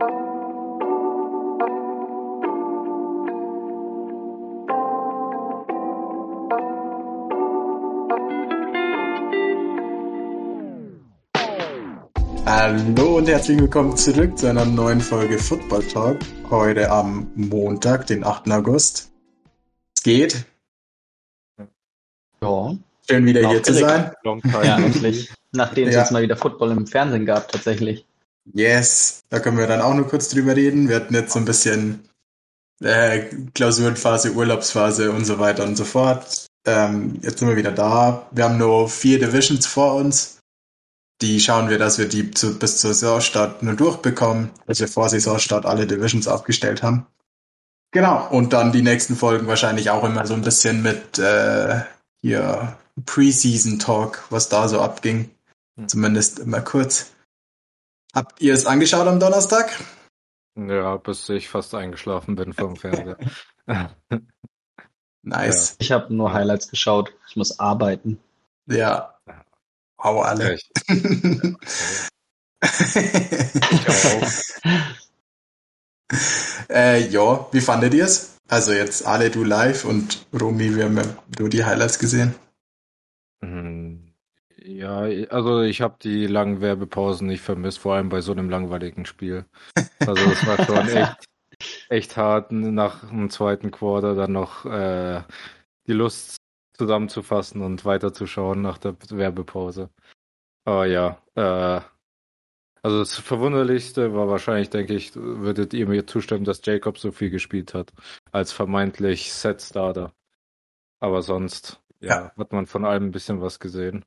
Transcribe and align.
Hallo 0.00 0.06
und 13.18 13.28
herzlich 13.28 13.58
willkommen 13.58 13.96
zurück 13.96 14.38
zu 14.38 14.46
einer 14.46 14.64
neuen 14.64 15.00
Folge 15.00 15.38
Football 15.38 15.82
Talk. 15.88 16.18
Heute 16.48 16.88
am 16.90 17.30
Montag, 17.34 18.06
den 18.06 18.22
8. 18.24 18.50
August. 18.52 19.10
Es 19.96 20.04
geht. 20.04 20.44
Ja. 22.40 22.76
Schön 23.10 23.26
wieder 23.26 23.48
hier 23.48 23.62
zu 23.62 23.74
sein. 23.74 24.12
Ja, 24.24 24.78
endlich. 24.78 25.30
Nachdem 25.52 25.88
es 25.88 25.94
ja. 25.94 26.02
jetzt 26.02 26.12
mal 26.12 26.22
wieder 26.22 26.36
Football 26.36 26.70
im 26.70 26.86
Fernsehen 26.86 27.26
gab, 27.26 27.50
tatsächlich. 27.50 28.07
Yes, 28.54 29.22
da 29.28 29.40
können 29.40 29.58
wir 29.58 29.66
dann 29.66 29.80
auch 29.80 29.94
nur 29.94 30.08
kurz 30.08 30.28
drüber 30.28 30.56
reden. 30.56 30.88
Wir 30.88 30.96
hatten 30.96 31.14
jetzt 31.14 31.32
so 31.32 31.38
ein 31.38 31.44
bisschen 31.44 32.08
äh, 32.82 33.26
Klausurenphase, 33.54 34.32
Urlaubsphase 34.32 35.12
und 35.12 35.24
so 35.24 35.38
weiter 35.38 35.64
und 35.64 35.76
so 35.76 35.84
fort. 35.84 36.46
Ähm, 36.66 37.18
jetzt 37.22 37.38
sind 37.38 37.48
wir 37.48 37.56
wieder 37.56 37.72
da. 37.72 38.26
Wir 38.30 38.44
haben 38.44 38.58
nur 38.58 38.88
vier 38.88 39.18
Divisions 39.18 39.66
vor 39.66 39.94
uns 39.94 40.38
die 41.20 41.40
schauen 41.40 41.68
wir, 41.68 41.78
dass 41.78 41.98
wir 41.98 42.08
die 42.08 42.30
zu, 42.30 42.58
bis 42.58 42.78
zur 42.78 42.94
Saisonstart 42.94 43.62
nur 43.62 43.74
durchbekommen, 43.74 44.50
dass 44.66 44.80
wir 44.80 44.88
vor 44.88 45.08
Saisonstart 45.08 45.66
alle 45.66 45.86
Divisions 45.86 46.28
aufgestellt 46.28 46.82
haben. 46.82 47.06
Genau. 47.90 48.28
Und 48.30 48.52
dann 48.52 48.70
die 48.70 48.82
nächsten 48.82 49.16
Folgen 49.16 49.46
wahrscheinlich 49.46 49.90
auch 49.90 50.04
immer 50.04 50.26
so 50.26 50.34
ein 50.34 50.42
bisschen 50.42 50.82
mit 50.82 51.18
äh, 51.18 51.80
hier 52.20 52.76
Preseason 53.06 53.78
Talk, 53.78 54.24
was 54.30 54.48
da 54.48 54.68
so 54.68 54.80
abging. 54.80 55.30
Hm. 55.76 55.88
Zumindest 55.88 56.38
immer 56.38 56.60
kurz. 56.60 57.06
Habt 58.14 58.40
ihr 58.40 58.54
es 58.54 58.66
angeschaut 58.66 59.06
am 59.06 59.20
Donnerstag? 59.20 59.78
Ja, 60.56 60.96
bis 60.96 61.28
ich 61.28 61.48
fast 61.48 61.74
eingeschlafen 61.74 62.34
bin 62.34 62.52
vom 62.52 62.76
Fernseher. 62.76 63.18
nice. 65.22 65.70
Ja. 65.70 65.76
Ich 65.78 65.92
habe 65.92 66.14
nur 66.14 66.32
Highlights 66.32 66.68
geschaut. 66.70 67.12
Ich 67.28 67.36
muss 67.36 67.60
arbeiten. 67.60 68.18
Ja, 68.66 69.18
Hau 70.02 70.20
alle. 70.20 70.52
Echt? 70.54 70.70
ich 70.88 71.08
auch. 73.88 74.28
äh, 76.70 77.08
ja, 77.08 77.48
wie 77.52 77.60
fandet 77.60 77.94
ihr 77.94 78.04
es? 78.04 78.36
Also 78.48 78.72
jetzt 78.72 79.04
alle 79.06 79.30
du 79.30 79.44
live 79.44 79.84
und 79.84 80.26
Romy, 80.32 80.74
wir 80.74 80.84
haben 80.84 80.96
ja 80.96 81.04
nur 81.38 81.48
die 81.48 81.64
Highlights 81.64 81.98
gesehen. 81.98 82.34
Mhm. 83.40 84.07
Ja, 84.68 84.98
also 85.30 85.62
ich 85.62 85.80
habe 85.80 85.96
die 86.02 86.26
langen 86.26 86.60
Werbepausen 86.60 87.26
nicht 87.26 87.40
vermisst, 87.40 87.78
vor 87.78 87.94
allem 87.94 88.10
bei 88.10 88.20
so 88.20 88.32
einem 88.32 88.50
langweiligen 88.50 89.06
Spiel. 89.06 89.46
Also 89.98 90.22
es 90.30 90.46
war 90.46 90.62
schon 90.62 90.88
echt, 90.88 91.24
echt 91.88 92.16
hart, 92.18 92.52
nach 92.52 93.08
dem 93.08 93.30
zweiten 93.30 93.70
Quarter 93.70 94.14
dann 94.14 94.32
noch 94.32 94.66
äh, 94.66 95.22
die 95.86 95.94
Lust 95.94 96.36
zusammenzufassen 96.74 97.62
und 97.62 97.86
weiterzuschauen 97.86 98.60
nach 98.60 98.76
der 98.76 98.94
Werbepause. 99.08 99.88
Aber 100.66 100.84
ja, 100.84 101.22
äh, 101.34 101.80
also 102.82 102.98
das 102.98 103.16
Verwunderlichste 103.16 104.12
war 104.12 104.28
wahrscheinlich, 104.28 104.68
denke 104.68 104.92
ich, 104.92 105.16
würdet 105.16 105.72
ihr 105.72 105.88
mir 105.88 106.06
zustimmen, 106.06 106.44
dass 106.44 106.60
Jacob 106.62 106.98
so 106.98 107.10
viel 107.10 107.30
gespielt 107.30 107.72
hat 107.72 107.94
als 108.32 108.52
vermeintlich 108.52 109.32
Set-Starter. 109.32 110.12
Aber 111.00 111.22
sonst, 111.22 111.80
ja, 112.00 112.08
ja, 112.08 112.32
hat 112.36 112.52
man 112.52 112.66
von 112.66 112.84
allem 112.84 113.04
ein 113.04 113.12
bisschen 113.12 113.40
was 113.40 113.60
gesehen. 113.60 114.04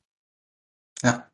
Ja. 1.04 1.28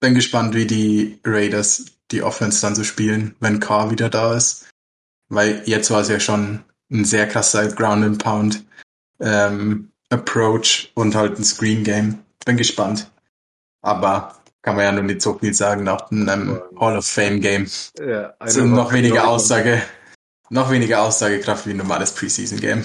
Bin 0.00 0.14
gespannt, 0.14 0.54
wie 0.54 0.66
die 0.66 1.20
Raiders 1.24 1.86
die 2.10 2.22
Offense 2.22 2.60
dann 2.60 2.74
so 2.74 2.84
spielen, 2.84 3.34
wenn 3.40 3.60
Carr 3.60 3.90
wieder 3.90 4.08
da 4.08 4.34
ist. 4.34 4.68
Weil 5.28 5.62
jetzt 5.66 5.90
war 5.90 6.00
es 6.00 6.08
ja 6.08 6.20
schon 6.20 6.64
ein 6.90 7.04
sehr 7.04 7.28
krasser 7.28 7.68
Ground 7.68 8.04
and 8.04 8.22
Pound. 8.22 8.64
Ähm, 9.20 9.90
Approach 10.10 10.90
und 10.94 11.14
halt 11.14 11.38
ein 11.38 11.44
Screen 11.44 11.84
Game. 11.84 12.24
Bin 12.44 12.56
gespannt. 12.56 13.10
Aber 13.82 14.38
kann 14.62 14.76
man 14.76 14.84
ja 14.84 14.92
nur 14.92 15.04
nicht 15.04 15.22
so 15.22 15.38
viel 15.38 15.54
sagen 15.54 15.84
nach 15.84 16.10
einem 16.10 16.60
Hall 16.78 16.96
of 16.96 17.06
Fame 17.06 17.40
Game. 17.40 17.66
Ja, 17.98 18.34
sind 18.44 18.72
noch 18.72 18.92
weniger 18.92 19.28
Aussage, 19.28 19.82
noch 20.50 20.70
weniger 20.70 21.02
Aussagekraft 21.02 21.66
wie 21.66 21.70
ein 21.70 21.78
normales 21.78 22.12
Preseason 22.12 22.60
Game. 22.60 22.84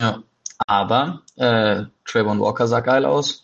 Ja, 0.00 0.22
aber 0.66 1.22
äh, 1.36 1.84
Trayvon 2.04 2.40
Walker 2.40 2.66
sah 2.66 2.80
geil 2.80 3.04
aus. 3.04 3.43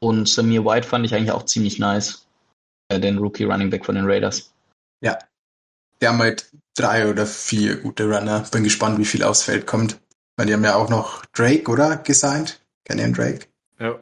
Und 0.00 0.28
Samir 0.28 0.64
White 0.64 0.88
fand 0.88 1.04
ich 1.04 1.14
eigentlich 1.14 1.32
auch 1.32 1.44
ziemlich 1.44 1.78
nice. 1.78 2.26
Äh, 2.88 3.00
den 3.00 3.18
Rookie 3.18 3.44
Running 3.44 3.70
Back 3.70 3.84
von 3.86 3.94
den 3.94 4.06
Raiders. 4.06 4.52
Ja. 5.00 5.18
Die 6.00 6.08
haben 6.08 6.18
halt 6.18 6.50
drei 6.74 7.08
oder 7.08 7.26
vier 7.26 7.76
gute 7.76 8.04
Runner. 8.04 8.44
Bin 8.50 8.64
gespannt, 8.64 8.98
wie 8.98 9.04
viel 9.04 9.22
aufs 9.22 9.42
Feld 9.42 9.66
kommt. 9.66 10.00
Weil 10.36 10.46
die 10.46 10.54
haben 10.54 10.64
ja 10.64 10.74
auch 10.74 10.88
noch 10.88 11.24
Drake, 11.26 11.70
oder? 11.70 11.98
Gesigned. 11.98 12.60
Kennen 12.84 13.12
Drake? 13.12 13.46
Ja. 13.78 13.98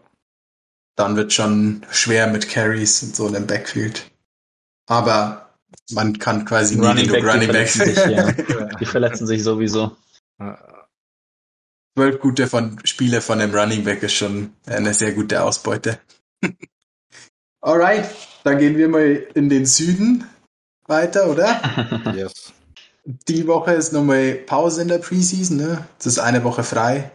Dann 0.94 1.16
wird 1.16 1.32
schon 1.32 1.84
schwer 1.90 2.28
mit 2.28 2.48
Carries 2.48 3.02
und 3.02 3.16
so 3.16 3.26
in 3.26 3.34
dem 3.34 3.46
Backfield. 3.46 4.10
Aber 4.86 5.48
man 5.90 6.18
kann 6.18 6.44
quasi 6.44 6.76
nie 6.76 6.86
Running 6.86 7.08
genug 7.08 7.22
Back, 7.22 7.34
Running 7.34 7.52
Back. 7.52 7.68
Sich, 7.68 7.96
ja. 8.06 8.32
die 8.32 8.86
verletzen 8.86 9.26
sich 9.26 9.42
sowieso. 9.42 9.96
Zwölf 11.98 12.20
gute 12.20 12.46
von, 12.46 12.78
Spiele 12.84 13.20
von 13.20 13.40
dem 13.40 13.52
Running 13.52 13.82
Back 13.82 14.04
ist 14.04 14.12
schon 14.12 14.52
eine 14.66 14.94
sehr 14.94 15.10
gute 15.10 15.42
Ausbeute. 15.42 15.98
Alright, 17.60 18.08
dann 18.44 18.58
gehen 18.58 18.76
wir 18.76 18.88
mal 18.88 19.26
in 19.34 19.48
den 19.48 19.66
Süden 19.66 20.24
weiter, 20.86 21.28
oder? 21.28 21.60
yes. 22.14 22.52
Die 23.04 23.48
Woche 23.48 23.72
ist 23.72 23.92
nochmal 23.92 24.34
Pause 24.34 24.82
in 24.82 24.86
der 24.86 24.98
Preseason, 24.98 25.56
ne? 25.56 25.88
Das 25.96 26.06
ist 26.06 26.20
eine 26.20 26.44
Woche 26.44 26.62
frei. 26.62 27.10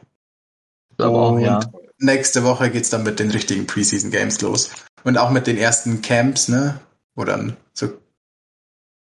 Aber 0.98 1.18
auch, 1.18 1.40
ja. 1.40 1.62
Nächste 2.00 2.44
Woche 2.44 2.70
geht's 2.70 2.90
dann 2.90 3.04
mit 3.04 3.22
den 3.22 3.32
richtigen 3.32 3.66
Preseason 3.66 4.12
Games 4.12 4.42
los. 4.42 4.70
Und 5.06 5.18
auch 5.18 5.30
mit 5.30 5.48
den 5.48 5.58
ersten 5.58 6.02
Camps, 6.02 6.50
ne? 6.50 6.82
Wo 7.16 7.24
dann 7.24 7.56
so 7.72 7.88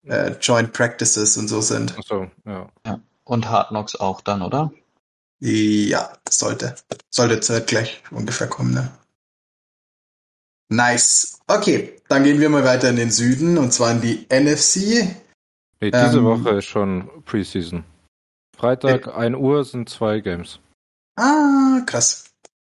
äh, 0.07 0.35
Joint 0.39 0.71
Practices 0.71 1.35
und 1.35 1.49
so 1.49 1.59
sind. 1.59 1.95
Ach 1.99 2.03
so, 2.05 2.27
ja. 2.45 2.69
ja. 2.85 3.01
Und 3.25 3.49
Hard 3.49 3.67
Knocks 3.69 3.97
auch 3.97 4.21
dann, 4.21 4.41
oder? 4.41 4.71
Ja, 5.47 6.11
das 6.23 6.39
sollte. 6.39 6.75
Sollte 7.11 7.39
zeitgleich 7.39 8.01
ungefähr 8.09 8.47
kommen, 8.47 8.73
ne? 8.73 8.91
Nice. 10.69 11.39
Okay, 11.45 12.01
dann 12.07 12.23
gehen 12.23 12.39
wir 12.39 12.49
mal 12.49 12.63
weiter 12.63 12.89
in 12.89 12.95
den 12.95 13.11
Süden 13.11 13.59
und 13.59 13.71
zwar 13.71 13.91
in 13.91 14.01
die 14.01 14.25
NFC. 14.31 15.15
Nee, 15.79 15.91
diese 15.91 16.17
ähm, 16.17 16.25
Woche 16.25 16.49
ist 16.57 16.65
schon 16.65 17.23
Preseason. 17.25 17.83
Freitag, 18.57 19.05
äh, 19.05 19.11
1 19.11 19.35
Uhr 19.37 19.63
sind 19.63 19.87
zwei 19.87 20.19
Games. 20.19 20.59
Ah, 21.15 21.81
krass. 21.85 22.25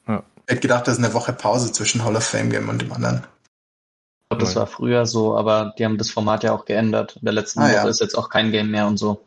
Ja. 0.07 0.23
Ich 0.45 0.51
hätte 0.51 0.61
gedacht, 0.61 0.87
das 0.87 0.97
ist 0.97 1.03
eine 1.03 1.13
Woche 1.13 1.33
Pause 1.33 1.73
zwischen 1.73 2.05
Hall 2.05 2.15
of 2.15 2.23
Fame 2.23 2.51
Game 2.51 2.69
und 2.69 2.81
dem 2.81 2.93
anderen. 2.93 3.17
Ich 3.17 4.29
glaube, 4.29 4.45
das 4.45 4.55
war 4.55 4.67
früher 4.67 5.05
so, 5.05 5.35
aber 5.35 5.73
die 5.77 5.83
haben 5.83 5.97
das 5.97 6.09
Format 6.09 6.45
ja 6.45 6.53
auch 6.53 6.63
geändert. 6.63 7.17
In 7.17 7.25
der 7.25 7.33
letzten 7.33 7.59
ah, 7.59 7.63
Woche 7.65 7.73
ja. 7.73 7.87
ist 7.89 7.99
jetzt 7.99 8.17
auch 8.17 8.29
kein 8.29 8.51
Game 8.51 8.71
mehr 8.71 8.87
und 8.87 8.95
so. 8.95 9.25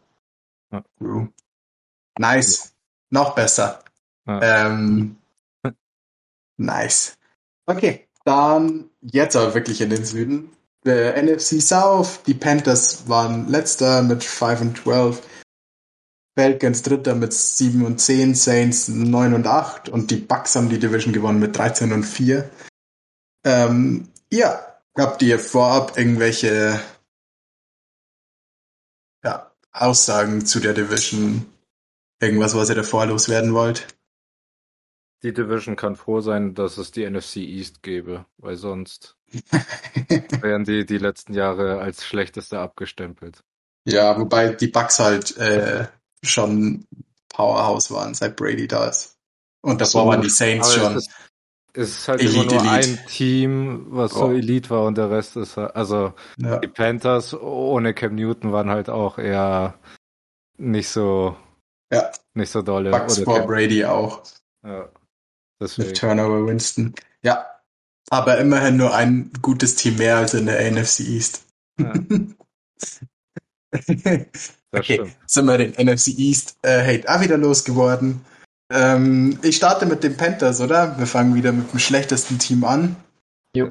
Ja. 0.72 0.82
Nice. 2.19 2.74
Noch 3.15 3.37
besser. 3.37 3.79
Ja. 4.27 4.67
Ähm, 4.67 5.19
nice. 6.57 7.17
Okay. 7.65 8.09
Dann 8.25 8.91
jetzt 9.03 9.37
aber 9.37 9.55
wirklich 9.55 9.81
in 9.81 9.91
den 9.91 10.05
Süden. 10.05 10.51
Der 10.85 11.23
NFC 11.23 11.63
South, 11.63 12.25
die 12.27 12.35
Panthers 12.35 13.09
waren 13.09 13.47
letzter 13.49 14.03
mit 14.03 14.25
5 14.25 14.61
und 14.63 14.79
12. 14.79 15.23
Falcons 16.37 16.83
dritter 16.83 17.15
mit 17.15 17.33
7 17.33 17.87
und 17.87 18.01
10, 18.01 18.35
Saints 18.35 18.89
9 18.89 19.35
und 19.35 19.47
8 19.47 19.89
und 19.89 20.11
die 20.11 20.17
Bucks 20.17 20.57
haben 20.57 20.69
die 20.69 20.81
Division 20.81 21.13
gewonnen 21.13 21.39
mit 21.39 21.57
13 21.57 21.93
und 21.93 22.03
4. 22.03 22.51
Ähm, 23.45 24.09
ja, 24.33 24.59
habt 24.99 25.23
ihr 25.23 25.39
vorab 25.39 25.97
irgendwelche 25.97 26.81
ja, 29.23 29.53
Aussagen 29.71 30.44
zu 30.44 30.59
der 30.59 30.75
Division? 30.75 31.54
Irgendwas, 32.20 32.55
was 32.55 32.69
ihr 32.69 32.75
davor 32.75 33.06
loswerden 33.06 33.55
wollt? 33.55 33.87
Die 35.22 35.32
Division 35.32 35.75
kann 35.75 35.96
froh 35.96 36.20
sein, 36.20 36.55
dass 36.55 36.76
es 36.76 36.90
die 36.90 37.08
NFC 37.08 37.37
East 37.37 37.82
gäbe, 37.82 38.26
weil 38.37 38.56
sonst 38.56 39.16
wären 40.40 40.64
die 40.64 40.84
die 40.84 40.99
letzten 40.99 41.32
Jahre 41.32 41.81
als 41.81 42.05
schlechteste 42.05 42.58
abgestempelt. 42.58 43.43
Ja, 43.87 44.19
wobei 44.19 44.50
die 44.50 44.69
Bucks 44.69 44.99
halt 44.99 45.37
äh, 45.38 45.87
schon 46.22 46.87
Powerhouse 47.28 47.90
waren, 47.90 48.14
seit 48.14 48.37
Brady 48.37 48.69
da 48.69 48.88
ist. 48.88 49.16
Und 49.62 49.81
davor 49.81 50.02
so, 50.02 50.08
waren 50.08 50.22
die 50.22 50.31
Saints 50.31 50.75
schon. 50.75 50.96
Es 50.96 51.06
ist, 51.06 51.11
es 51.72 51.99
ist 51.99 52.08
halt 52.08 52.20
Elite, 52.20 52.34
immer 52.34 52.44
nur 52.44 52.75
Elite. 52.75 53.00
ein 53.00 53.06
Team, 53.08 53.87
was 53.88 54.14
oh. 54.14 54.26
so 54.26 54.32
Elite 54.32 54.70
war 54.70 54.84
und 54.84 54.99
der 54.99 55.11
Rest 55.11 55.37
ist 55.37 55.58
also 55.58 56.12
ja. 56.37 56.58
die 56.58 56.69
Panthers 56.69 57.34
ohne 57.34 57.94
Cam 57.94 58.14
Newton 58.14 58.52
waren 58.52 58.70
halt 58.70 58.90
auch 58.90 59.19
eher 59.19 59.78
nicht 60.56 60.88
so 60.88 61.37
ja. 61.93 62.11
nicht 62.35 62.51
so 62.51 62.63
dolle. 62.63 62.91
Bucks 62.91 63.19
vor 63.19 63.47
Brady 63.47 63.85
auch. 63.85 64.23
Ja. 64.65 64.89
Deswegen. 65.61 65.89
Mit 65.89 65.99
Turnover 65.99 66.47
Winston. 66.47 66.95
Ja. 67.23 67.47
Aber 68.11 68.39
immerhin 68.39 68.77
nur 68.77 68.95
ein 68.95 69.31
gutes 69.41 69.77
Team 69.77 69.97
mehr 69.97 70.19
als 70.19 70.35
in 70.35 70.47
der 70.47 70.71
NFC 70.71 71.01
East. 71.01 71.45
Ja. 71.81 71.95
okay, 74.73 75.13
sind 75.27 75.47
wir 75.47 75.59
den 75.59 75.73
NFC 75.73 76.09
East 76.19 76.59
äh, 76.63 76.85
Hate 76.85 77.09
auch 77.09 77.21
wieder 77.21 77.39
losgeworden. 77.39 78.21
Ähm, 78.71 79.39
ich 79.43 79.57
starte 79.57 79.87
mit 79.87 80.05
den 80.05 80.17
Panthers, 80.17 80.61
oder? 80.61 80.99
Wir 80.99 81.07
fangen 81.07 81.35
wieder 81.35 81.53
mit 81.53 81.73
dem 81.73 81.79
schlechtesten 81.79 82.39
Team 82.39 82.65
an. 82.65 82.97
Jo. 83.57 83.71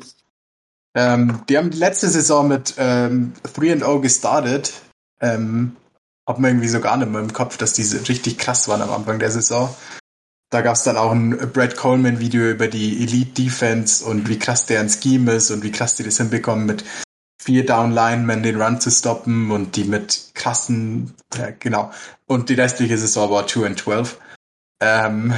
Ähm, 0.96 1.44
die 1.50 1.58
haben 1.58 1.72
die 1.72 1.78
letzte 1.78 2.08
Saison 2.08 2.48
mit 2.48 2.76
ähm, 2.78 3.34
3-0 3.44 4.02
gestartet. 4.02 4.74
Ähm, 5.20 5.76
hab 6.28 6.40
mir 6.40 6.50
irgendwie 6.50 6.68
so 6.68 6.80
gar 6.80 6.98
nicht 6.98 7.12
mehr 7.12 7.22
im 7.22 7.34
Kopf, 7.34 7.58
dass 7.58 7.74
diese 7.74 8.08
richtig 8.08 8.38
krass 8.38 8.68
waren 8.68 8.82
am 8.82 8.92
Anfang 8.92 9.20
der 9.20 9.32
Saison. 9.32 9.74
Da 10.50 10.62
gab 10.62 10.76
es 10.76 10.84
dann 10.84 10.98
auch 10.98 11.12
ein 11.12 11.36
Brad 11.52 11.76
Coleman-Video 11.76 12.52
über 12.52 12.68
die 12.68 13.02
Elite 13.04 13.42
Defense 13.42 14.06
und 14.06 14.30
wie 14.30 14.38
krass 14.38 14.68
deren 14.68 14.90
Scheme 14.90 15.34
ist 15.34 15.50
und 15.50 15.64
wie 15.64 15.72
krass 15.72 15.96
die 15.96 16.04
das 16.04 16.18
hinbekommen, 16.18 16.66
mit 16.66 16.86
vier 17.42 17.66
Down 17.66 17.92
Linemen 17.92 18.44
den 18.44 18.62
Run 18.62 18.80
zu 18.80 18.92
stoppen 18.92 19.52
und 19.52 19.76
die 19.76 19.84
mit 19.84 20.32
krassen, 20.34 21.14
ja, 21.36 21.50
genau. 21.52 21.92
Und 22.26 22.50
die 22.50 22.54
restliche 22.54 22.98
Saison 22.98 23.30
war 23.32 23.48
2 23.48 23.66
and 23.66 23.80
12. 23.80 24.20
Ähm, 24.80 25.34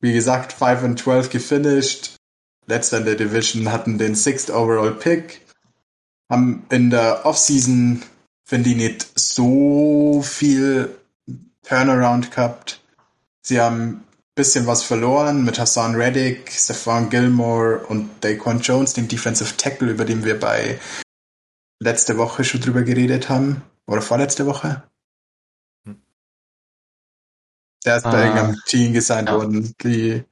wie 0.00 0.12
gesagt, 0.12 0.52
5 0.52 0.84
and 0.84 0.98
12 0.98 1.30
gefinished. 1.30 2.16
Letzter 2.66 2.98
in 2.98 3.04
der 3.04 3.16
Division 3.16 3.72
hatten 3.72 3.98
den 3.98 4.14
Sixth 4.14 4.50
Overall 4.50 4.92
Pick. 4.92 5.40
Haben 6.30 6.64
in 6.70 6.90
der 6.90 7.26
Offseason, 7.26 8.02
finde 8.44 8.70
ich, 8.70 8.76
nicht 8.76 9.18
so 9.18 10.22
viel 10.22 10.96
Turnaround 11.66 12.30
gehabt. 12.30 12.80
Sie 13.42 13.60
haben 13.60 13.88
ein 13.88 14.04
bisschen 14.34 14.66
was 14.66 14.82
verloren 14.82 15.44
mit 15.44 15.58
Hassan 15.58 15.94
Reddick, 15.94 16.50
Stefan 16.50 17.10
Gilmore 17.10 17.86
und 17.86 18.10
Daquan 18.22 18.60
Jones, 18.60 18.92
dem 18.92 19.08
Defensive 19.08 19.56
Tackle, 19.56 19.90
über 19.90 20.04
den 20.04 20.24
wir 20.24 20.38
bei 20.38 20.78
letzte 21.80 22.18
Woche 22.18 22.44
schon 22.44 22.60
drüber 22.60 22.82
geredet 22.82 23.28
haben. 23.28 23.62
Oder 23.86 24.02
vorletzte 24.02 24.46
Woche. 24.46 24.82
Der 27.84 27.98
ist 27.98 28.06
ah, 28.06 28.10
bei 28.10 28.24
irgendeinem 28.24 28.60
Team 28.66 28.94
gesigned 28.94 29.28
ja. 29.28 29.34
worden, 29.34 29.74
die 29.82 30.24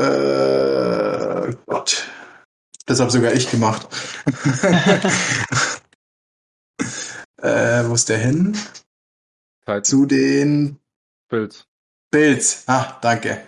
äh, 0.00 1.54
Gott. 1.66 2.06
Das 2.86 3.00
habe 3.00 3.10
sogar 3.10 3.32
ich 3.32 3.50
gemacht. 3.50 3.88
äh, 7.46 7.88
wo 7.88 7.94
ist 7.94 8.08
der 8.08 8.18
hin? 8.18 8.56
Zeit. 9.64 9.86
Zu 9.86 10.06
den 10.06 10.78
Bills. 11.28 11.66
Bills. 12.10 12.64
Ah, 12.66 12.96
danke. 13.00 13.42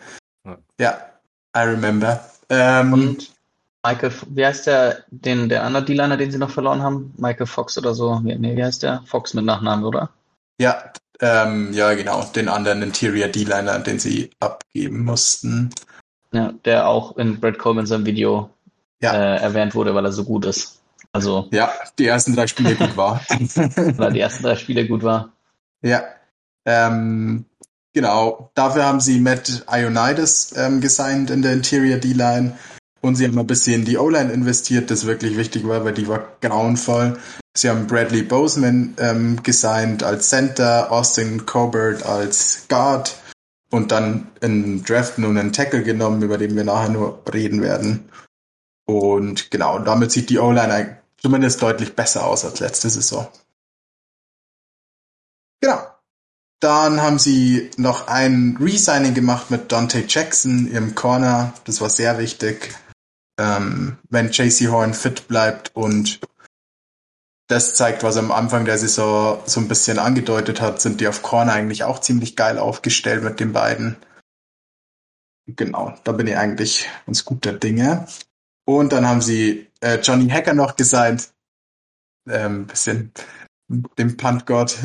Ja, 0.44 0.58
ja 0.80 1.08
I 1.56 1.60
remember. 1.60 2.20
Ähm, 2.48 2.92
Und 2.92 3.32
Michael, 3.84 4.12
wie 4.30 4.44
heißt 4.44 4.66
der, 4.66 5.04
den, 5.10 5.48
der 5.48 5.64
andere 5.64 5.84
D-Liner, 5.84 6.16
den 6.16 6.30
sie 6.30 6.38
noch 6.38 6.50
verloren 6.50 6.82
haben? 6.82 7.14
Michael 7.16 7.46
Fox 7.46 7.78
oder 7.78 7.94
so? 7.94 8.18
Nee, 8.20 8.56
wie 8.56 8.64
heißt 8.64 8.82
der? 8.82 9.02
Fox 9.06 9.34
mit 9.34 9.44
Nachnamen, 9.44 9.84
oder? 9.84 10.10
Ja, 10.60 10.92
ähm, 11.20 11.72
ja, 11.72 11.94
genau. 11.94 12.24
Den 12.24 12.48
anderen 12.48 12.82
Interior 12.82 13.28
D-Liner, 13.28 13.78
den 13.80 13.98
sie 13.98 14.30
abgeben 14.40 15.04
mussten. 15.04 15.70
Ja, 16.32 16.52
der 16.64 16.88
auch 16.88 17.16
in 17.16 17.40
Brad 17.40 17.58
Coleman 17.58 17.86
seinem 17.86 18.06
Video 18.06 18.50
ja. 19.00 19.12
äh, 19.14 19.40
erwähnt 19.40 19.74
wurde, 19.74 19.94
weil 19.94 20.04
er 20.04 20.12
so 20.12 20.24
gut 20.24 20.44
ist. 20.44 20.77
Also. 21.12 21.49
Ja, 21.52 21.72
die 21.99 22.06
ersten 22.06 22.34
drei 22.34 22.46
Spiele 22.46 22.75
gut 22.76 22.96
war. 22.96 23.20
weil 23.96 24.12
die 24.12 24.20
ersten 24.20 24.43
drei 24.43 24.56
Spiele 24.56 24.87
gut 24.87 25.02
war. 25.02 25.32
Ja. 25.82 26.05
Ähm, 26.66 27.46
Genau, 27.99 28.50
dafür 28.55 28.84
haben 28.84 29.00
sie 29.00 29.19
Matt 29.19 29.64
Ionides 29.69 30.55
ähm, 30.56 30.81
gesigned 30.81 31.31
in 31.31 31.43
der 31.43 31.52
Interior 31.52 31.99
D-Line 31.99 32.56
und 33.00 33.16
sie 33.16 33.26
haben 33.26 33.38
ein 33.38 33.46
bisschen 33.46 33.81
in 33.81 33.84
die 33.87 33.99
O-Line 33.99 34.31
investiert, 34.31 34.90
das 34.90 35.06
wirklich 35.06 35.37
wichtig 35.37 35.66
war, 35.66 35.84
weil 35.84 35.94
die 35.94 36.06
war 36.06 36.37
grauenvoll. 36.40 37.19
Sie 37.56 37.69
haben 37.69 37.87
Bradley 37.87 38.22
Boseman 38.22 38.94
ähm, 38.99 39.43
gesigned 39.43 40.02
als 40.02 40.28
Center, 40.28 40.93
Austin 40.93 41.46
Colbert 41.46 42.05
als 42.05 42.66
Guard 42.69 43.16
und 43.70 43.90
dann 43.90 44.28
in 44.43 44.84
Draft 44.84 45.19
nun 45.19 45.38
einen 45.38 45.52
Tackle 45.52 45.82
genommen, 45.82 46.22
über 46.22 46.38
den 46.38 46.55
wir 46.55 46.64
nachher 46.64 46.90
nur 46.90 47.22
reden 47.32 47.62
werden. 47.62 48.10
Und 48.87 49.50
genau, 49.50 49.78
damit 49.78 50.12
sieht 50.12 50.31
die 50.31 50.38
O-Line 50.38 50.97
zumindest 51.20 51.61
deutlich 51.62 51.94
besser 51.94 52.25
aus 52.25 52.44
als 52.44 52.61
letzte 52.61 52.91
Saison. 52.91 53.29
Genau. 55.61 55.79
Dann 56.61 57.03
haben 57.03 57.19
sie 57.19 57.70
noch 57.76 58.09
ein 58.09 58.56
Resigning 58.61 59.15
gemacht 59.15 59.50
mit 59.50 59.70
Dante 59.70 60.05
Jackson 60.09 60.67
im 60.69 60.94
Corner. 60.94 61.53
Das 61.65 61.81
war 61.81 61.88
sehr 61.88 62.19
wichtig. 62.19 62.75
Ähm, 63.38 63.99
wenn 64.09 64.31
JC 64.32 64.69
Horn 64.69 64.93
fit 64.94 65.29
bleibt 65.29 65.76
und 65.76 66.20
das 67.47 67.75
zeigt, 67.75 68.03
was 68.03 68.17
er 68.17 68.23
am 68.23 68.32
Anfang 68.32 68.65
der 68.65 68.76
Saison 68.76 69.41
so 69.47 69.61
ein 69.61 69.69
bisschen 69.69 69.99
angedeutet 69.99 70.61
hat, 70.61 70.81
sind 70.81 71.00
die 71.00 71.09
auf 71.09 71.23
Corner 71.23 71.53
eigentlich 71.53 71.85
auch 71.85 72.00
ziemlich 72.00 72.35
geil 72.37 72.59
aufgestellt 72.59 73.23
mit 73.23 73.41
den 73.41 73.53
beiden. 73.53 73.97
Genau, 75.47 75.97
da 76.05 76.12
bin 76.12 76.26
ich 76.26 76.37
eigentlich 76.37 76.88
ganz 77.06 77.25
guter 77.25 77.53
Dinge. 77.53 78.06
Und 78.67 78.93
dann 78.93 79.09
haben 79.09 79.23
sie 79.23 79.68
äh, 79.80 79.98
Johnny 80.00 80.28
Hacker 80.28 80.54
noch 80.54 80.76
gesigned. 80.76 81.32
Ähm, 82.28 82.66
bisschen 82.66 83.12
dem 83.69 84.16
Puntgott. 84.16 84.76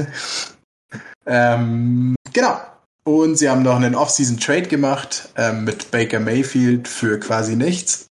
Ähm, 1.25 2.15
genau. 2.31 2.61
Und 3.05 3.37
sie 3.37 3.49
haben 3.49 3.63
noch 3.63 3.75
einen 3.75 3.95
Off-Season-Trade 3.95 4.67
gemacht 4.67 5.29
ähm, 5.35 5.65
mit 5.65 5.91
Baker 5.91 6.19
Mayfield 6.19 6.87
für 6.87 7.19
quasi 7.19 7.55
nichts. 7.55 8.07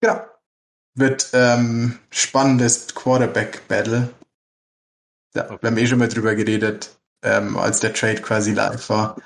Genau. 0.00 0.26
Wird 0.96 1.30
ähm, 1.32 1.98
spannendes 2.10 2.94
Quarterback-Battle. 2.94 4.12
Ja, 5.34 5.50
wir 5.50 5.70
haben 5.70 5.78
eh 5.78 5.86
schon 5.86 5.98
mal 5.98 6.08
drüber 6.08 6.34
geredet, 6.34 6.96
ähm, 7.24 7.56
als 7.56 7.80
der 7.80 7.94
Trade 7.94 8.20
quasi 8.20 8.52
live 8.52 8.88
war. 8.90 9.16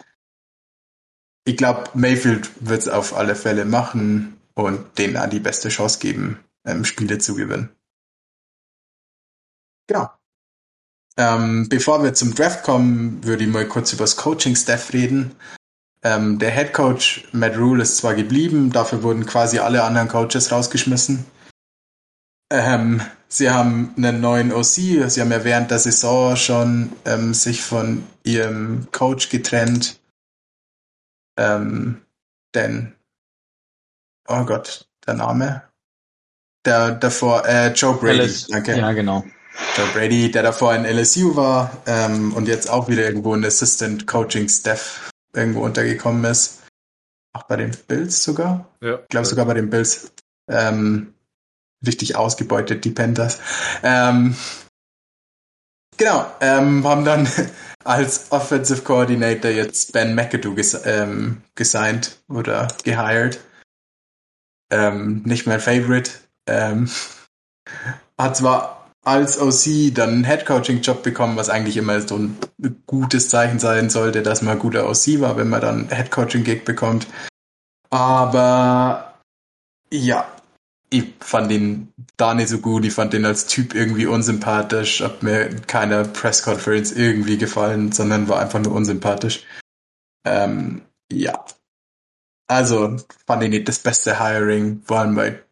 Ich 1.44 1.56
glaube, 1.56 1.90
Mayfield 1.94 2.50
wird 2.60 2.82
es 2.82 2.88
auf 2.88 3.14
alle 3.14 3.34
Fälle 3.34 3.64
machen 3.64 4.37
und 4.64 4.98
denen 4.98 5.30
die 5.30 5.40
beste 5.40 5.68
Chance 5.68 6.00
geben, 6.00 6.38
ähm, 6.64 6.84
Spiele 6.84 7.18
zu 7.18 7.34
gewinnen. 7.34 7.70
Genau. 9.86 10.10
Ähm, 11.16 11.68
bevor 11.68 12.02
wir 12.02 12.14
zum 12.14 12.34
Draft 12.34 12.62
kommen, 12.64 13.24
würde 13.24 13.44
ich 13.44 13.50
mal 13.50 13.66
kurz 13.66 13.92
über 13.92 14.04
das 14.04 14.16
Coaching-Staff 14.16 14.92
reden. 14.92 15.34
Ähm, 16.02 16.38
der 16.38 16.50
Head 16.50 16.72
Coach 16.72 17.28
Matt 17.32 17.56
Rule 17.56 17.82
ist 17.82 17.96
zwar 17.96 18.14
geblieben, 18.14 18.70
dafür 18.70 19.02
wurden 19.02 19.26
quasi 19.26 19.58
alle 19.58 19.82
anderen 19.82 20.08
Coaches 20.08 20.52
rausgeschmissen. 20.52 21.24
Ähm, 22.50 23.00
sie 23.28 23.50
haben 23.50 23.94
einen 23.96 24.20
neuen 24.20 24.52
OC, 24.52 24.64
sie 24.64 25.20
haben 25.20 25.32
ja 25.32 25.44
während 25.44 25.70
der 25.70 25.78
Saison 25.78 26.36
schon 26.36 26.92
ähm, 27.04 27.34
sich 27.34 27.62
von 27.62 28.04
ihrem 28.22 28.88
Coach 28.92 29.28
getrennt. 29.28 30.00
Ähm, 31.36 32.02
denn, 32.54 32.94
oh 34.28 34.44
Gott, 34.44 34.86
der 35.06 35.14
Name? 35.14 35.62
Der 36.64 36.92
davor, 36.92 37.46
äh, 37.46 37.72
Joe 37.72 37.94
Brady, 37.94 38.20
Alice. 38.20 38.46
danke. 38.46 38.76
Ja, 38.76 38.92
genau. 38.92 39.24
Joe 39.76 39.86
Brady, 39.92 40.30
der 40.30 40.42
davor 40.42 40.74
in 40.74 40.84
LSU 40.84 41.34
war 41.34 41.70
ähm, 41.86 42.32
und 42.34 42.46
jetzt 42.46 42.70
auch 42.70 42.88
wieder 42.88 43.04
irgendwo 43.04 43.34
in 43.34 43.44
Assistant 43.44 44.06
Coaching 44.06 44.48
Staff 44.48 45.10
irgendwo 45.34 45.62
untergekommen 45.62 46.24
ist. 46.24 46.62
Auch 47.32 47.44
bei 47.44 47.56
den 47.56 47.72
Bills 47.86 48.22
sogar. 48.22 48.68
Ja. 48.80 49.00
Ich 49.00 49.08
glaube 49.08 49.26
sogar 49.26 49.46
bei 49.46 49.54
den 49.54 49.70
Bills. 49.70 50.12
Ähm, 50.48 51.14
richtig 51.86 52.16
ausgebeutet, 52.16 52.84
die 52.84 52.90
Panthers. 52.90 53.38
Ähm, 53.82 54.34
genau, 55.96 56.26
ähm, 56.40 56.86
haben 56.86 57.04
dann 57.04 57.28
als 57.84 58.32
Offensive 58.32 58.82
Coordinator 58.82 59.50
jetzt 59.50 59.92
Ben 59.92 60.14
McAdoo 60.14 60.54
ges 60.54 60.78
ähm, 60.84 61.42
gesigned 61.54 62.18
oder 62.28 62.68
gehired. 62.84 63.40
Ähm, 64.70 65.22
nicht 65.24 65.46
mein 65.46 65.60
Favorite. 65.60 66.10
Ähm, 66.46 66.90
hat 68.18 68.36
zwar 68.36 68.78
als 69.04 69.40
OC 69.40 69.94
dann 69.94 70.10
einen 70.10 70.24
Headcoaching-Job 70.24 71.02
bekommen, 71.02 71.36
was 71.36 71.48
eigentlich 71.48 71.76
immer 71.76 72.00
so 72.00 72.16
ein 72.16 72.38
gutes 72.86 73.28
Zeichen 73.28 73.58
sein 73.58 73.88
sollte, 73.88 74.22
dass 74.22 74.42
man 74.42 74.54
ein 74.54 74.58
guter 74.58 74.88
OC 74.88 75.20
war, 75.20 75.36
wenn 75.36 75.48
man 75.48 75.60
dann 75.60 75.88
Headcoaching-Gig 75.88 76.64
bekommt. 76.64 77.06
Aber 77.90 79.14
ja, 79.90 80.28
ich 80.90 81.14
fand 81.20 81.50
ihn 81.52 81.92
da 82.16 82.34
nicht 82.34 82.48
so 82.48 82.58
gut. 82.58 82.84
Ich 82.84 82.92
fand 82.92 83.14
ihn 83.14 83.24
als 83.24 83.46
Typ 83.46 83.74
irgendwie 83.74 84.06
unsympathisch. 84.06 85.02
Hab 85.02 85.22
mir 85.22 85.48
keine 85.66 86.04
Press-Conference 86.04 86.92
irgendwie 86.92 87.38
gefallen, 87.38 87.92
sondern 87.92 88.28
war 88.28 88.40
einfach 88.40 88.60
nur 88.60 88.72
unsympathisch. 88.72 89.44
Ähm, 90.26 90.82
ja. 91.10 91.44
Also 92.48 92.96
fand 93.26 93.42
ich 93.42 93.50
nicht 93.50 93.68
das 93.68 93.78
beste 93.78 94.18
Hiring, 94.18 94.82
vor 94.84 94.98
allem 95.00 95.16
weil 95.16 95.44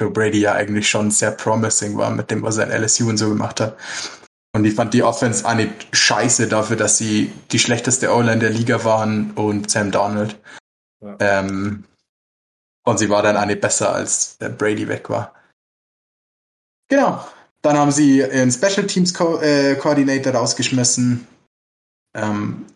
Joe 0.00 0.10
Brady 0.10 0.40
ja 0.40 0.52
eigentlich 0.52 0.88
schon 0.88 1.10
sehr 1.10 1.32
promising 1.32 1.96
war 1.96 2.10
mit 2.10 2.30
dem, 2.30 2.42
was 2.42 2.56
er 2.56 2.70
in 2.70 2.82
LSU 2.82 3.08
und 3.08 3.16
so 3.18 3.28
gemacht 3.28 3.60
hat. 3.60 3.76
Und 4.54 4.64
ich 4.64 4.74
fand 4.74 4.94
die 4.94 5.02
Offense 5.02 5.46
auch 5.46 5.54
nicht 5.54 5.94
scheiße 5.94 6.48
dafür, 6.48 6.76
dass 6.76 6.96
sie 6.98 7.32
die 7.52 7.58
schlechteste 7.58 8.14
O-Line 8.14 8.38
der 8.38 8.50
Liga 8.50 8.84
waren 8.84 9.32
und 9.32 9.70
Sam 9.70 9.90
Donald. 9.90 10.40
Ja. 11.02 11.16
Ähm, 11.20 11.84
Und 12.86 12.98
sie 12.98 13.10
war 13.10 13.22
dann 13.22 13.36
eine 13.36 13.56
besser, 13.56 13.92
als 13.92 14.38
Brady 14.56 14.86
weg 14.88 15.10
war. 15.10 15.34
Genau. 16.88 17.26
Dann 17.62 17.76
haben 17.76 17.90
sie 17.90 18.18
ihren 18.18 18.52
Special 18.52 18.86
Teams 18.86 19.12
Co 19.12 19.40
äh, 19.40 19.74
Coordinator 19.74 20.34
rausgeschmissen. 20.34 21.26
Ähm, 22.14 22.66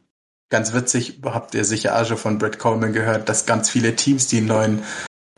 ganz 0.51 0.75
witzig, 0.75 1.21
habt 1.25 1.55
ihr 1.55 1.65
sicher 1.65 1.99
auch 1.99 2.05
schon 2.05 2.19
von 2.19 2.39
Brett 2.39 2.59
Coleman 2.59 2.93
gehört, 2.93 3.29
dass 3.29 3.47
ganz 3.47 3.71
viele 3.71 3.97
Teams, 3.97 4.27
die 4.27 4.39
einen 4.39 4.47
neuen 4.47 4.83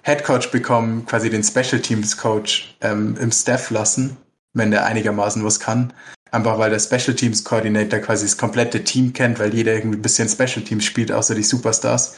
Head 0.02 0.24
Coach 0.24 0.50
bekommen, 0.50 1.06
quasi 1.06 1.30
den 1.30 1.44
Special 1.44 1.80
Teams 1.80 2.16
Coach 2.16 2.76
ähm, 2.80 3.16
im 3.20 3.30
Staff 3.30 3.70
lassen, 3.70 4.16
wenn 4.52 4.72
der 4.72 4.84
einigermaßen 4.84 5.44
was 5.44 5.60
kann. 5.60 5.92
Einfach 6.32 6.58
weil 6.58 6.70
der 6.70 6.80
Special 6.80 7.14
Teams 7.14 7.44
Coordinator 7.44 8.00
quasi 8.00 8.24
das 8.24 8.38
komplette 8.38 8.82
Team 8.82 9.12
kennt, 9.12 9.38
weil 9.38 9.54
jeder 9.54 9.74
irgendwie 9.74 9.98
ein 9.98 10.02
bisschen 10.02 10.28
Special 10.28 10.64
Teams 10.64 10.84
spielt, 10.84 11.12
außer 11.12 11.34
die 11.34 11.42
Superstars. 11.42 12.16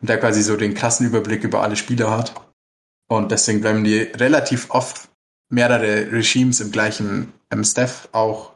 Und 0.00 0.08
der 0.08 0.20
quasi 0.20 0.42
so 0.42 0.56
den 0.56 0.74
Klassenüberblick 0.74 1.42
über 1.42 1.62
alle 1.62 1.74
Spieler 1.74 2.10
hat. 2.10 2.34
Und 3.08 3.32
deswegen 3.32 3.62
bleiben 3.62 3.84
die 3.84 4.00
relativ 4.00 4.70
oft 4.70 5.08
mehrere 5.50 6.12
Regimes 6.12 6.60
im 6.60 6.70
gleichen 6.70 7.32
ähm, 7.50 7.64
Staff. 7.64 8.10
Auch 8.12 8.52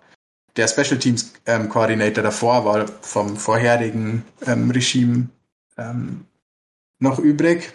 der 0.57 0.69
Special 0.69 0.99
Teams 0.99 1.33
ähm, 1.47 1.69
Coordinator 1.69 2.23
davor 2.23 2.65
war 2.65 2.87
vom 3.01 3.37
vorherigen 3.37 4.25
ähm, 4.47 4.71
Regime 4.71 5.29
ähm, 5.79 6.27
noch 6.99 7.19
übrig. 7.19 7.73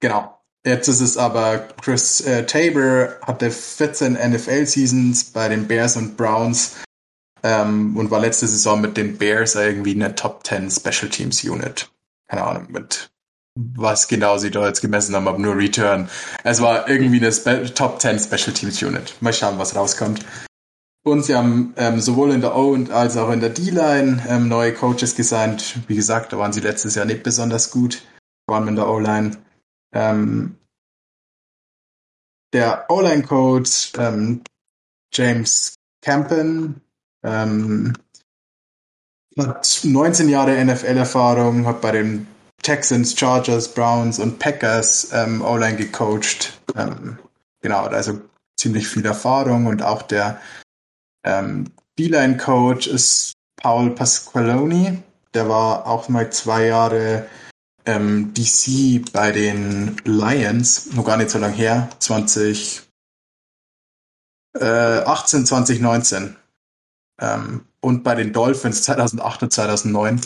Genau. 0.00 0.36
Jetzt 0.64 0.88
ist 0.88 1.00
es 1.00 1.16
aber 1.16 1.68
Chris 1.80 2.20
äh, 2.20 2.44
Tabor 2.44 3.16
hatte 3.22 3.50
14 3.50 4.12
NFL-Seasons 4.12 5.24
bei 5.32 5.48
den 5.48 5.66
Bears 5.66 5.96
und 5.96 6.18
Browns 6.18 6.76
ähm, 7.42 7.96
und 7.96 8.10
war 8.10 8.20
letzte 8.20 8.46
Saison 8.46 8.80
mit 8.80 8.96
den 8.98 9.16
Bears 9.16 9.54
irgendwie 9.54 9.94
eine 9.94 10.14
Top 10.14 10.46
10 10.46 10.70
Special 10.70 11.10
Teams 11.10 11.42
Unit. 11.44 11.90
Keine 12.28 12.44
Ahnung, 12.44 12.66
mit 12.70 13.10
was 13.56 14.06
genau 14.06 14.38
sie 14.38 14.50
da 14.50 14.66
jetzt 14.66 14.80
gemessen 14.80 15.14
haben, 15.14 15.28
aber 15.28 15.38
nur 15.38 15.56
Return. 15.56 16.08
Es 16.44 16.60
war 16.60 16.88
irgendwie 16.88 17.18
eine 17.18 17.32
Spe 17.32 17.72
Top 17.74 18.00
10 18.00 18.18
Special 18.18 18.52
Teams 18.52 18.82
Unit. 18.82 19.14
Mal 19.20 19.32
schauen, 19.32 19.58
was 19.58 19.74
rauskommt. 19.74 20.24
Und 21.02 21.24
sie 21.24 21.34
haben 21.34 21.72
ähm, 21.76 22.00
sowohl 22.00 22.32
in 22.32 22.42
der 22.42 22.54
O- 22.56 22.72
und 22.72 22.90
als 22.90 23.16
auch 23.16 23.30
in 23.30 23.40
der 23.40 23.50
D-Line 23.50 24.22
ähm, 24.28 24.48
neue 24.48 24.74
Coaches 24.74 25.16
gesigned. 25.16 25.78
Wie 25.88 25.96
gesagt, 25.96 26.32
da 26.32 26.38
waren 26.38 26.52
sie 26.52 26.60
letztes 26.60 26.94
Jahr 26.94 27.06
nicht 27.06 27.22
besonders 27.22 27.70
gut, 27.70 28.02
vor 28.46 28.56
allem 28.56 28.68
in 28.68 28.76
der 28.76 28.88
O-Line. 28.88 29.38
Ähm, 29.94 30.56
der 32.52 32.86
O-Line-Coach 32.90 33.92
ähm, 33.96 34.42
James 35.12 35.74
Campen 36.02 36.82
ähm, 37.22 37.94
hat 39.38 39.80
19 39.84 40.28
Jahre 40.28 40.62
NFL-Erfahrung, 40.64 41.66
hat 41.66 41.80
bei 41.80 41.92
den 41.92 42.26
Texans, 42.62 43.18
Chargers, 43.18 43.72
Browns 43.72 44.18
und 44.18 44.38
Packers 44.38 45.10
ähm, 45.12 45.42
O-Line 45.42 45.76
gecoacht. 45.76 46.60
Ähm, 46.76 47.18
genau, 47.62 47.86
also 47.86 48.20
ziemlich 48.58 48.86
viel 48.86 49.06
Erfahrung 49.06 49.66
und 49.66 49.82
auch 49.82 50.02
der 50.02 50.40
ähm, 51.24 51.72
D-Line-Coach 51.98 52.86
ist 52.86 53.34
Paul 53.56 53.90
Pasqualoni. 53.90 55.02
Der 55.34 55.48
war 55.48 55.86
auch 55.86 56.08
mal 56.08 56.30
zwei 56.32 56.66
Jahre 56.66 57.26
ähm, 57.86 58.32
DC 58.34 59.12
bei 59.12 59.32
den 59.32 59.96
Lions, 60.04 60.92
noch 60.92 61.04
gar 61.04 61.16
nicht 61.16 61.30
so 61.30 61.38
lange 61.38 61.54
her, 61.54 61.88
20, 61.98 62.82
äh, 64.58 64.64
18, 64.64 65.46
2019. 65.46 66.36
Ähm, 67.20 67.66
und 67.80 68.02
bei 68.02 68.14
den 68.14 68.32
Dolphins 68.32 68.82
2008 68.82 69.42
und 69.44 69.52
2009. 69.52 70.20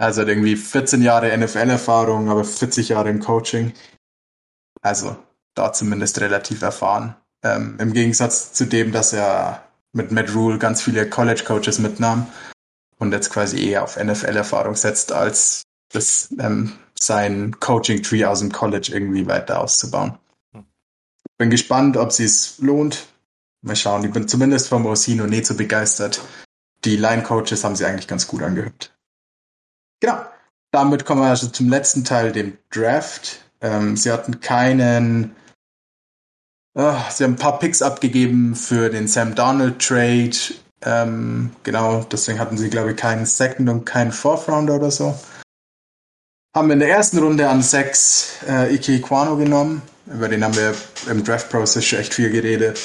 Also 0.00 0.22
irgendwie 0.22 0.56
14 0.56 1.02
Jahre 1.02 1.36
NFL-Erfahrung, 1.36 2.28
aber 2.28 2.44
40 2.44 2.90
Jahre 2.90 3.10
im 3.10 3.18
Coaching. 3.20 3.72
Also 4.80 5.16
da 5.54 5.72
zumindest 5.72 6.20
relativ 6.20 6.62
erfahren. 6.62 7.16
Ähm, 7.42 7.76
Im 7.80 7.92
Gegensatz 7.92 8.52
zu 8.52 8.66
dem, 8.66 8.92
dass 8.92 9.12
er 9.12 9.67
mit 9.92 10.12
Matt 10.12 10.34
Rule 10.34 10.58
ganz 10.58 10.82
viele 10.82 11.08
College-Coaches 11.08 11.78
mitnahm 11.78 12.26
und 12.98 13.12
jetzt 13.12 13.30
quasi 13.30 13.68
eher 13.68 13.84
auf 13.84 13.96
NFL-Erfahrung 13.96 14.74
setzt, 14.74 15.12
als 15.12 15.62
das, 15.90 16.34
ähm, 16.38 16.72
sein 16.98 17.58
Coaching-Tree 17.58 18.24
aus 18.24 18.40
dem 18.40 18.52
College 18.52 18.90
irgendwie 18.92 19.26
weiter 19.26 19.60
auszubauen. 19.60 20.18
Bin 21.38 21.50
gespannt, 21.50 21.96
ob 21.96 22.12
sie 22.12 22.24
es 22.24 22.58
lohnt. 22.58 23.06
Mal 23.62 23.76
schauen. 23.76 24.04
Ich 24.04 24.12
bin 24.12 24.28
zumindest 24.28 24.68
vom 24.68 24.86
Orsino 24.86 25.26
nicht 25.26 25.46
so 25.46 25.54
begeistert. 25.54 26.20
Die 26.84 26.96
Line-Coaches 26.96 27.64
haben 27.64 27.76
sie 27.76 27.84
eigentlich 27.84 28.08
ganz 28.08 28.26
gut 28.26 28.42
angehört. 28.42 28.96
Genau. 30.00 30.20
Damit 30.70 31.04
kommen 31.04 31.22
wir 31.22 31.28
also 31.28 31.48
zum 31.48 31.68
letzten 31.68 32.04
Teil, 32.04 32.32
dem 32.32 32.58
Draft. 32.70 33.40
Ähm, 33.60 33.96
sie 33.96 34.12
hatten 34.12 34.40
keinen. 34.40 35.34
Oh, 36.80 36.94
sie 37.10 37.24
haben 37.24 37.32
ein 37.32 37.36
paar 37.36 37.58
Picks 37.58 37.82
abgegeben 37.82 38.54
für 38.54 38.88
den 38.88 39.08
Sam 39.08 39.34
Darnold 39.34 39.80
Trade. 39.80 40.30
Ähm, 40.82 41.50
genau, 41.64 42.04
deswegen 42.04 42.38
hatten 42.38 42.56
sie, 42.56 42.70
glaube 42.70 42.92
ich, 42.92 42.96
keinen 42.96 43.26
Second 43.26 43.68
und 43.68 43.84
keinen 43.84 44.12
Fourth 44.12 44.48
Rounder 44.48 44.76
oder 44.76 44.92
so. 44.92 45.18
Haben 46.54 46.70
in 46.70 46.78
der 46.78 46.90
ersten 46.90 47.18
Runde 47.18 47.48
an 47.48 47.62
sechs 47.62 48.38
äh, 48.46 48.72
Ike 48.72 49.00
Quano 49.00 49.36
genommen. 49.36 49.82
Über 50.06 50.28
den 50.28 50.44
haben 50.44 50.54
wir 50.54 50.72
im 51.10 51.24
Draft-Process 51.24 51.84
schon 51.84 51.98
echt 51.98 52.14
viel 52.14 52.30
geredet. 52.30 52.78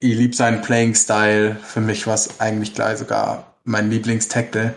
Ich 0.00 0.16
liebe 0.16 0.34
seinen 0.34 0.60
Playing-Style. 0.60 1.54
Für 1.62 1.80
mich 1.80 2.08
war 2.08 2.14
es 2.14 2.40
eigentlich 2.40 2.74
gleich 2.74 2.98
sogar 2.98 3.54
mein 3.62 3.88
Lieblingstackle. 3.88 4.74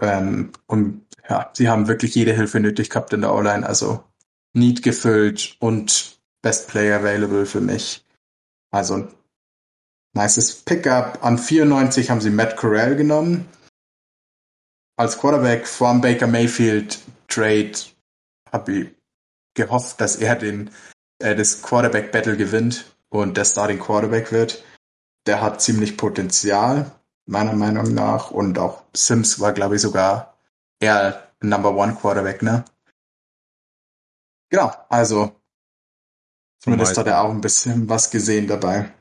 Ähm, 0.00 0.52
und 0.66 1.04
ja, 1.28 1.50
sie 1.54 1.68
haben 1.68 1.88
wirklich 1.88 2.14
jede 2.14 2.34
Hilfe 2.34 2.60
nötig 2.60 2.88
gehabt 2.88 3.12
in 3.12 3.22
der 3.22 3.34
O-Line. 3.34 3.66
Also 3.66 4.04
Need 4.52 4.84
gefüllt 4.84 5.56
und 5.58 6.15
Best 6.46 6.68
Player 6.68 6.94
available 7.00 7.44
für 7.44 7.60
mich. 7.60 8.04
Also 8.70 9.08
nices 10.14 10.62
Pickup. 10.62 11.24
An 11.24 11.38
94 11.38 12.08
haben 12.08 12.20
sie 12.20 12.30
Matt 12.30 12.56
Corral 12.56 12.94
genommen. 12.94 13.48
Als 14.96 15.18
Quarterback 15.18 15.66
vom 15.66 16.00
Baker 16.00 16.28
Mayfield 16.28 17.00
Trade 17.26 17.72
habe 18.52 18.72
ich 18.72 18.94
gehofft, 19.54 20.00
dass 20.00 20.14
er 20.14 20.36
den, 20.36 20.70
äh, 21.18 21.34
das 21.34 21.62
Quarterback 21.62 22.12
Battle 22.12 22.36
gewinnt 22.36 22.94
und 23.08 23.36
der 23.36 23.44
Starting 23.44 23.80
Quarterback 23.80 24.30
wird. 24.30 24.62
Der 25.26 25.42
hat 25.42 25.60
ziemlich 25.60 25.96
Potenzial, 25.96 26.92
meiner 27.26 27.54
Meinung 27.54 27.92
nach. 27.92 28.30
Und 28.30 28.56
auch 28.56 28.84
Sims 28.94 29.40
war, 29.40 29.52
glaube 29.52 29.74
ich, 29.74 29.82
sogar 29.82 30.38
eher 30.78 31.26
Number 31.40 31.74
One 31.74 31.96
Quarterback, 31.96 32.40
ne? 32.44 32.64
Genau, 34.48 34.72
also 34.88 35.34
zumindest 36.58 36.96
hat 36.96 37.06
er 37.06 37.22
auch 37.22 37.30
ein 37.30 37.40
bisschen 37.40 37.88
was 37.88 38.10
gesehen 38.10 38.46
dabei. 38.46 38.92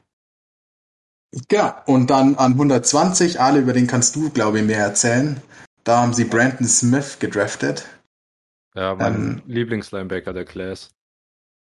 Ja, 1.52 1.84
und 1.86 2.10
dann 2.10 2.36
an 2.36 2.54
120, 2.54 3.42
alle 3.42 3.60
über 3.60 3.74
den 3.74 3.88
kannst 3.88 4.16
du, 4.16 4.30
glaube 4.30 4.60
ich, 4.60 4.66
mehr 4.66 4.80
erzählen. 4.80 5.42
Da 5.84 6.02
haben 6.02 6.14
sie 6.14 6.26
Brandon 6.26 6.68
Smith 6.68 7.20
gedraftet. 7.20 7.88
Ja, 8.74 8.96
mein 8.96 9.16
ähm, 9.16 9.42
Lieblingslinebacker 9.46 10.34
der 10.34 10.46
Class. 10.46 10.90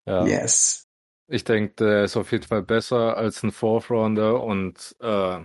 Ja. 0.06 0.26
Yes. 0.26 0.88
Ich 1.28 1.44
denke, 1.44 1.74
der 1.76 2.04
ist 2.04 2.18
auf 2.18 2.32
jeden 2.32 2.46
Fall 2.46 2.62
besser 2.62 3.18
als 3.18 3.42
ein 3.44 3.52
Fourth 3.52 3.90
Rounder 3.90 4.44
und 4.44 4.96
äh, 5.00 5.40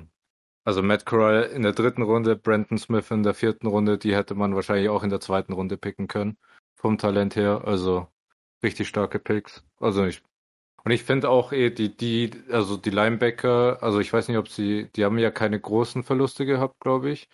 also 0.64 0.82
Matt 0.82 1.06
Corral 1.06 1.44
in 1.44 1.62
der 1.62 1.72
dritten 1.72 2.02
Runde, 2.02 2.36
Brandon 2.36 2.76
Smith 2.76 3.10
in 3.10 3.22
der 3.22 3.34
vierten 3.34 3.66
Runde, 3.66 3.96
die 3.96 4.14
hätte 4.14 4.34
man 4.34 4.54
wahrscheinlich 4.54 4.90
auch 4.90 5.02
in 5.02 5.10
der 5.10 5.20
zweiten 5.20 5.54
Runde 5.54 5.78
picken 5.78 6.06
können. 6.06 6.36
Vom 6.76 6.98
Talent 6.98 7.34
her. 7.36 7.62
Also 7.64 8.06
richtig 8.62 8.88
starke 8.88 9.18
Picks. 9.18 9.64
Also 9.78 10.04
ich 10.04 10.22
und 10.84 10.92
ich 10.92 11.04
finde 11.04 11.28
auch 11.28 11.52
eh 11.52 11.70
die, 11.70 11.94
die, 11.96 12.30
also 12.50 12.76
die 12.76 12.90
Linebacker, 12.90 13.82
also 13.82 14.00
ich 14.00 14.12
weiß 14.12 14.28
nicht, 14.28 14.38
ob 14.38 14.48
sie, 14.48 14.88
die 14.96 15.04
haben 15.04 15.18
ja 15.18 15.30
keine 15.30 15.60
großen 15.60 16.04
Verluste 16.04 16.46
gehabt, 16.46 16.80
glaube 16.80 17.10
ich, 17.10 17.28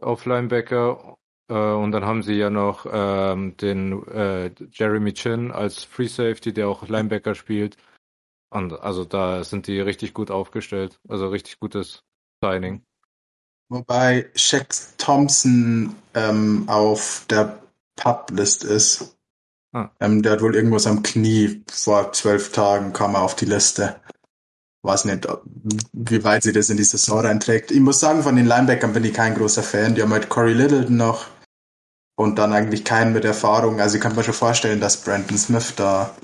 auf 0.00 0.26
Linebacker. 0.26 1.16
Äh, 1.48 1.54
und 1.54 1.92
dann 1.92 2.04
haben 2.04 2.22
sie 2.22 2.34
ja 2.34 2.50
noch 2.50 2.86
ähm, 2.90 3.56
den 3.56 4.06
äh, 4.08 4.50
Jeremy 4.72 5.14
Chin 5.14 5.50
als 5.50 5.84
Free 5.84 6.08
Safety, 6.08 6.52
der 6.52 6.68
auch 6.68 6.86
Linebacker 6.88 7.34
spielt. 7.34 7.76
Und 8.50 8.72
also 8.72 9.04
da 9.04 9.42
sind 9.44 9.66
die 9.66 9.80
richtig 9.80 10.14
gut 10.14 10.30
aufgestellt. 10.30 11.00
Also 11.08 11.28
richtig 11.28 11.58
gutes 11.58 12.04
Signing. 12.42 12.84
Wobei 13.68 14.30
Shaq 14.34 14.68
Thompson 14.98 15.94
ähm, 16.14 16.68
auf 16.68 17.24
der 17.28 17.58
Publist 17.96 18.62
ist. 18.62 19.13
Ah. 19.74 19.90
Ähm, 19.98 20.22
der 20.22 20.32
hat 20.32 20.40
wohl 20.40 20.54
irgendwas 20.54 20.86
am 20.86 21.02
Knie. 21.02 21.64
Vor 21.70 22.12
zwölf 22.12 22.52
Tagen 22.52 22.92
kam 22.92 23.14
er 23.14 23.22
auf 23.22 23.34
die 23.34 23.44
Liste. 23.44 23.96
Weiß 24.82 25.04
nicht, 25.04 25.26
wie 25.92 26.22
weit 26.24 26.44
sie 26.44 26.52
das 26.52 26.70
in 26.70 26.76
die 26.76 26.84
Saison 26.84 27.20
reinträgt. 27.20 27.70
Ich 27.70 27.80
muss 27.80 27.98
sagen, 28.00 28.22
von 28.22 28.36
den 28.36 28.46
Linebackern 28.46 28.92
bin 28.92 29.04
ich 29.04 29.14
kein 29.14 29.34
großer 29.34 29.62
Fan. 29.62 29.94
Die 29.94 30.02
haben 30.02 30.12
halt 30.12 30.28
Corey 30.28 30.52
Littleton 30.52 30.96
noch 30.96 31.26
und 32.16 32.38
dann 32.38 32.52
eigentlich 32.52 32.84
keinen 32.84 33.12
mit 33.12 33.24
Erfahrung. 33.24 33.80
Also 33.80 33.96
ich 33.96 34.02
kann 34.02 34.14
mir 34.14 34.22
schon 34.22 34.34
vorstellen, 34.34 34.80
dass 34.80 34.98
Brandon 34.98 35.38
Smith 35.38 35.74
da 35.74 36.14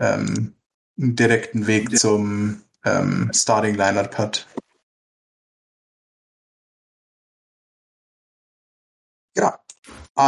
ähm, 0.00 0.54
einen 0.98 1.14
direkten 1.14 1.68
Weg 1.68 1.96
zum 1.96 2.62
ähm, 2.84 3.30
Starting 3.32 3.76
Lineup 3.76 4.18
hat. 4.18 4.48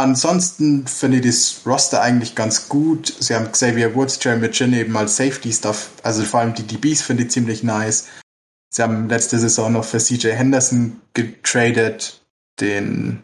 Ansonsten 0.01 0.87
finde 0.87 1.17
ich 1.17 1.25
das 1.25 1.61
Roster 1.65 2.01
eigentlich 2.01 2.35
ganz 2.35 2.69
gut. 2.69 3.13
Sie 3.19 3.35
haben 3.35 3.51
Xavier 3.51 3.95
Woods, 3.95 4.19
Jeremy 4.21 4.49
Chin 4.51 4.73
eben 4.73 4.95
als 4.95 5.17
Safety-Stuff. 5.17 5.91
Also 6.03 6.23
vor 6.23 6.39
allem 6.39 6.53
die 6.53 6.63
DBs 6.63 7.01
finde 7.01 7.23
ich 7.23 7.31
ziemlich 7.31 7.63
nice. 7.63 8.07
Sie 8.69 8.81
haben 8.81 9.09
letzte 9.09 9.37
Saison 9.37 9.73
noch 9.73 9.85
für 9.85 9.99
CJ 9.99 10.29
Henderson 10.29 11.01
getradet, 11.13 12.21
den 12.59 13.23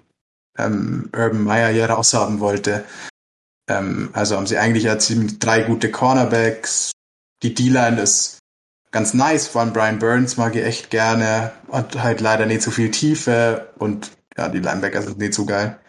ähm, 0.57 1.09
Urban 1.15 1.43
Meyer 1.43 1.69
ja 1.71 1.87
raushaben 1.87 2.39
wollte. 2.39 2.83
Ähm, 3.69 4.09
also 4.13 4.35
haben 4.35 4.47
sie 4.47 4.57
eigentlich 4.57 4.83
ja 4.83 4.99
ziemlich 4.99 5.39
drei 5.39 5.63
gute 5.63 5.91
Cornerbacks. 5.91 6.91
Die 7.41 7.53
D-Line 7.53 8.01
ist 8.01 8.39
ganz 8.91 9.13
nice, 9.13 9.47
vor 9.47 9.61
allem 9.61 9.73
Brian 9.73 9.99
Burns 9.99 10.37
mag 10.37 10.55
ich 10.55 10.63
echt 10.63 10.89
gerne. 10.89 11.51
Hat 11.71 12.01
halt 12.01 12.21
leider 12.21 12.45
nicht 12.45 12.61
so 12.61 12.71
viel 12.71 12.91
Tiefe 12.91 13.69
und 13.77 14.11
ja, 14.37 14.49
die 14.49 14.59
Linebacker 14.59 15.01
sind 15.01 15.17
nicht 15.17 15.33
so 15.33 15.45
geil. 15.45 15.79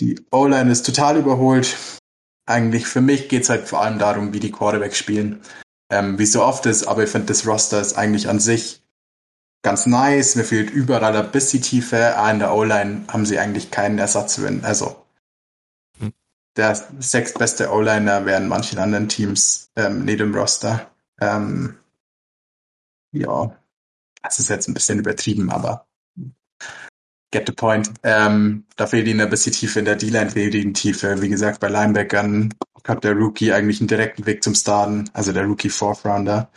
Die 0.00 0.20
O-Line 0.30 0.70
ist 0.70 0.86
total 0.86 1.18
überholt. 1.18 1.76
Eigentlich 2.46 2.86
für 2.86 3.00
mich 3.00 3.28
geht's 3.28 3.48
halt 3.48 3.68
vor 3.68 3.82
allem 3.82 3.98
darum, 3.98 4.32
wie 4.32 4.40
die 4.40 4.52
Quarterbacks 4.52 4.96
spielen. 4.96 5.42
Ähm, 5.90 6.18
wie 6.18 6.26
so 6.26 6.42
oft 6.42 6.66
ist, 6.66 6.86
aber 6.86 7.04
ich 7.04 7.10
finde, 7.10 7.26
das 7.26 7.46
Roster 7.46 7.80
ist 7.80 7.96
eigentlich 7.96 8.28
an 8.28 8.40
sich 8.40 8.82
ganz 9.62 9.86
nice. 9.86 10.36
Mir 10.36 10.44
fehlt 10.44 10.70
überall 10.70 11.16
ein 11.16 11.30
bisschen 11.30 11.62
Tiefe. 11.62 12.16
Ah, 12.16 12.30
in 12.30 12.38
der 12.38 12.54
O-Line 12.54 13.06
haben 13.08 13.26
sie 13.26 13.38
eigentlich 13.38 13.70
keinen 13.70 13.98
Ersatz 13.98 14.36
für. 14.36 14.60
Also 14.62 15.04
hm. 15.98 16.12
der 16.56 16.74
sechstbeste 16.98 17.72
O-Liner 17.72 18.26
wären 18.26 18.48
manchen 18.48 18.78
anderen 18.78 19.08
Teams 19.08 19.70
ähm, 19.76 20.04
nicht 20.04 20.20
im 20.20 20.34
Roster. 20.34 20.90
Ähm, 21.20 21.78
ja, 23.12 23.56
das 24.22 24.38
ist 24.38 24.48
jetzt 24.48 24.68
ein 24.68 24.74
bisschen 24.74 24.98
übertrieben, 24.98 25.50
aber 25.50 25.87
get 27.30 27.46
the 27.46 27.52
point. 27.52 27.90
Ähm, 28.02 28.64
da 28.76 28.86
fehlt 28.86 29.06
ihnen 29.06 29.20
ein 29.20 29.30
bisschen 29.30 29.52
Tiefe 29.52 29.78
in 29.78 29.84
der 29.84 29.96
D-Line, 29.96 30.30
fehlt 30.30 30.54
ihnen 30.54 30.74
Tiefe. 30.74 31.20
Wie 31.20 31.28
gesagt, 31.28 31.60
bei 31.60 31.68
Linebackern 31.68 32.54
hat 32.86 33.04
der 33.04 33.12
Rookie 33.12 33.52
eigentlich 33.52 33.80
einen 33.80 33.88
direkten 33.88 34.26
Weg 34.26 34.42
zum 34.42 34.54
Starten, 34.54 35.10
also 35.12 35.32
der 35.32 35.44
Rookie 35.44 35.68
Fourth 35.68 36.04
Rounder. 36.04 36.50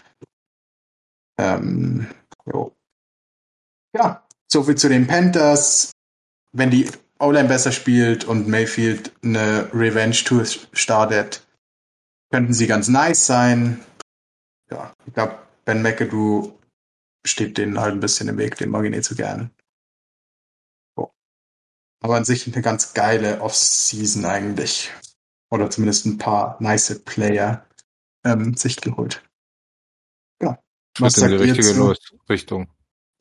Ähm, 1.37 2.07
jo. 2.45 2.75
Ja, 3.95 4.25
soviel 4.51 4.75
zu 4.75 4.87
den 4.87 5.07
Panthers. 5.07 5.91
Wenn 6.53 6.69
die 6.69 6.89
O-Line 7.19 7.47
besser 7.47 7.71
spielt 7.71 8.25
und 8.25 8.47
Mayfield 8.47 9.11
eine 9.23 9.69
Revenge-Tour 9.73 10.45
startet, 10.73 11.45
könnten 12.31 12.53
sie 12.53 12.67
ganz 12.67 12.87
nice 12.87 13.25
sein. 13.25 13.83
Ja, 14.69 14.93
ich 15.05 15.13
glaube, 15.13 15.37
Ben 15.65 15.81
McAdoo 15.81 16.57
steht 17.25 17.57
denen 17.57 17.79
halt 17.79 17.93
ein 17.93 17.99
bisschen 17.99 18.29
im 18.29 18.37
Weg, 18.37 18.55
den 18.57 18.69
mag 18.69 18.85
ich 18.85 18.91
nicht 18.91 19.03
so 19.03 19.15
gern. 19.15 19.51
Aber 22.01 22.15
an 22.15 22.25
sich 22.25 22.51
eine 22.51 22.61
ganz 22.61 22.93
geile 22.93 23.41
Off-Season 23.41 24.25
eigentlich. 24.25 24.91
Oder 25.49 25.69
zumindest 25.69 26.05
ein 26.05 26.17
paar 26.17 26.57
nice 26.59 26.99
Player 27.05 27.65
ähm, 28.23 28.55
sich 28.55 28.77
geholt. 28.77 29.23
Ja. 30.41 30.59
Was 30.99 31.17
in 31.17 31.29
die 31.29 31.35
richtige 31.35 31.95
Richtung. 32.29 32.67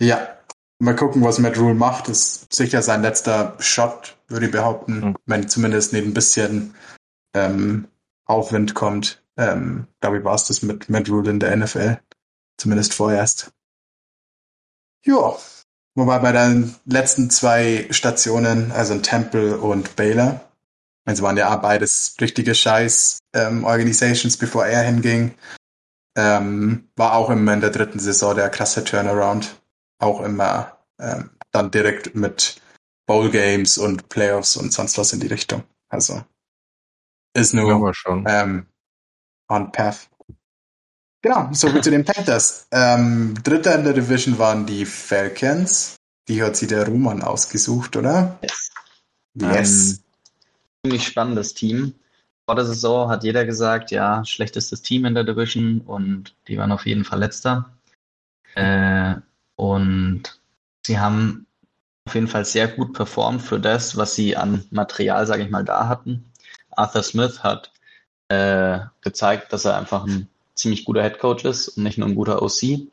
Ja, 0.01 0.41
Mal 0.83 0.97
gucken, 0.97 1.23
was 1.23 1.39
Matt 1.39 1.59
Rule 1.59 1.75
macht. 1.75 2.09
Das 2.09 2.19
ist 2.19 2.53
sicher 2.55 2.81
sein 2.81 3.03
letzter 3.03 3.55
Shot, 3.59 4.17
würde 4.29 4.47
ich 4.47 4.53
behaupten. 4.53 5.01
Mhm. 5.01 5.17
Wenn 5.27 5.47
zumindest 5.47 5.93
neben 5.93 6.09
ein 6.09 6.15
bisschen 6.15 6.75
ähm, 7.35 7.87
Aufwind 8.25 8.75
kommt. 8.75 9.23
Ähm, 9.37 9.87
glaube 10.01 10.19
ich, 10.19 10.25
war 10.25 10.35
es 10.35 10.45
das 10.45 10.63
mit 10.63 10.89
Matt 10.89 11.11
Rule 11.11 11.31
in 11.31 11.39
der 11.39 11.55
NFL. 11.55 12.01
Zumindest 12.57 12.95
vorerst. 12.95 13.53
Ja. 15.05 15.37
Wobei 15.97 16.18
bei 16.20 16.32
den 16.32 16.75
letzten 16.85 17.30
zwei 17.30 17.87
Stationen, 17.90 18.73
also 18.73 18.94
in 18.94 19.02
Temple 19.02 19.59
und 19.59 19.97
Baylor, 19.97 20.40
also 21.04 21.23
waren 21.23 21.37
ja 21.37 21.54
beides 21.56 22.14
richtige 22.20 22.54
Scheiß 22.54 23.18
ähm, 23.35 23.64
bevor 24.38 24.66
er 24.66 24.82
hinging, 24.82 25.35
ähm, 26.16 26.88
war 26.97 27.14
auch 27.14 27.31
immer 27.31 27.55
in 27.55 27.61
der 27.61 27.70
dritten 27.70 27.98
Saison 27.98 28.35
der 28.35 28.50
krasse 28.50 28.85
Turnaround 28.85 29.61
auch 29.98 30.20
immer 30.20 30.79
ähm, 31.00 31.31
dann 31.50 31.70
direkt 31.70 32.14
mit 32.14 32.61
Bowl 33.07 33.31
Games 33.31 33.79
und 33.79 34.09
Playoffs 34.09 34.57
und 34.57 34.72
sonst 34.72 34.96
was 34.98 35.12
in 35.12 35.20
die 35.20 35.26
Richtung. 35.26 35.64
Also 35.88 36.22
ist 37.35 37.55
nur 37.55 37.94
ähm, 38.29 38.66
on 39.48 39.72
path. 39.72 40.09
Genau, 41.22 41.50
so 41.52 41.74
wie 41.74 41.80
zu 41.80 41.90
den 41.90 42.04
Panthers. 42.04 42.66
Ähm, 42.70 43.35
Dritter 43.42 43.74
in 43.74 43.85
der 43.85 43.92
Division 43.92 44.38
waren 44.38 44.64
die 44.64 44.87
Falcons. 44.87 45.96
Die 46.28 46.42
hat 46.42 46.56
sich 46.56 46.68
der 46.68 46.87
Roman 46.87 47.22
ausgesucht, 47.22 47.96
oder? 47.96 48.38
Yes. 48.42 48.70
yes. 49.35 49.90
Ähm, 49.90 50.04
ziemlich 50.85 51.06
spannendes 51.06 51.54
Team. 51.54 51.94
Vor 52.46 52.56
der 52.56 52.64
Saison 52.64 53.11
hat 53.11 53.22
jeder 53.22 53.44
gesagt, 53.44 53.90
ja, 53.90 54.24
schlechtestes 54.24 54.83
Team 54.83 55.04
in 55.04 55.14
der 55.14 55.24
Division 55.24 55.83
und 55.83 56.35
die 56.48 56.56
waren 56.56 56.72
auf 56.72 56.87
jeden 56.87 57.04
Fall 57.04 57.18
letzter. 57.18 57.70
Äh, 58.54 59.16
und 59.56 60.22
sie 60.87 60.98
haben 60.98 61.46
auf 62.06 62.14
jeden 62.14 62.28
Fall 62.28 62.44
sehr 62.44 62.66
gut 62.66 62.94
performt 62.94 63.42
für 63.42 63.61
das, 63.61 63.96
was 63.96 64.14
sie 64.14 64.37
an 64.37 64.64
Material, 64.70 65.26
sage 65.26 65.44
ich 65.44 65.50
mal, 65.50 65.64
da 65.64 65.87
hatten. 65.87 66.33
Arthur 66.70 67.02
Smith 67.02 67.42
hat 67.42 67.72
äh, 68.28 68.80
gezeigt, 69.02 69.52
dass 69.52 69.64
er 69.64 69.76
einfach 69.76 70.06
ein 70.06 70.28
ziemlich 70.61 70.85
guter 70.85 71.03
Head 71.03 71.18
Coach 71.18 71.44
ist 71.44 71.68
und 71.68 71.83
nicht 71.83 71.99
nur 71.99 72.09
ein 72.09 72.14
guter 72.14 72.42
OC. 72.42 72.88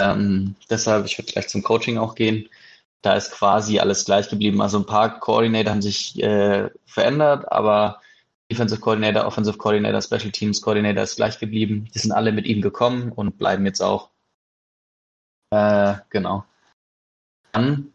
Ähm, 0.00 0.56
deshalb, 0.70 1.06
ich 1.06 1.18
würde 1.18 1.32
gleich 1.32 1.48
zum 1.48 1.62
Coaching 1.62 1.98
auch 1.98 2.14
gehen. 2.14 2.48
Da 3.02 3.14
ist 3.14 3.32
quasi 3.32 3.78
alles 3.78 4.04
gleich 4.04 4.28
geblieben. 4.28 4.60
Also 4.62 4.78
ein 4.78 4.86
paar 4.86 5.18
Coordinator 5.18 5.72
haben 5.72 5.82
sich 5.82 6.22
äh, 6.22 6.70
verändert, 6.86 7.50
aber 7.50 8.00
Defensive 8.50 8.80
Coordinator, 8.80 9.26
Offensive 9.26 9.58
Coordinator, 9.58 10.02
Special 10.02 10.30
Teams 10.30 10.60
Coordinator 10.60 11.02
ist 11.02 11.16
gleich 11.16 11.38
geblieben. 11.38 11.88
Die 11.94 11.98
sind 11.98 12.12
alle 12.12 12.32
mit 12.32 12.46
ihm 12.46 12.60
gekommen 12.60 13.12
und 13.12 13.38
bleiben 13.38 13.66
jetzt 13.66 13.80
auch. 13.80 14.10
Äh, 15.50 15.94
genau. 16.10 16.44
Dann 17.52 17.92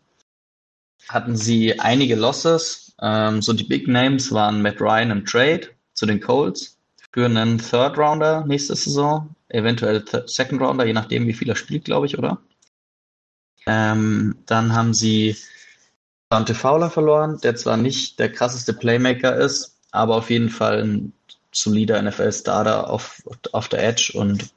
hatten 1.08 1.36
sie 1.36 1.80
einige 1.80 2.16
Losses. 2.16 2.96
Ähm, 3.02 3.42
so 3.42 3.54
die 3.54 3.64
Big 3.64 3.88
Names 3.88 4.32
waren 4.32 4.62
Matt 4.62 4.82
Ryan 4.82 5.12
im 5.12 5.26
Trade 5.26 5.70
zu 5.94 6.06
den 6.06 6.20
Colts 6.20 6.77
für 7.12 7.26
einen 7.26 7.58
Third 7.58 7.98
Rounder 7.98 8.46
nächste 8.46 8.76
Saison, 8.76 9.36
eventuell 9.50 10.04
Second 10.26 10.62
Rounder, 10.62 10.86
je 10.86 10.94
nachdem, 10.94 11.28
wie 11.28 11.34
viel 11.34 11.50
er 11.50 11.56
spielt, 11.56 11.86
glaube 11.86 12.06
ich, 12.06 12.18
oder? 12.18 12.42
Ähm, 13.66 14.36
dann 14.46 14.74
haben 14.74 14.94
sie 14.94 15.36
Dante 16.30 16.56
Fowler 16.56 16.90
verloren, 16.90 17.40
der 17.42 17.56
zwar 17.56 17.78
nicht 17.78 18.20
der 18.20 18.32
krasseste 18.32 18.74
Playmaker 18.74 19.36
ist, 19.36 19.78
aber 19.92 20.16
auf 20.16 20.30
jeden 20.30 20.50
Fall 20.50 20.84
ein 20.84 21.14
solider 21.54 22.02
NFL-Starter 22.02 22.90
auf, 22.90 23.22
auf 23.52 23.68
der 23.70 23.84
Edge 23.84 24.14
und 24.16 24.50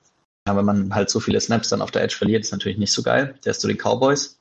ja, 0.47 0.57
wenn 0.57 0.65
man 0.65 0.95
halt 0.95 1.11
so 1.11 1.21
viele 1.21 1.41
Snaps 1.41 1.69
dann 1.69 1.83
auf 1.83 1.91
der 1.91 2.03
Edge 2.03 2.17
verliert, 2.17 2.45
ist 2.45 2.53
natürlich 2.53 2.79
nicht 2.79 2.93
so 2.93 3.03
geil. 3.03 3.35
Der 3.45 3.51
ist 3.53 3.61
zu 3.61 3.69
den 3.69 3.77
Cowboys. 3.77 4.39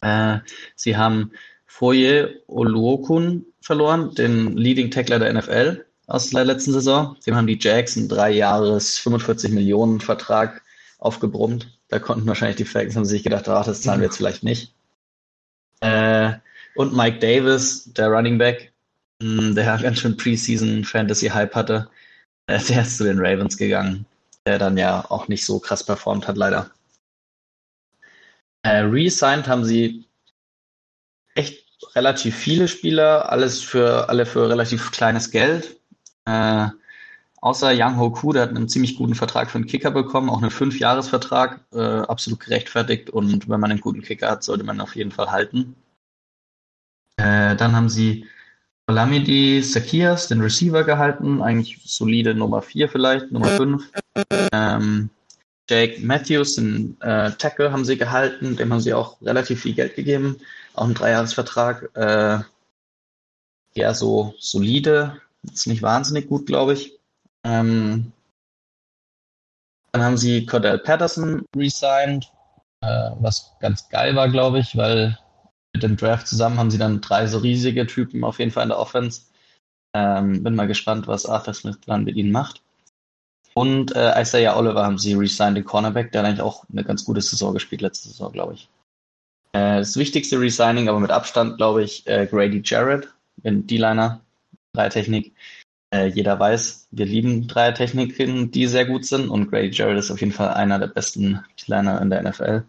Äh, 0.00 0.38
sie 0.74 0.96
haben 0.96 1.32
Foye 1.66 2.42
Oluokun 2.46 3.46
verloren, 3.60 4.14
den 4.14 4.56
Leading 4.56 4.90
Tackler 4.90 5.18
der 5.18 5.32
NFL 5.32 5.85
aus 6.06 6.30
der 6.30 6.44
letzten 6.44 6.72
Saison. 6.72 7.16
Dem 7.26 7.36
haben 7.36 7.46
die 7.46 7.58
Jacks 7.60 7.96
einen 7.96 8.08
drei 8.08 8.30
Jahres 8.30 8.98
45 8.98 9.52
Millionen 9.52 10.00
Vertrag 10.00 10.62
aufgebrummt. 10.98 11.78
Da 11.88 11.98
konnten 11.98 12.26
wahrscheinlich 12.26 12.56
die 12.56 12.64
Falcons 12.64 12.96
haben 12.96 13.04
sich 13.04 13.22
gedacht, 13.22 13.48
ach, 13.48 13.66
das 13.66 13.82
zahlen 13.82 14.00
wir 14.00 14.06
jetzt 14.06 14.16
vielleicht 14.16 14.42
nicht. 14.42 14.74
Äh, 15.80 16.32
und 16.74 16.94
Mike 16.94 17.18
Davis, 17.18 17.92
der 17.92 18.08
Running 18.08 18.38
Back, 18.38 18.72
hm, 19.22 19.54
der 19.54 19.78
ganz 19.82 20.00
schön 20.00 20.16
Preseason 20.16 20.84
Fantasy 20.84 21.28
Hype 21.28 21.54
hatte, 21.54 21.88
äh, 22.46 22.60
der 22.60 22.82
ist 22.82 22.96
zu 22.96 23.04
den 23.04 23.18
Ravens 23.18 23.56
gegangen 23.56 24.06
der 24.46 24.58
dann 24.58 24.78
ja 24.78 25.04
auch 25.10 25.28
nicht 25.28 25.44
so 25.44 25.58
krass 25.58 25.84
performt 25.84 26.28
hat, 26.28 26.36
leider. 26.36 26.70
Äh, 28.62 28.78
Resigned 28.78 29.48
haben 29.48 29.64
sie 29.64 30.06
echt 31.34 31.66
relativ 31.94 32.36
viele 32.36 32.68
Spieler, 32.68 33.30
alles 33.30 33.60
für 33.62 34.08
alle 34.08 34.24
für 34.24 34.48
relativ 34.48 34.92
kleines 34.92 35.30
Geld. 35.30 35.80
Äh, 36.26 36.68
außer 37.40 37.72
Yang 37.72 37.98
Ho 37.98 38.10
Ku, 38.10 38.32
der 38.32 38.42
hat 38.42 38.50
einen 38.50 38.68
ziemlich 38.68 38.96
guten 38.96 39.14
Vertrag 39.14 39.50
für 39.50 39.58
einen 39.58 39.66
Kicker 39.66 39.90
bekommen, 39.90 40.28
auch 40.28 40.42
einen 40.42 40.50
Fünfjahresvertrag, 40.50 41.60
äh, 41.72 41.78
absolut 41.80 42.40
gerechtfertigt 42.40 43.10
und 43.10 43.48
wenn 43.48 43.60
man 43.60 43.70
einen 43.70 43.80
guten 43.80 44.02
Kicker 44.02 44.30
hat, 44.30 44.42
sollte 44.42 44.64
man 44.64 44.80
auf 44.80 44.96
jeden 44.96 45.12
Fall 45.12 45.30
halten. 45.30 45.76
Äh, 47.16 47.56
dann 47.56 47.74
haben 47.74 47.88
sie 47.88 48.26
Olamide 48.88 49.62
Sakias, 49.62 50.28
den 50.28 50.40
Receiver 50.40 50.84
gehalten, 50.84 51.42
eigentlich 51.42 51.80
solide 51.84 52.34
Nummer 52.34 52.62
4 52.62 52.88
vielleicht, 52.88 53.32
Nummer 53.32 53.48
5. 53.48 53.82
Ähm, 54.52 55.10
Jake 55.68 56.00
Matthews, 56.00 56.54
den 56.54 57.00
äh, 57.00 57.32
Tackle, 57.32 57.72
haben 57.72 57.84
sie 57.84 57.96
gehalten, 57.96 58.56
dem 58.56 58.72
haben 58.72 58.80
sie 58.80 58.94
auch 58.94 59.20
relativ 59.22 59.62
viel 59.62 59.74
Geld 59.74 59.96
gegeben, 59.96 60.36
auch 60.74 60.84
einen 60.84 60.94
Dreijahresvertrag. 60.94 61.90
Äh, 61.94 62.38
eher 63.74 63.94
so 63.94 64.34
solide, 64.38 65.20
ist 65.52 65.66
nicht 65.66 65.82
wahnsinnig 65.82 66.28
gut, 66.28 66.46
glaube 66.46 66.74
ich. 66.74 66.98
Ähm, 67.44 68.12
dann 69.92 70.02
haben 70.02 70.16
sie 70.16 70.44
Cordell 70.46 70.78
Patterson 70.78 71.44
resigned, 71.56 72.30
äh, 72.82 73.10
was 73.20 73.56
ganz 73.60 73.88
geil 73.88 74.14
war, 74.16 74.28
glaube 74.28 74.58
ich, 74.58 74.76
weil 74.76 75.18
mit 75.72 75.82
dem 75.82 75.96
Draft 75.96 76.26
zusammen 76.26 76.58
haben 76.58 76.70
sie 76.70 76.78
dann 76.78 77.00
drei 77.00 77.26
so 77.26 77.38
riesige 77.38 77.86
Typen 77.86 78.24
auf 78.24 78.38
jeden 78.38 78.50
Fall 78.50 78.64
in 78.64 78.70
der 78.70 78.78
Offense. 78.78 79.22
Ähm, 79.94 80.42
bin 80.42 80.54
mal 80.54 80.66
gespannt, 80.66 81.06
was 81.06 81.26
Arthur 81.26 81.54
Smith 81.54 81.78
dann 81.86 82.04
mit 82.04 82.16
ihnen 82.16 82.32
macht. 82.32 82.62
Und 83.54 83.96
äh, 83.96 84.20
Isaiah 84.20 84.56
Oliver 84.58 84.84
haben 84.84 84.98
sie 84.98 85.14
resigned, 85.14 85.56
den 85.56 85.64
Cornerback, 85.64 86.12
der 86.12 86.20
hat 86.20 86.28
eigentlich 86.28 86.42
auch 86.42 86.64
eine 86.70 86.84
ganz 86.84 87.06
gute 87.06 87.22
Saison 87.22 87.54
gespielt, 87.54 87.80
letzte 87.80 88.08
Saison, 88.08 88.30
glaube 88.32 88.54
ich. 88.54 88.68
Äh, 89.52 89.78
das 89.78 89.96
wichtigste 89.96 90.38
Resigning, 90.38 90.90
aber 90.90 91.00
mit 91.00 91.10
Abstand, 91.10 91.56
glaube 91.56 91.82
ich, 91.82 92.06
äh, 92.06 92.26
Grady 92.26 92.60
Jarrett, 92.62 93.08
in 93.42 93.66
D-Liner, 93.66 94.20
Dreiertechnik. 94.76 95.34
Äh, 95.90 96.06
jeder 96.06 96.38
weiß, 96.38 96.88
wir 96.90 97.06
lieben 97.06 97.48
Dreiertechniken, 97.48 98.50
die 98.50 98.66
sehr 98.66 98.86
gut 98.86 99.06
sind 99.06 99.28
und 99.28 99.50
Grady 99.50 99.70
Jarrett 99.70 99.98
ist 99.98 100.10
auf 100.10 100.20
jeden 100.20 100.32
Fall 100.32 100.54
einer 100.54 100.78
der 100.78 100.88
besten 100.88 101.44
D-Liner 101.60 102.00
in 102.00 102.10
der 102.10 102.22
NFL. 102.22 102.64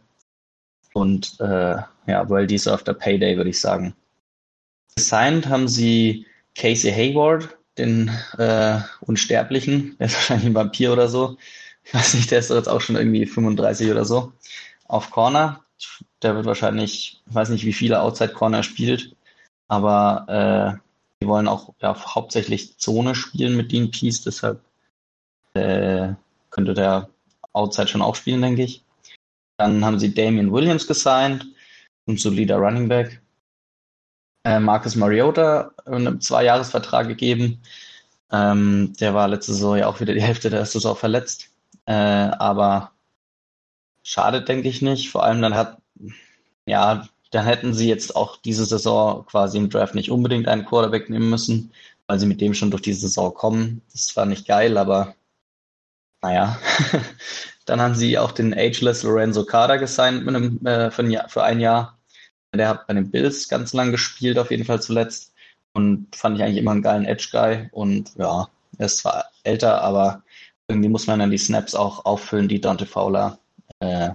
Und 0.93 1.39
äh, 1.39 1.77
ja, 2.07 2.29
well 2.29 2.47
deserved 2.47 2.89
a 2.89 2.93
Payday, 2.93 3.37
würde 3.37 3.49
ich 3.49 3.59
sagen. 3.59 3.95
Gesigned 4.95 5.47
haben 5.47 5.67
sie 5.67 6.25
Casey 6.55 6.91
Hayward, 6.91 7.55
den 7.77 8.09
äh, 8.37 8.79
Unsterblichen, 9.01 9.95
der 9.99 10.07
ist 10.07 10.15
wahrscheinlich 10.15 10.47
ein 10.47 10.55
Vampir 10.55 10.91
oder 10.93 11.07
so. 11.07 11.37
Ich 11.83 11.93
weiß 11.93 12.15
nicht, 12.15 12.31
der 12.31 12.39
ist 12.39 12.49
jetzt 12.49 12.67
auch 12.67 12.81
schon 12.81 12.95
irgendwie 12.95 13.25
35 13.25 13.91
oder 13.91 14.05
so. 14.05 14.33
Auf 14.87 15.11
Corner. 15.11 15.63
Der 16.23 16.35
wird 16.35 16.45
wahrscheinlich, 16.45 17.21
ich 17.27 17.35
weiß 17.35 17.49
nicht, 17.49 17.63
wie 17.65 17.73
viele 17.73 18.01
Outside 18.01 18.33
Corner 18.33 18.63
spielt, 18.63 19.15
aber 19.67 20.79
äh, 20.81 20.86
die 21.21 21.27
wollen 21.27 21.47
auch 21.47 21.73
ja, 21.81 21.95
hauptsächlich 22.15 22.77
Zone 22.77 23.15
spielen 23.15 23.57
mit 23.57 23.71
Dean 23.71 23.91
Peace, 23.91 24.23
deshalb 24.23 24.61
äh, 25.53 26.13
könnte 26.49 26.73
der 26.73 27.09
Outside 27.53 27.87
schon 27.87 28.01
auch 28.01 28.15
spielen, 28.15 28.41
denke 28.41 28.63
ich. 28.63 28.83
Dann 29.57 29.83
haben 29.83 29.99
sie 29.99 30.13
Damian 30.13 30.51
Williams 30.51 30.85
gesigned, 30.87 31.45
ein 32.07 32.17
solider 32.17 32.57
Running 32.57 32.87
Back. 32.87 33.21
Äh, 34.43 34.59
Marcus 34.59 34.95
Mariota 34.95 35.71
einen 35.85 36.21
Zwei-Jahres-Vertrag 36.21 37.07
gegeben. 37.07 37.61
Ähm, 38.31 38.93
der 38.99 39.13
war 39.13 39.27
letzte 39.27 39.53
Saison 39.53 39.77
ja 39.77 39.87
auch 39.87 39.99
wieder 39.99 40.13
die 40.13 40.21
Hälfte 40.21 40.49
der 40.49 40.65
Saison 40.65 40.95
verletzt. 40.95 41.49
Äh, 41.85 41.93
aber 41.93 42.91
schadet, 44.03 44.47
denke 44.47 44.69
ich 44.69 44.81
nicht. 44.81 45.09
Vor 45.09 45.23
allem 45.23 45.41
dann 45.41 45.55
hat, 45.55 45.81
ja, 46.65 47.07
dann 47.31 47.45
hätten 47.45 47.73
sie 47.73 47.87
jetzt 47.89 48.15
auch 48.15 48.37
diese 48.37 48.65
Saison 48.65 49.25
quasi 49.25 49.57
im 49.57 49.69
Draft 49.69 49.95
nicht 49.95 50.11
unbedingt 50.11 50.47
einen 50.47 50.65
Quarterback 50.65 51.09
nehmen 51.09 51.29
müssen, 51.29 51.71
weil 52.07 52.19
sie 52.19 52.25
mit 52.25 52.41
dem 52.41 52.53
schon 52.53 52.71
durch 52.71 52.81
die 52.83 52.93
Saison 52.93 53.33
kommen. 53.33 53.81
Das 53.91 54.15
war 54.15 54.25
nicht 54.25 54.47
geil, 54.47 54.77
aber 54.77 55.15
naja. 56.21 56.59
dann 57.65 57.81
haben 57.81 57.95
sie 57.95 58.17
auch 58.17 58.31
den 58.31 58.53
Ageless 58.53 59.03
Lorenzo 59.03 59.45
Carter 59.45 59.77
gesigned 59.77 60.25
mit 60.25 60.35
einem, 60.35 60.65
äh, 60.65 60.89
für, 60.89 61.03
ein 61.03 61.11
Jahr, 61.11 61.29
für 61.29 61.43
ein 61.43 61.59
Jahr. 61.59 61.97
Der 62.55 62.69
hat 62.69 62.87
bei 62.87 62.93
den 62.93 63.11
Bills 63.11 63.49
ganz 63.49 63.73
lang 63.73 63.91
gespielt, 63.91 64.39
auf 64.39 64.51
jeden 64.51 64.65
Fall 64.65 64.81
zuletzt. 64.81 65.33
Und 65.73 66.15
fand 66.15 66.37
ich 66.37 66.43
eigentlich 66.43 66.57
immer 66.57 66.71
einen 66.71 66.81
geilen 66.81 67.05
Edge-Guy. 67.05 67.69
Und 67.71 68.15
ja, 68.17 68.49
er 68.77 68.85
ist 68.85 68.99
zwar 68.99 69.25
älter, 69.43 69.81
aber 69.81 70.23
irgendwie 70.67 70.89
muss 70.89 71.07
man 71.07 71.19
dann 71.19 71.31
die 71.31 71.37
Snaps 71.37 71.75
auch 71.75 72.05
auffüllen, 72.05 72.47
die 72.47 72.61
Dante 72.61 72.85
Fowler 72.85 73.37
äh, 73.79 74.11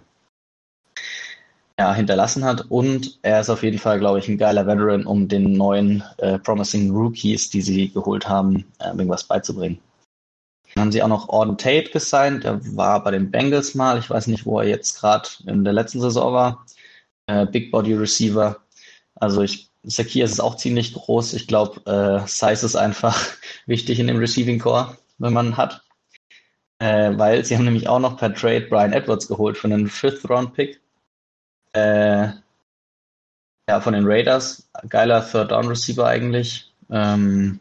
ja, 1.78 1.94
hinterlassen 1.94 2.44
hat. 2.44 2.70
Und 2.70 3.18
er 3.22 3.40
ist 3.40 3.50
auf 3.50 3.62
jeden 3.62 3.78
Fall, 3.78 3.98
glaube 3.98 4.18
ich, 4.18 4.28
ein 4.28 4.38
geiler 4.38 4.66
Veteran, 4.66 5.06
um 5.06 5.28
den 5.28 5.52
neuen 5.52 6.02
äh, 6.18 6.38
Promising 6.38 6.90
Rookies, 6.90 7.50
die 7.50 7.62
sie 7.62 7.90
geholt 7.90 8.28
haben, 8.28 8.64
äh, 8.78 8.88
irgendwas 8.88 9.24
beizubringen. 9.24 9.78
Dann 10.74 10.84
haben 10.84 10.92
sie 10.92 11.02
auch 11.02 11.08
noch 11.08 11.28
Auden 11.28 11.58
Tate 11.58 11.90
gesigned. 11.90 12.44
Der 12.44 12.60
war 12.76 13.02
bei 13.02 13.10
den 13.10 13.30
Bengals 13.30 13.74
mal. 13.74 13.98
Ich 13.98 14.08
weiß 14.08 14.26
nicht, 14.26 14.46
wo 14.46 14.60
er 14.60 14.68
jetzt 14.68 14.98
gerade 15.00 15.28
in 15.46 15.64
der 15.64 15.72
letzten 15.72 16.00
Saison 16.00 16.32
war. 16.32 16.66
Äh, 17.26 17.46
Big 17.46 17.70
Body 17.70 17.94
Receiver. 17.94 18.56
Also 19.14 19.42
ich, 19.42 19.70
Zacchaeus 19.86 20.32
ist 20.32 20.40
auch 20.40 20.56
ziemlich 20.56 20.94
groß. 20.94 21.34
Ich 21.34 21.46
glaube, 21.46 21.80
äh, 21.86 22.26
Size 22.26 22.66
ist 22.66 22.76
einfach 22.76 23.18
wichtig 23.66 23.98
in 23.98 24.06
dem 24.06 24.18
Receiving 24.18 24.58
Core, 24.58 24.96
wenn 25.18 25.32
man 25.32 25.56
hat. 25.56 25.82
Äh, 26.78 27.16
weil 27.16 27.44
sie 27.44 27.56
haben 27.56 27.64
nämlich 27.64 27.88
auch 27.88 28.00
noch 28.00 28.16
per 28.16 28.34
Trade 28.34 28.66
Brian 28.68 28.92
Edwards 28.92 29.28
geholt 29.28 29.56
für 29.56 29.68
einen 29.68 29.88
Fifth 29.88 30.28
Round 30.28 30.54
Pick. 30.54 30.81
Äh, 31.72 32.28
ja, 33.68 33.80
von 33.80 33.94
den 33.94 34.06
Raiders. 34.06 34.68
Geiler 34.88 35.26
Third 35.26 35.50
Down 35.52 35.68
Receiver 35.68 36.06
eigentlich. 36.06 36.72
Ähm, 36.90 37.60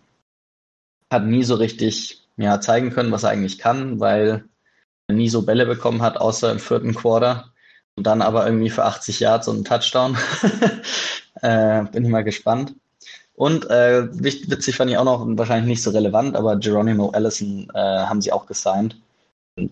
hat 1.11 1.25
nie 1.25 1.43
so 1.43 1.55
richtig 1.55 2.21
ja, 2.37 2.59
zeigen 2.59 2.91
können, 2.91 3.11
was 3.11 3.23
er 3.23 3.29
eigentlich 3.29 3.59
kann, 3.59 3.99
weil 3.99 4.45
er 5.07 5.15
nie 5.15 5.29
so 5.29 5.43
Bälle 5.43 5.65
bekommen 5.65 6.01
hat, 6.01 6.17
außer 6.17 6.51
im 6.51 6.59
vierten 6.59 6.95
Quarter. 6.95 7.51
Und 7.95 8.07
dann 8.07 8.21
aber 8.21 8.45
irgendwie 8.45 8.69
für 8.69 8.85
80 8.85 9.19
Yards 9.19 9.47
und 9.47 9.55
einen 9.55 9.65
Touchdown. 9.65 10.17
äh, 11.41 11.83
bin 11.85 12.05
ich 12.05 12.09
mal 12.09 12.23
gespannt. 12.23 12.75
Und 13.35 13.69
äh, 13.69 14.07
witzig 14.11 14.75
fand 14.75 14.91
ich 14.91 14.97
auch 14.97 15.03
noch, 15.03 15.25
wahrscheinlich 15.37 15.67
nicht 15.67 15.83
so 15.83 15.91
relevant, 15.91 16.35
aber 16.35 16.57
Geronimo 16.57 17.09
Allison 17.09 17.69
äh, 17.73 17.79
haben 17.79 18.21
sie 18.21 18.31
auch 18.31 18.45
gesigned 18.45 18.97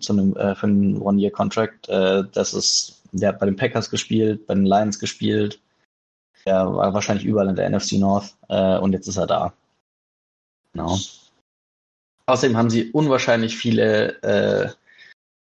zu 0.00 0.12
einem, 0.12 0.36
äh, 0.36 0.54
für 0.54 0.66
einen 0.66 1.00
One-Year-Contract. 1.00 1.88
Äh, 1.88 2.24
das 2.32 2.52
ist, 2.54 2.99
der 3.12 3.30
hat 3.30 3.38
bei 3.38 3.46
den 3.46 3.56
Packers 3.56 3.90
gespielt, 3.90 4.46
bei 4.46 4.54
den 4.54 4.66
Lions 4.66 4.98
gespielt. 4.98 5.60
Der 6.46 6.72
war 6.74 6.94
wahrscheinlich 6.94 7.26
überall 7.26 7.48
in 7.48 7.56
der 7.56 7.68
NFC 7.68 7.92
North 7.92 8.36
äh, 8.48 8.78
und 8.78 8.92
jetzt 8.92 9.08
ist 9.08 9.16
er 9.16 9.26
da. 9.26 9.52
Genau. 10.72 10.98
Außerdem 12.26 12.56
haben 12.56 12.70
sie 12.70 12.90
unwahrscheinlich 12.90 13.56
viele 13.56 14.22
äh, 14.22 14.70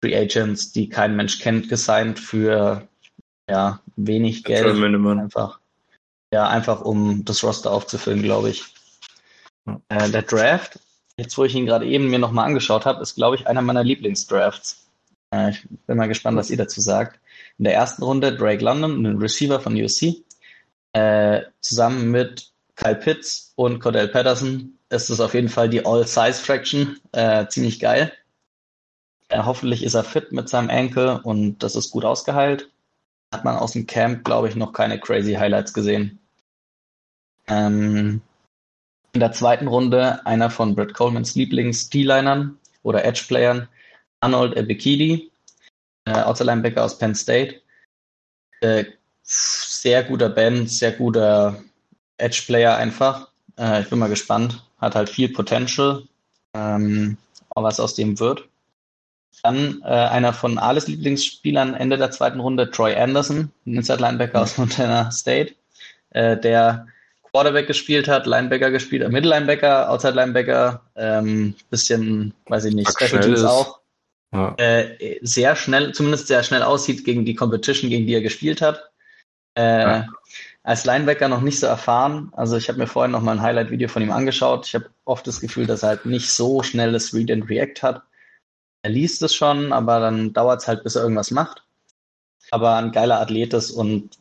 Free 0.00 0.16
Agents, 0.16 0.72
die 0.72 0.88
kein 0.88 1.16
Mensch 1.16 1.40
kennt, 1.40 1.68
gesigned 1.68 2.18
für 2.18 2.87
ja, 3.48 3.81
wenig 3.96 4.44
Geld. 4.44 4.66
Einfach, 4.66 5.59
ja, 6.33 6.48
einfach 6.48 6.83
um 6.83 7.24
das 7.24 7.42
Roster 7.42 7.72
aufzufüllen, 7.72 8.22
glaube 8.22 8.50
ich. 8.50 8.64
Äh, 9.88 10.11
der 10.11 10.22
Draft 10.22 10.79
Jetzt, 11.16 11.38
wo 11.38 11.44
ich 11.44 11.55
ihn 11.55 11.66
gerade 11.66 11.87
eben 11.87 12.11
mir 12.11 12.18
nochmal 12.18 12.46
angeschaut 12.46 12.87
habe, 12.87 13.00
ist, 13.00 13.14
glaube 13.14 13.37
ich, 13.37 13.46
einer 13.46 13.62
meiner 13.62 13.85
Lieblingsdrafts. 13.85 14.88
Äh, 15.33 15.50
ich 15.50 15.66
bin 15.87 15.96
mal 15.96 16.09
gespannt, 16.09 16.37
was 16.37 16.50
ihr 16.50 16.57
dazu 16.57 16.81
sagt. 16.81 17.20
In 17.59 17.64
der 17.64 17.75
ersten 17.75 18.03
Runde 18.03 18.37
Drake 18.37 18.64
London, 18.64 19.05
ein 19.07 19.19
Receiver 19.19 19.61
von 19.61 19.75
USC, 19.75 20.25
äh, 20.93 21.43
zusammen 21.61 22.11
mit 22.11 22.53
Kyle 22.77 22.97
Pitts 22.97 23.53
und 23.57 23.81
Cordell 23.81 24.09
Patterson 24.09 24.79
ist 24.88 25.11
es 25.11 25.21
auf 25.21 25.35
jeden 25.35 25.49
Fall 25.49 25.69
die 25.69 25.85
All-Size-Fraction. 25.85 26.99
Äh, 27.12 27.47
ziemlich 27.49 27.81
geil. 27.81 28.12
Äh, 29.29 29.43
hoffentlich 29.43 29.83
ist 29.83 29.95
er 29.95 30.05
fit 30.05 30.33
mit 30.33 30.49
seinem 30.49 30.71
Ankle 30.71 31.21
und 31.23 31.59
das 31.59 31.77
ist 31.77 31.90
gut 31.90 32.05
ausgeheilt. 32.05 32.71
Hat 33.33 33.45
man 33.45 33.57
aus 33.57 33.73
dem 33.73 33.87
Camp, 33.87 34.25
glaube 34.25 34.49
ich, 34.49 34.57
noch 34.57 34.73
keine 34.73 34.99
crazy 35.01 35.35
Highlights 35.35 35.73
gesehen. 35.73 36.21
Ähm, 37.49 38.23
in 39.12 39.21
der 39.21 39.33
zweiten 39.33 39.69
Runde 39.69 40.25
einer 40.27 40.51
von 40.51 40.75
Brett 40.75 40.95
Colemans 40.95 41.35
Lieblings-D-Linern 41.35 42.59
oder 42.83 43.05
Edge-Playern, 43.05 43.69
Arnold 44.21 44.57
Ebekidi, 44.57 45.31
äh, 46.05 46.12
Outside 46.23 46.51
Linebacker 46.51 46.85
aus 46.85 46.99
Penn 46.99 47.14
State. 47.14 47.61
Äh, 48.61 48.85
sehr 49.23 50.05
guter 50.05 50.29
Band, 50.29 50.71
sehr 50.71 50.93
guter 50.93 51.57
Edge-Player 52.19 52.77
einfach. 52.77 53.29
Äh, 53.59 53.83
ich 53.83 53.90
bin 53.90 53.99
mal 53.99 54.09
gespannt. 54.09 54.62
Hat 54.79 54.95
halt 54.95 55.09
viel 55.09 55.31
Potential, 55.31 56.03
ähm, 56.55 57.17
was 57.55 57.81
aus 57.81 57.95
dem 57.95 58.19
wird. 58.21 58.49
Dann 59.43 59.83
äh, 59.83 59.88
einer 59.88 60.33
von 60.33 60.59
Ales 60.59 60.87
Lieblingsspielern 60.87 61.75
Ende 61.75 61.99
der 61.99 62.11
zweiten 62.11 62.40
Runde, 62.40 62.71
Troy 62.71 62.95
Anderson, 62.95 63.51
ein 63.67 63.77
Inside 63.77 64.01
Linebacker 64.01 64.43
aus 64.43 64.59
Montana 64.59 65.11
State, 65.11 65.55
äh, 66.11 66.37
der 66.37 66.87
Quarterback 67.31 67.67
gespielt 67.67 68.07
hat, 68.07 68.27
Linebacker 68.27 68.71
gespielt 68.71 69.11
Mittellinebacker, 69.11 69.90
Outside 69.90 70.14
Linebacker, 70.14 70.83
ähm, 70.97 71.55
bisschen, 71.69 72.33
weiß 72.47 72.67
ich 72.67 72.75
nicht, 72.75 72.90
Special 72.90 73.21
Teams 73.21 73.45
auch. 73.45 73.81
Ja. 74.35 74.55
Äh, 74.57 75.18
sehr 75.23 75.55
schnell, 75.55 75.92
zumindest 75.92 76.27
sehr 76.27 76.42
schnell 76.42 76.62
aussieht 76.62 77.05
gegen 77.05 77.25
die 77.25 77.37
Competition, 77.37 77.88
gegen 77.88 78.07
die 78.07 78.14
er 78.14 78.20
gespielt 78.20 78.61
hat. 78.61 78.90
Äh, 79.57 79.81
ja. 79.81 80.07
Als 80.64 80.85
Linebacker 80.85 81.29
noch 81.29 81.40
nicht 81.40 81.61
so 81.61 81.66
erfahren. 81.66 82.33
Also 82.33 82.57
ich 82.57 82.68
habe 82.68 82.79
mir 82.79 82.87
vorhin 82.87 83.12
noch 83.12 83.20
mal 83.20 83.33
ein 83.33 83.42
Highlight-Video 83.42 83.88
von 83.88 84.03
ihm 84.03 84.11
angeschaut. 84.11 84.66
Ich 84.66 84.75
habe 84.75 84.90
oft 85.05 85.27
das 85.27 85.40
Gefühl, 85.40 85.66
dass 85.66 85.83
er 85.83 85.90
halt 85.90 86.07
nicht 86.07 86.31
so 86.31 86.62
schnelles 86.62 87.14
Read 87.14 87.31
and 87.31 87.49
React 87.49 87.83
hat. 87.83 88.03
Er 88.83 88.90
liest 88.90 89.23
es 89.23 89.35
schon, 89.35 89.73
aber 89.73 90.01
dann 90.01 90.33
dauert 90.33 90.62
es 90.62 90.68
halt, 90.68 90.83
bis 90.83 90.97
er 90.97 91.03
irgendwas 91.03 91.31
macht. 91.31 91.62
Aber 92.51 92.77
ein 92.77 92.92
geiler 92.92 93.20
Athlet 93.20 93.55
ist 93.55 93.70
und 93.70 94.18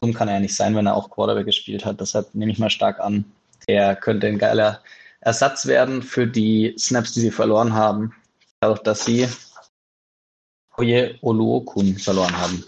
dumm 0.00 0.14
kann 0.14 0.28
er 0.28 0.34
ja 0.34 0.40
nicht 0.40 0.56
sein, 0.56 0.74
wenn 0.74 0.86
er 0.86 0.96
auch 0.96 1.10
Quarterback 1.10 1.46
gespielt 1.46 1.84
hat. 1.84 2.00
Deshalb 2.00 2.34
nehme 2.34 2.50
ich 2.50 2.58
mal 2.58 2.70
stark 2.70 3.00
an, 3.00 3.24
der 3.68 3.94
könnte 3.94 4.26
ein 4.26 4.38
geiler 4.38 4.80
Ersatz 5.20 5.66
werden 5.66 6.02
für 6.02 6.26
die 6.26 6.74
Snaps, 6.78 7.12
die 7.12 7.20
sie 7.20 7.30
verloren 7.30 7.74
haben. 7.74 8.14
Dadurch, 8.64 8.80
dass 8.80 9.04
sie 9.04 9.28
Oye 10.78 11.18
Oluokun 11.20 11.98
verloren 11.98 12.34
haben. 12.34 12.64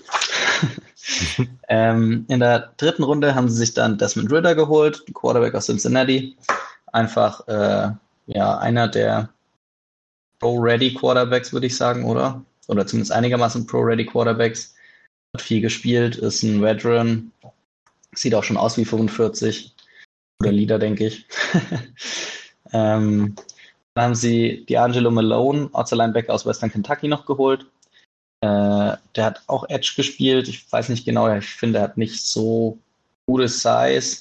ähm, 1.69 2.27
in 2.29 2.41
der 2.41 2.75
dritten 2.77 3.03
Runde 3.03 3.35
haben 3.35 3.49
sie 3.49 3.57
sich 3.57 3.73
dann 3.73 3.97
Desmond 3.97 4.31
Ritter 4.31 4.55
geholt, 4.55 5.03
Quarterback 5.15 5.55
aus 5.55 5.65
Cincinnati. 5.65 6.37
Einfach 6.93 7.49
äh, 7.49 7.93
ja 8.27 8.59
einer 8.59 8.89
der 8.89 9.31
Pro-Ready 10.41 10.93
Quarterbacks, 10.93 11.55
würde 11.55 11.67
ich 11.67 11.75
sagen, 11.79 12.05
oder? 12.05 12.45
Oder 12.69 12.87
zumindest 12.87 13.13
einigermaßen 13.13 13.67
Pro-Ready 13.67 14.05
Quarterbacks 14.05 14.75
hat 15.33 15.41
viel 15.41 15.63
gespielt, 15.63 16.17
ist 16.17 16.43
ein 16.43 16.61
Veteran, 16.61 17.33
Sieht 18.15 18.35
auch 18.35 18.45
schon 18.45 18.59
aus 18.59 18.77
wie 18.77 18.85
45. 18.85 19.75
Oder 20.43 20.53
Lieder, 20.53 20.79
denke 20.79 21.07
ich. 21.07 21.27
ähm, 22.75 23.35
dann 23.97 24.05
haben 24.05 24.15
sie 24.15 24.67
D'Angelo 24.69 25.11
Malone, 25.11 25.71
Outside 25.73 25.97
Linebacker 25.97 26.35
aus 26.35 26.45
Western 26.45 26.71
Kentucky, 26.71 27.09
noch 27.09 27.25
geholt. 27.25 27.65
Äh, 28.43 28.93
der 29.17 29.25
hat 29.25 29.43
auch 29.47 29.67
Edge 29.71 29.95
gespielt. 29.97 30.49
Ich 30.49 30.71
weiß 30.71 30.91
nicht 30.91 31.07
genau, 31.07 31.35
ich 31.35 31.47
finde, 31.47 31.79
er 31.79 31.85
hat 31.85 31.97
nicht 31.97 32.23
so 32.23 32.79
gute 33.27 33.49
Size. 33.49 34.19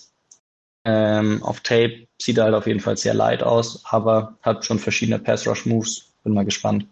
Ähm, 0.86 1.44
auf 1.44 1.60
Tape 1.60 2.08
sieht 2.22 2.38
er 2.38 2.46
halt 2.46 2.56
auf 2.56 2.68
jeden 2.68 2.80
Fall 2.80 2.96
sehr 2.96 3.14
light 3.14 3.44
aus, 3.44 3.84
aber 3.84 4.38
hat 4.44 4.64
schon 4.64 4.80
verschiedene 4.80 5.20
Pass-Rush-Moves. 5.20 6.14
Bin 6.24 6.34
mal 6.34 6.46
gespannt. 6.46 6.88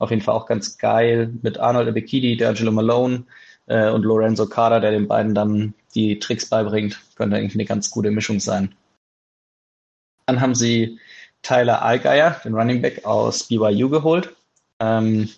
Auf 0.00 0.10
jeden 0.10 0.22
Fall 0.22 0.34
auch 0.34 0.46
ganz 0.46 0.78
geil 0.78 1.32
mit 1.42 1.58
Arnold 1.58 1.86
Ebekidi, 1.86 2.34
D'Angelo 2.34 2.72
Malone 2.72 3.22
äh, 3.66 3.88
und 3.90 4.02
Lorenzo 4.02 4.48
Carter, 4.48 4.80
der 4.80 4.90
den 4.90 5.06
beiden 5.06 5.32
dann 5.32 5.74
die 5.94 6.18
Tricks 6.18 6.46
beibringt. 6.48 7.00
Könnte 7.14 7.36
eigentlich 7.36 7.54
eine 7.54 7.66
ganz 7.66 7.88
gute 7.88 8.10
Mischung 8.10 8.40
sein. 8.40 8.74
Dann 10.26 10.40
haben 10.40 10.56
sie 10.56 10.98
Tyler 11.46 11.82
Allgeier, 11.82 12.40
den 12.44 12.54
Running 12.54 12.82
Back 12.82 13.04
aus 13.04 13.44
BYU 13.44 13.88
geholt. 13.88 14.34
Ähm, 14.80 15.28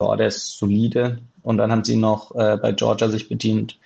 ja, 0.00 0.16
der 0.16 0.28
ist 0.28 0.58
solide. 0.58 1.18
Und 1.42 1.58
dann 1.58 1.72
haben 1.72 1.82
sie 1.82 1.96
noch 1.96 2.32
äh, 2.36 2.56
bei 2.56 2.70
Georgia 2.70 3.08
sich 3.08 3.28
bedient. 3.28 3.80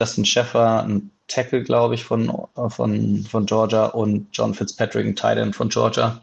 Justin 0.00 0.24
Sheffer, 0.24 0.82
ein 0.82 1.12
Tackle, 1.28 1.62
glaube 1.62 1.94
ich, 1.94 2.04
von, 2.04 2.48
von, 2.68 3.22
von 3.22 3.46
Georgia 3.46 3.86
und 3.86 4.28
John 4.32 4.54
Fitzpatrick, 4.54 5.06
ein 5.06 5.14
Titan 5.14 5.52
von 5.52 5.68
Georgia. 5.68 6.20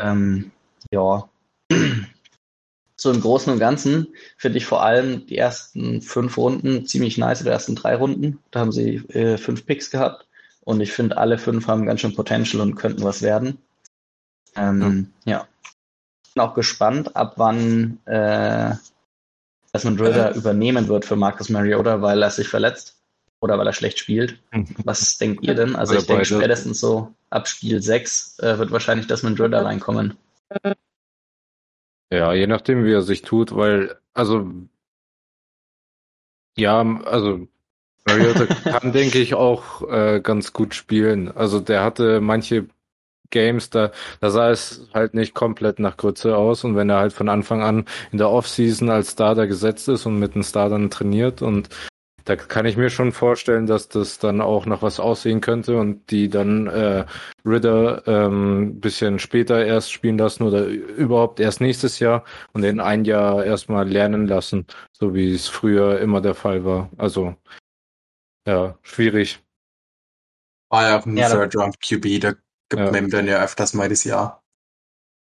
Ähm, 0.00 0.50
ja, 0.90 1.28
so 2.96 3.10
im 3.10 3.20
Großen 3.20 3.52
und 3.52 3.58
Ganzen 3.58 4.08
finde 4.38 4.56
ich 4.56 4.64
vor 4.64 4.82
allem 4.82 5.26
die 5.26 5.36
ersten 5.36 6.00
fünf 6.00 6.38
Runden 6.38 6.86
ziemlich 6.86 7.18
nice, 7.18 7.42
die 7.42 7.48
ersten 7.48 7.76
drei 7.76 7.94
Runden. 7.96 8.38
Da 8.50 8.60
haben 8.60 8.72
sie 8.72 8.96
äh, 9.10 9.36
fünf 9.36 9.66
Picks 9.66 9.90
gehabt 9.90 10.26
und 10.64 10.80
ich 10.80 10.92
finde, 10.92 11.16
alle 11.16 11.38
fünf 11.38 11.66
haben 11.66 11.86
ganz 11.86 12.00
schön 12.00 12.14
Potential 12.14 12.62
und 12.62 12.76
könnten 12.76 13.02
was 13.02 13.22
werden. 13.22 13.58
Ähm, 14.56 15.12
ja. 15.24 15.38
ja. 15.38 15.48
Bin 16.34 16.42
auch 16.42 16.54
gespannt, 16.54 17.14
ab 17.16 17.34
wann 17.36 17.98
äh, 18.06 18.74
Desmond 19.72 20.00
Ritter 20.00 20.34
äh. 20.34 20.38
übernehmen 20.38 20.88
wird 20.88 21.04
für 21.04 21.16
Marcus 21.16 21.48
Mariota, 21.48 22.02
weil 22.02 22.22
er 22.22 22.30
sich 22.30 22.48
verletzt 22.48 22.96
oder 23.40 23.58
weil 23.58 23.66
er 23.66 23.72
schlecht 23.72 23.98
spielt. 23.98 24.38
Was 24.84 25.18
denkt 25.18 25.44
ihr 25.44 25.54
denn? 25.54 25.76
Also 25.76 25.94
ich 25.94 26.06
denke 26.06 26.24
spätestens 26.24 26.80
so 26.80 27.12
ab 27.30 27.46
Spiel 27.46 27.82
6 27.82 28.38
äh, 28.38 28.58
wird 28.58 28.70
wahrscheinlich 28.70 29.06
Desmond 29.06 29.40
Ritter 29.40 29.64
reinkommen. 29.64 30.16
Ja, 32.10 32.32
je 32.32 32.46
nachdem, 32.46 32.84
wie 32.84 32.92
er 32.92 33.02
sich 33.02 33.22
tut, 33.22 33.54
weil, 33.54 33.98
also, 34.12 34.50
ja, 36.56 36.80
also, 37.04 37.48
Mariota 38.06 38.46
kann, 38.46 38.92
denke 38.92 39.18
ich, 39.18 39.34
auch 39.34 39.82
äh, 39.88 40.20
ganz 40.20 40.52
gut 40.52 40.74
spielen. 40.74 41.30
Also, 41.34 41.60
der 41.60 41.82
hatte 41.82 42.20
manche 42.20 42.66
Games, 43.30 43.70
da, 43.70 43.90
da 44.20 44.30
sah 44.30 44.50
es 44.50 44.88
halt 44.94 45.14
nicht 45.14 45.34
komplett 45.34 45.78
nach 45.78 45.96
Grütze 45.96 46.36
aus. 46.36 46.64
Und 46.64 46.76
wenn 46.76 46.90
er 46.90 46.98
halt 46.98 47.12
von 47.12 47.28
Anfang 47.28 47.62
an 47.62 47.84
in 48.12 48.18
der 48.18 48.30
Offseason 48.30 48.90
als 48.90 49.12
Starter 49.12 49.46
gesetzt 49.46 49.88
ist 49.88 50.06
und 50.06 50.18
mit 50.18 50.34
den 50.34 50.44
Startern 50.44 50.90
trainiert 50.90 51.42
und 51.42 51.68
da 52.24 52.36
kann 52.36 52.64
ich 52.64 52.78
mir 52.78 52.88
schon 52.88 53.12
vorstellen, 53.12 53.66
dass 53.66 53.88
das 53.88 54.18
dann 54.18 54.40
auch 54.40 54.64
noch 54.64 54.80
was 54.80 54.98
aussehen 54.98 55.42
könnte 55.42 55.76
und 55.76 56.10
die 56.10 56.30
dann 56.30 56.66
äh, 56.68 57.04
Ritter 57.44 58.02
ähm, 58.06 58.80
bisschen 58.80 59.18
später 59.18 59.64
erst 59.64 59.92
spielen 59.92 60.16
lassen 60.16 60.44
oder 60.44 60.64
überhaupt 60.64 61.38
erst 61.38 61.60
nächstes 61.60 61.98
Jahr 61.98 62.24
und 62.54 62.64
in 62.64 62.80
ein 62.80 63.04
Jahr 63.04 63.44
erstmal 63.44 63.86
lernen 63.86 64.26
lassen, 64.26 64.66
so 64.92 65.14
wie 65.14 65.34
es 65.34 65.48
früher 65.48 66.00
immer 66.00 66.22
der 66.22 66.34
Fall 66.34 66.64
war. 66.64 66.88
Also 66.96 67.34
ja, 68.46 68.78
schwierig. 68.82 69.42
War 70.70 70.88
ja 70.88 70.98
auch 70.98 71.06
ein 71.06 71.16
ja, 71.16 71.28
Third 71.28 71.54
Round 71.56 71.80
QB, 71.80 72.20
da 72.20 72.32
gibt 72.68 72.82
ja. 72.82 72.90
man 72.90 73.10
dann 73.10 73.26
ja 73.26 73.42
öfters 73.42 73.74
mal 73.74 73.88
das 73.88 74.04
Jahr. 74.04 74.42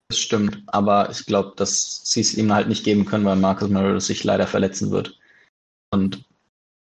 Das 0.08 0.18
stimmt, 0.18 0.62
aber 0.66 1.10
ich 1.10 1.24
glaube, 1.26 1.54
dass 1.56 2.02
sie 2.04 2.20
es 2.20 2.34
ihm 2.34 2.52
halt 2.52 2.68
nicht 2.68 2.84
geben 2.84 3.04
können, 3.04 3.24
weil 3.24 3.36
Marcus 3.36 3.68
Mariota 3.68 4.00
sich 4.00 4.22
leider 4.24 4.46
verletzen 4.46 4.90
wird. 4.90 5.18
Und 5.90 6.24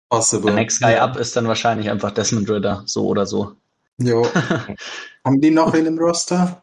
Possible. 0.10 0.48
Der 0.48 0.56
Next 0.56 0.82
Guy 0.82 0.94
ja. 0.94 1.04
Up 1.04 1.18
ist 1.18 1.36
dann 1.36 1.48
wahrscheinlich 1.48 1.90
einfach 1.90 2.12
Desmond 2.12 2.50
Ritter, 2.50 2.84
so 2.86 3.08
oder 3.08 3.26
so. 3.26 3.56
Jo. 3.98 4.26
haben 5.26 5.42
die 5.42 5.52
noch 5.52 5.74
in 5.74 5.86
dem 5.86 5.98
Roster? 5.98 6.62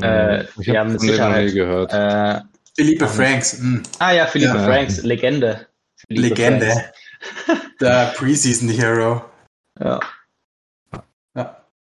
Äh, 0.00 0.44
ich 0.44 0.66
wir 0.66 0.80
haben 0.80 0.92
mit 0.92 1.00
Sicherheit 1.00 1.52
gehört. 1.52 1.92
Äh, 1.92 2.40
Philippe 2.76 3.08
Franks. 3.08 3.58
Mh. 3.58 3.82
Ah 3.98 4.12
ja, 4.12 4.26
Philippe 4.26 4.56
ja. 4.56 4.64
Franks, 4.64 5.02
Legende. 5.02 5.66
Philippe 5.96 6.28
Legende. 6.28 6.66
Franks. 6.66 6.98
Der 7.80 8.12
Preseason 8.16 8.68
Hero. 8.68 9.24
Ja. 9.78 10.00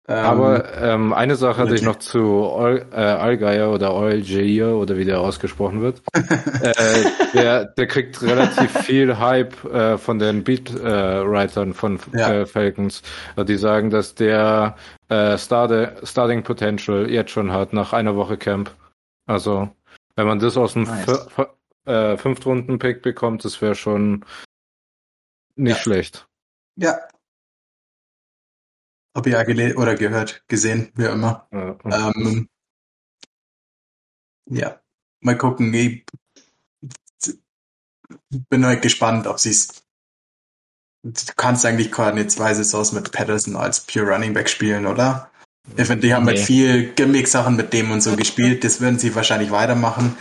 Ähm, 0.06 0.16
Aber 0.16 0.82
ähm, 0.82 1.14
eine 1.14 1.34
Sache 1.34 1.62
hatte 1.62 1.74
ich 1.74 1.80
noch 1.80 1.96
zu 1.96 2.20
Ol, 2.20 2.84
äh, 2.92 2.96
Allgeier 2.96 3.72
oder 3.72 3.94
Olgeir 3.94 4.76
oder 4.76 4.98
wie 4.98 5.06
der 5.06 5.20
ausgesprochen 5.20 5.80
wird. 5.80 6.02
äh, 6.12 7.04
der, 7.32 7.64
der 7.64 7.86
kriegt 7.86 8.20
relativ 8.20 8.70
viel 8.82 9.18
Hype 9.18 9.64
äh, 9.64 9.96
von 9.96 10.18
den 10.18 10.44
Beat-Writern 10.44 11.70
äh, 11.70 11.74
von 11.74 11.98
ja. 12.12 12.32
äh, 12.32 12.46
Falcons. 12.46 13.02
Die 13.48 13.56
sagen, 13.56 13.88
dass 13.88 14.14
der 14.14 14.76
äh, 15.08 15.38
Start 15.38 16.06
Starting 16.06 16.42
Potential 16.42 17.08
jetzt 17.08 17.30
schon 17.30 17.50
hat 17.50 17.72
nach 17.72 17.94
einer 17.94 18.14
Woche 18.14 18.36
Camp. 18.36 18.72
Also 19.26 19.70
wenn 20.16 20.26
man 20.26 20.38
das 20.38 20.58
aus 20.58 20.74
dem 20.74 20.82
nice. 20.82 21.28
äh, 21.86 22.18
Fünftrunden-Pick 22.18 23.00
bekommt, 23.00 23.42
das 23.46 23.62
wäre 23.62 23.74
schon 23.74 24.26
nicht 25.56 25.76
ja. 25.76 25.82
schlecht. 25.82 26.28
Ja, 26.76 26.98
hab 29.14 29.26
ich 29.26 29.32
ja 29.32 29.44
gele 29.44 29.76
oder 29.76 29.94
gehört, 29.94 30.42
gesehen, 30.48 30.90
wie 30.96 31.04
immer. 31.04 31.46
Ja, 31.52 32.10
ähm, 32.16 32.48
ja. 34.50 34.80
mal 35.20 35.38
gucken. 35.38 35.72
Ich 35.72 36.04
bin 38.48 38.66
halt 38.66 38.82
gespannt, 38.82 39.26
ob 39.26 39.38
sie 39.38 39.50
es. 39.50 39.84
Du 41.02 41.32
kannst 41.36 41.64
eigentlich 41.64 41.92
keine 41.92 42.26
zwei 42.26 42.54
Saisons 42.54 42.92
mit 42.92 43.12
Patterson 43.12 43.56
als 43.56 43.80
Pure 43.80 44.10
Running 44.12 44.32
Back 44.32 44.48
spielen, 44.48 44.86
oder? 44.86 45.30
Ich 45.76 45.86
finde, 45.86 46.06
die 46.06 46.14
haben 46.14 46.26
halt 46.26 46.36
nee. 46.36 46.40
halt 46.40 46.46
viel 46.46 46.94
Gimmick-Sachen 46.94 47.56
mit 47.56 47.72
dem 47.72 47.90
und 47.90 48.00
so 48.00 48.16
gespielt. 48.16 48.64
Das 48.64 48.80
würden 48.80 48.98
sie 48.98 49.14
wahrscheinlich 49.14 49.50
weitermachen. 49.50 50.16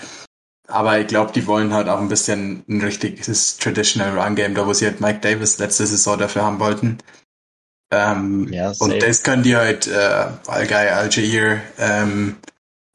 Aber 0.67 0.99
ich 0.99 1.07
glaube, 1.07 1.33
die 1.33 1.45
wollen 1.45 1.73
halt 1.73 1.89
auch 1.89 1.99
ein 1.99 2.07
bisschen 2.07 2.63
ein 2.69 2.81
richtiges 2.81 3.57
Traditional 3.57 4.17
Run 4.17 4.35
Game, 4.35 4.55
da 4.55 4.65
wo 4.65 4.73
sie 4.73 4.85
halt 4.85 5.01
Mike 5.01 5.19
Davis 5.19 5.59
letzte 5.59 5.85
Saison 5.85 6.17
dafür 6.17 6.43
haben 6.43 6.59
wollten. 6.59 6.99
Ähm, 7.91 8.51
ja, 8.51 8.71
und 8.79 9.03
das 9.03 9.23
können 9.23 9.43
die 9.43 9.55
halt 9.55 9.87
äh, 9.87 10.29
Algai 10.47 10.93
Algier 10.93 11.61
ähm, 11.77 12.37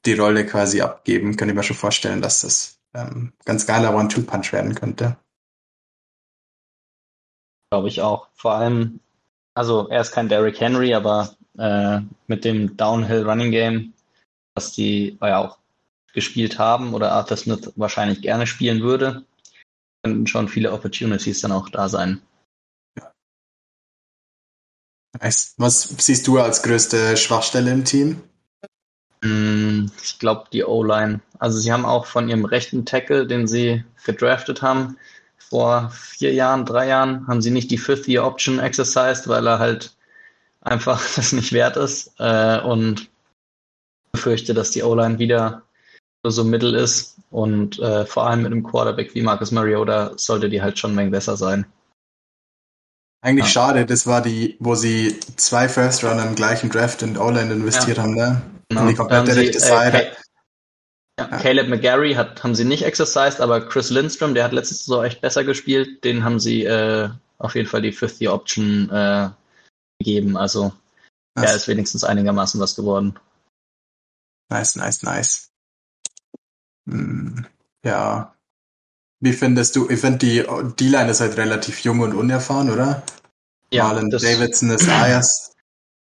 die 0.07 0.15
Rolle 0.15 0.45
quasi 0.47 0.81
abgeben. 0.81 1.37
Könnte 1.37 1.53
ich 1.53 1.57
mir 1.57 1.63
schon 1.63 1.77
vorstellen, 1.77 2.23
dass 2.23 2.41
das 2.41 2.79
ähm, 2.95 3.33
ganz 3.45 3.67
geiler 3.67 3.95
One-Two-Punch 3.95 4.53
werden 4.53 4.75
könnte. 4.75 5.17
Glaube 7.71 7.89
ich 7.89 8.01
auch. 8.01 8.29
Vor 8.35 8.53
allem, 8.55 9.01
also 9.55 9.89
er 9.89 10.01
ist 10.01 10.13
kein 10.13 10.29
Derrick 10.29 10.59
Henry, 10.59 10.95
aber 10.95 11.37
äh, 11.59 12.01
mit 12.27 12.45
dem 12.45 12.77
Downhill 12.77 13.29
Running 13.29 13.51
Game, 13.51 13.93
was 14.55 14.73
die 14.73 15.19
ja 15.21 15.39
auch 15.39 15.59
gespielt 16.13 16.59
haben 16.59 16.95
oder 16.95 17.13
Arthur 17.13 17.37
Smith 17.37 17.73
wahrscheinlich 17.77 18.23
gerne 18.23 18.47
spielen 18.47 18.83
würde, 18.83 19.25
könnten 20.03 20.27
schon 20.27 20.49
viele 20.49 20.73
Opportunities 20.73 21.41
dann 21.41 21.53
auch 21.53 21.69
da 21.69 21.89
sein. 21.89 22.21
Was 25.21 25.83
siehst 25.99 26.27
du 26.27 26.39
als 26.39 26.63
größte 26.63 27.17
Schwachstelle 27.17 27.71
im 27.71 27.85
Team? 27.85 28.23
Mm, 29.23 29.87
ich 30.03 30.19
glaube 30.19 30.47
die 30.53 30.65
O-Line. 30.65 31.21
Also 31.39 31.59
sie 31.59 31.73
haben 31.73 31.85
auch 31.85 32.07
von 32.07 32.29
ihrem 32.29 32.45
rechten 32.45 32.85
Tackle, 32.85 33.27
den 33.27 33.47
sie 33.47 33.85
gedraftet 34.05 34.63
haben, 34.63 34.97
vor 35.39 35.91
vier 35.91 36.33
Jahren, 36.35 36.67
drei 36.67 36.89
Jahren, 36.89 37.27
haben 37.27 37.43
sie 37.43 37.51
nicht 37.51 37.71
die 37.71 37.79
Fifth-Year-Option 37.79 38.59
exercised, 38.59 39.29
weil 39.29 39.47
er 39.47 39.59
halt 39.59 39.97
einfach 40.61 41.03
das 41.17 41.33
nicht 41.33 41.53
wert 41.53 41.77
ist. 41.77 42.13
Äh, 42.19 42.61
und 42.61 43.11
befürchte, 44.13 44.55
dass 44.55 44.71
die 44.71 44.83
O-Line 44.83 45.19
wieder 45.19 45.63
so 46.25 46.45
mittel 46.45 46.75
ist. 46.75 47.17
Und 47.31 47.79
äh, 47.79 48.07
vor 48.07 48.27
allem 48.27 48.43
mit 48.43 48.53
einem 48.53 48.63
Quarterback 48.63 49.15
wie 49.15 49.23
Marcus 49.23 49.51
Mariota 49.51 50.13
sollte 50.17 50.49
die 50.49 50.63
halt 50.63 50.79
schon 50.79 50.93
ein 50.93 50.97
wenig 50.97 51.13
besser 51.13 51.37
sein. 51.37 51.67
Eigentlich 53.21 53.47
ja. 53.47 53.53
schade, 53.53 53.87
das 53.87 54.07
war 54.07 54.23
die, 54.23 54.57
wo 54.61 54.75
sie 54.75 55.19
zwei 55.37 55.69
First 55.69 56.05
Runner 56.05 56.25
im 56.25 56.37
gleichen 56.37 56.71
Draft 56.71 57.03
in 57.03 57.19
O-Line 57.19 57.53
investiert 57.53 57.97
ja. 57.97 58.05
haben, 58.05 58.15
ne? 58.15 58.43
Genau. 58.69 58.83
In 58.83 58.89
die 58.89 58.95
komplette 58.95 59.33
sie, 59.33 59.41
rechte 59.41 59.59
äh, 59.59 59.61
Seite. 59.61 60.07
Äh, 60.07 60.13
ja, 61.19 61.27
Caleb 61.39 61.69
McGarry 61.69 62.15
hat, 62.15 62.45
haben 62.45 62.55
sie 62.55 62.65
nicht 62.65 62.85
exercised, 62.85 63.41
aber 63.41 63.69
Chris 63.69 63.91
Lindstrom, 63.91 64.35
der 64.35 64.45
hat 64.45 64.53
letztes 64.53 64.85
Saison 64.85 65.05
echt 65.05 65.21
besser 65.21 65.43
gespielt, 65.43 66.05
den 66.05 66.23
haben 66.23 66.39
sie 66.39 66.65
äh, 66.65 67.09
auf 67.39 67.57
jeden 67.57 67.69
Fall 67.69 67.83
die 67.83 67.93
Fifth 67.93 68.21
Year 68.21 68.33
Option 68.33 68.89
äh, 68.91 69.31
gegeben. 69.99 70.37
Also 70.37 70.73
er 71.35 71.55
ist 71.55 71.69
wenigstens 71.69 72.05
einigermaßen 72.05 72.61
was 72.61 72.75
geworden. 72.77 73.19
Nice, 74.51 74.77
nice, 74.77 75.03
nice. 75.03 75.51
Ja, 77.85 78.35
wie 79.21 79.33
findest 79.33 79.77
du, 79.77 79.89
ich 79.89 80.01
finde 80.01 80.19
die 80.19 80.45
D-Line 80.79 81.11
ist 81.11 81.21
halt 81.21 81.37
relativ 81.37 81.81
jung 81.81 82.01
und 82.01 82.15
unerfahren, 82.15 82.71
oder? 82.71 83.03
Ja, 83.73 83.85
Marlon 83.85 84.11
Davidson 84.11 84.71
ist 84.71 84.89
Ayers 84.89 85.55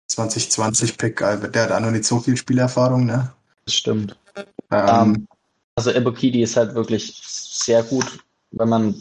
2020 0.07 0.97
Pick, 0.97 1.17
der 1.17 1.63
hat 1.63 1.71
auch 1.71 1.79
noch 1.79 1.91
nicht 1.91 2.05
so 2.05 2.19
viel 2.19 2.37
Spielerfahrung, 2.37 3.05
ne? 3.05 3.31
Das 3.65 3.75
stimmt. 3.75 4.17
Ähm, 4.35 4.45
ähm, 4.87 5.27
also 5.75 5.91
Ebokidi 5.91 6.41
ist 6.41 6.57
halt 6.57 6.73
wirklich 6.75 7.21
sehr 7.23 7.83
gut, 7.83 8.05
wenn 8.51 8.69
man, 8.69 8.95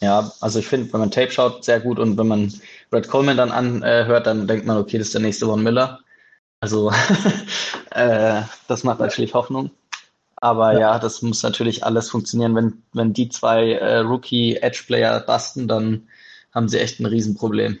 ja, 0.00 0.32
also 0.40 0.58
ich 0.58 0.66
finde, 0.66 0.92
wenn 0.92 1.00
man 1.00 1.10
Tape 1.10 1.30
schaut, 1.30 1.64
sehr 1.64 1.80
gut 1.80 1.98
und 1.98 2.16
wenn 2.16 2.28
man 2.28 2.52
Red 2.92 3.08
Coleman 3.08 3.36
dann 3.36 3.50
anhört, 3.50 4.26
dann 4.26 4.46
denkt 4.46 4.66
man, 4.66 4.78
okay, 4.78 4.98
das 4.98 5.08
ist 5.08 5.14
der 5.14 5.20
nächste 5.20 5.46
Von 5.46 5.62
Miller. 5.62 6.00
Also 6.60 6.90
äh, 7.90 8.42
das 8.66 8.84
macht 8.84 9.00
natürlich 9.00 9.34
Hoffnung. 9.34 9.70
Aber 10.40 10.72
ja. 10.74 10.80
ja. 10.80 10.98
das 10.98 11.22
muss 11.22 11.42
natürlich 11.42 11.84
alles 11.84 12.10
funktionieren. 12.10 12.54
Wenn, 12.54 12.82
wenn 12.92 13.12
die 13.12 13.28
zwei 13.28 13.72
äh, 13.72 13.98
Rookie-Edge-Player 13.98 15.20
basten, 15.20 15.68
dann 15.68 16.08
haben 16.54 16.68
sie 16.68 16.78
echt 16.78 17.00
ein 17.00 17.06
Riesenproblem. 17.06 17.78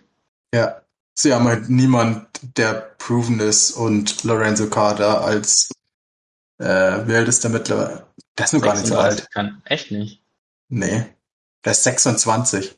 Ja, 0.54 0.82
sie 1.14 1.32
haben 1.32 1.46
halt 1.46 1.68
niemand, 1.68 2.26
der 2.56 2.72
proven 2.98 3.40
ist 3.40 3.72
und 3.72 4.24
Lorenzo 4.24 4.68
Carter 4.68 5.22
als 5.24 5.70
äh, 6.58 7.06
wie 7.06 7.14
alt 7.14 7.28
ist 7.28 7.44
der 7.44 7.50
mittlerweile? 7.50 8.06
Der 8.36 8.44
ist 8.44 8.52
nur 8.52 8.62
gar 8.62 8.74
nicht 8.74 8.86
so 8.86 8.98
alt. 8.98 9.30
Kann, 9.30 9.62
echt 9.64 9.90
nicht. 9.90 10.22
Nee. 10.68 11.06
Der 11.64 11.72
ist 11.72 11.84
26. 11.84 12.76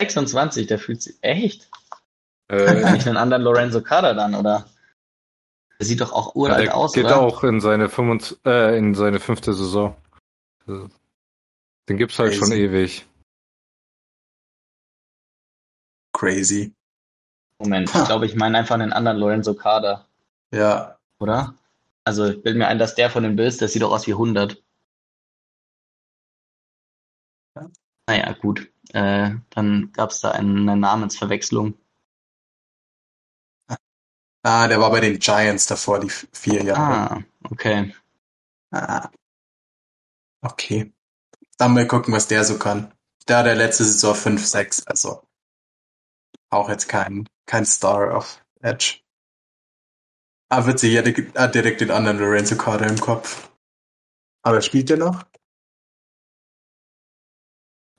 26, 0.00 0.66
der 0.66 0.78
fühlt 0.78 1.02
sich 1.02 1.16
echt. 1.22 1.68
Äh, 2.48 2.92
nicht 2.92 3.06
einen 3.06 3.16
anderen 3.16 3.42
Lorenzo 3.42 3.80
Carter 3.80 4.14
dann, 4.14 4.34
oder? 4.34 4.66
Der 5.78 5.86
sieht 5.86 6.00
doch 6.00 6.12
auch 6.12 6.34
uralt 6.34 6.58
ja, 6.58 6.64
der 6.64 6.76
aus, 6.76 6.92
geht 6.92 7.04
oder? 7.04 7.20
auch 7.20 7.44
in 7.44 7.60
seine, 7.60 7.88
25, 7.88 8.38
äh, 8.46 8.78
in 8.78 8.94
seine 8.94 9.20
fünfte 9.20 9.52
Saison. 9.52 9.96
Den 10.66 11.96
gibt's 11.96 12.18
halt 12.18 12.32
Crazy. 12.32 12.40
schon 12.40 12.52
ewig. 12.52 13.06
Crazy. 16.12 16.74
Moment, 17.58 17.92
ha. 17.94 18.00
ich 18.00 18.06
glaube, 18.06 18.26
ich 18.26 18.34
meine 18.34 18.58
einfach 18.58 18.74
einen 18.74 18.92
anderen 18.92 19.18
Lorenzo 19.18 19.54
Carter. 19.54 20.06
Ja. 20.52 20.98
Oder? 21.18 21.54
Also 22.04 22.26
ich 22.26 22.42
bilde 22.42 22.58
mir 22.58 22.68
ein, 22.68 22.78
dass 22.78 22.94
der 22.94 23.10
von 23.10 23.22
den 23.22 23.36
Bills, 23.36 23.58
der 23.58 23.68
sieht 23.68 23.82
doch 23.82 23.92
aus 23.92 24.06
wie 24.06 24.12
100. 24.12 24.62
Ja. 27.54 27.70
Naja, 28.08 28.32
gut. 28.32 28.70
Äh, 28.92 29.34
dann 29.50 29.92
gab 29.92 30.10
es 30.10 30.20
da 30.20 30.30
eine 30.30 30.76
Namensverwechslung. 30.76 31.74
Ah, 34.48 34.68
der 34.68 34.78
war 34.78 34.92
bei 34.92 35.00
den 35.00 35.18
Giants 35.18 35.66
davor, 35.66 35.98
die 35.98 36.08
vier 36.08 36.62
Jahre. 36.62 36.80
Ah, 36.80 37.24
okay. 37.50 37.92
Ah. 38.70 39.10
Okay. 40.40 40.92
Dann 41.58 41.74
mal 41.74 41.88
gucken, 41.88 42.14
was 42.14 42.28
der 42.28 42.44
so 42.44 42.56
kann. 42.56 42.94
Der 43.26 43.38
hat 43.38 43.46
der 43.46 43.56
letzte 43.56 43.82
Saison 43.82 44.14
5-6, 44.14 44.86
also 44.86 45.26
auch 46.50 46.68
jetzt 46.68 46.88
kein, 46.88 47.28
kein 47.46 47.66
Star 47.66 48.16
of 48.16 48.40
Edge. 48.60 49.00
Ah, 50.48 50.64
witzig, 50.64 50.92
ja, 50.92 51.02
hat 51.42 51.56
direkt 51.56 51.80
den 51.80 51.90
anderen 51.90 52.20
Lorenzo 52.20 52.56
Carter 52.56 52.86
im 52.86 53.00
Kopf. 53.00 53.50
Aber 54.42 54.62
spielt 54.62 54.90
der 54.90 54.98
noch? 54.98 55.26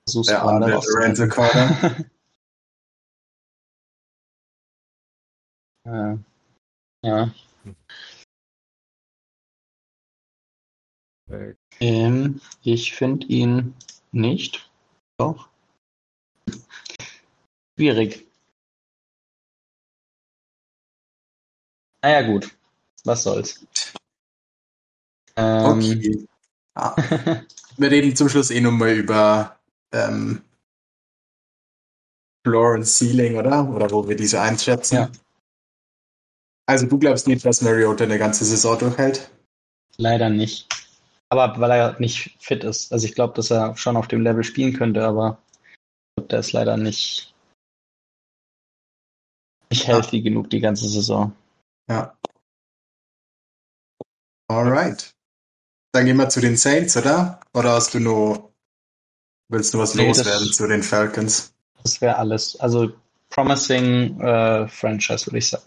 Versuch's 0.06 0.28
der 0.28 0.44
andere 0.44 0.76
Lorenzo 0.76 1.28
Carter. 1.28 2.06
ja. 5.86 6.18
Ja. 7.04 7.34
Ähm, 11.80 12.42
ich 12.64 12.94
finde 12.94 13.28
ihn 13.28 13.76
nicht. 14.12 14.70
Doch. 15.18 15.50
Schwierig. 17.76 18.26
Naja, 22.02 22.22
gut. 22.22 22.58
Was 23.04 23.24
soll's. 23.24 23.66
Ähm, 25.36 25.66
okay. 25.66 26.28
Ah. 26.76 26.96
Wir 27.78 27.92
reden 27.92 28.16
zum 28.16 28.30
Schluss 28.30 28.50
eh 28.50 28.62
nochmal 28.62 28.94
über 28.94 29.60
ähm, 29.92 30.42
Floor 32.46 32.76
und 32.76 32.86
Ceiling, 32.86 33.38
oder? 33.38 33.70
Oder 33.70 33.92
wo 33.92 34.08
wir 34.08 34.16
diese 34.16 34.42
einschätzen. 34.42 34.96
Ja. 34.96 35.12
Also 36.67 36.86
du 36.86 36.99
glaubst 36.99 37.27
nicht, 37.27 37.45
dass 37.45 37.62
Mariota 37.62 38.03
eine 38.03 38.19
ganze 38.19 38.43
Saison 38.43 38.77
durchhält? 38.77 39.32
Leider 39.95 40.30
nicht. 40.30 40.67
Aber 41.30 41.60
weil 41.60 41.71
er 41.71 41.99
nicht 41.99 42.36
fit 42.39 42.63
ist. 42.63 42.91
Also 42.91 43.06
ich 43.06 43.15
glaube, 43.15 43.34
dass 43.34 43.51
er 43.51 43.75
schon 43.77 43.97
auf 43.97 44.08
dem 44.08 44.21
Level 44.21 44.43
spielen 44.43 44.73
könnte, 44.73 45.03
aber 45.03 45.41
der 46.30 46.39
ist 46.39 46.51
leider 46.51 46.77
nicht, 46.77 47.34
nicht 49.69 49.88
healthy 49.88 50.17
ja. 50.17 50.23
genug 50.23 50.49
die 50.49 50.60
ganze 50.60 50.89
Saison. 50.89 51.34
Ja. 51.89 52.17
Alright. 54.49 55.13
Dann 55.93 56.06
gehen 56.06 56.17
wir 56.17 56.30
zu 56.30 56.41
den 56.41 56.58
Saints, 56.58 56.97
oder? 56.97 57.39
Oder 57.53 57.73
hast 57.73 57.93
du 57.93 57.99
nur, 57.99 58.51
willst 59.49 59.73
du 59.73 59.80
was 59.80 59.95
nee, 59.95 60.08
loswerden 60.08 60.51
zu 60.51 60.67
den 60.67 60.84
Falcons? 60.84 61.53
Das 61.84 62.01
wäre 62.01 62.17
alles. 62.17 62.60
Also 62.60 62.91
promising 63.30 64.19
äh, 64.19 64.67
Franchise, 64.67 65.27
würde 65.27 65.38
ich 65.38 65.49
sagen. 65.49 65.63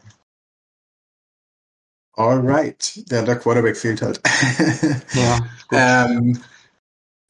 Alright. 2.21 3.01
Ja, 3.09 3.23
der 3.23 3.37
Quarterback 3.37 3.79
fehlt 3.79 4.03
halt. 4.03 4.21
ja. 5.15 5.39
Ähm, 5.73 6.39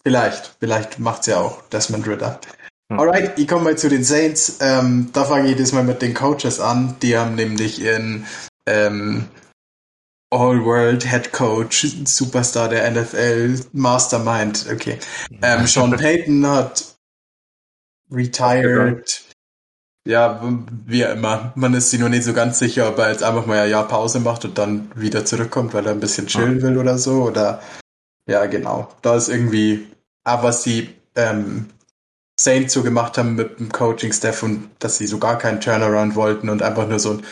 vielleicht, 0.02 0.56
vielleicht 0.58 0.98
macht's 0.98 1.28
ja 1.28 1.38
auch 1.38 1.62
Desmond 1.68 2.08
Ritter. 2.08 2.40
Hm. 2.90 2.98
Alright, 2.98 3.38
ich 3.38 3.46
komme 3.46 3.64
mal 3.64 3.78
zu 3.78 3.88
den 3.88 4.02
Saints. 4.02 4.58
Ähm, 4.60 5.10
da 5.12 5.24
fange 5.24 5.50
ich 5.50 5.56
diesmal 5.56 5.84
mit 5.84 6.02
den 6.02 6.12
Coaches 6.12 6.58
an. 6.58 6.96
Die 7.02 7.16
haben 7.16 7.36
nämlich 7.36 7.80
ihren 7.80 8.26
ähm, 8.66 9.28
All-World 10.32 11.04
Head 11.08 11.30
Coach, 11.32 11.86
Superstar 12.04 12.68
der 12.68 12.90
NFL, 12.90 13.60
Mastermind, 13.72 14.66
okay. 14.72 14.98
Ähm, 15.40 15.66
Sean 15.68 15.92
Payton 15.92 16.44
hat 16.48 16.96
retired. 18.10 19.22
Ja, 20.10 20.42
wie 20.86 21.02
immer. 21.02 21.52
Man 21.54 21.74
ist 21.74 21.90
sich 21.90 22.00
nur 22.00 22.08
nicht 22.08 22.24
so 22.24 22.32
ganz 22.32 22.58
sicher, 22.58 22.88
ob 22.88 22.98
er 22.98 23.10
jetzt 23.10 23.22
einfach 23.22 23.46
mal 23.46 23.60
ein 23.60 23.70
Jahr 23.70 23.86
Pause 23.86 24.20
macht 24.20 24.44
und 24.44 24.58
dann 24.58 24.90
wieder 24.94 25.24
zurückkommt, 25.24 25.72
weil 25.72 25.86
er 25.86 25.92
ein 25.92 26.00
bisschen 26.00 26.26
chillen 26.26 26.62
will 26.62 26.78
oder 26.78 26.98
so. 26.98 27.22
Oder 27.22 27.62
ja, 28.26 28.46
genau. 28.46 28.88
Da 29.02 29.16
ist 29.16 29.28
irgendwie, 29.28 29.86
aber 30.24 30.48
was 30.48 30.62
die 30.62 30.90
ähm, 31.14 31.66
Saints 32.40 32.72
so 32.72 32.82
gemacht 32.82 33.18
haben 33.18 33.36
mit 33.36 33.60
dem 33.60 33.70
Coaching-Staff 33.70 34.42
und 34.42 34.70
dass 34.80 34.98
sie 34.98 35.06
so 35.06 35.18
gar 35.18 35.38
keinen 35.38 35.60
Turnaround 35.60 36.16
wollten 36.16 36.48
und 36.48 36.62
einfach 36.62 36.88
nur 36.88 36.98
so 36.98 37.12
ein 37.12 37.22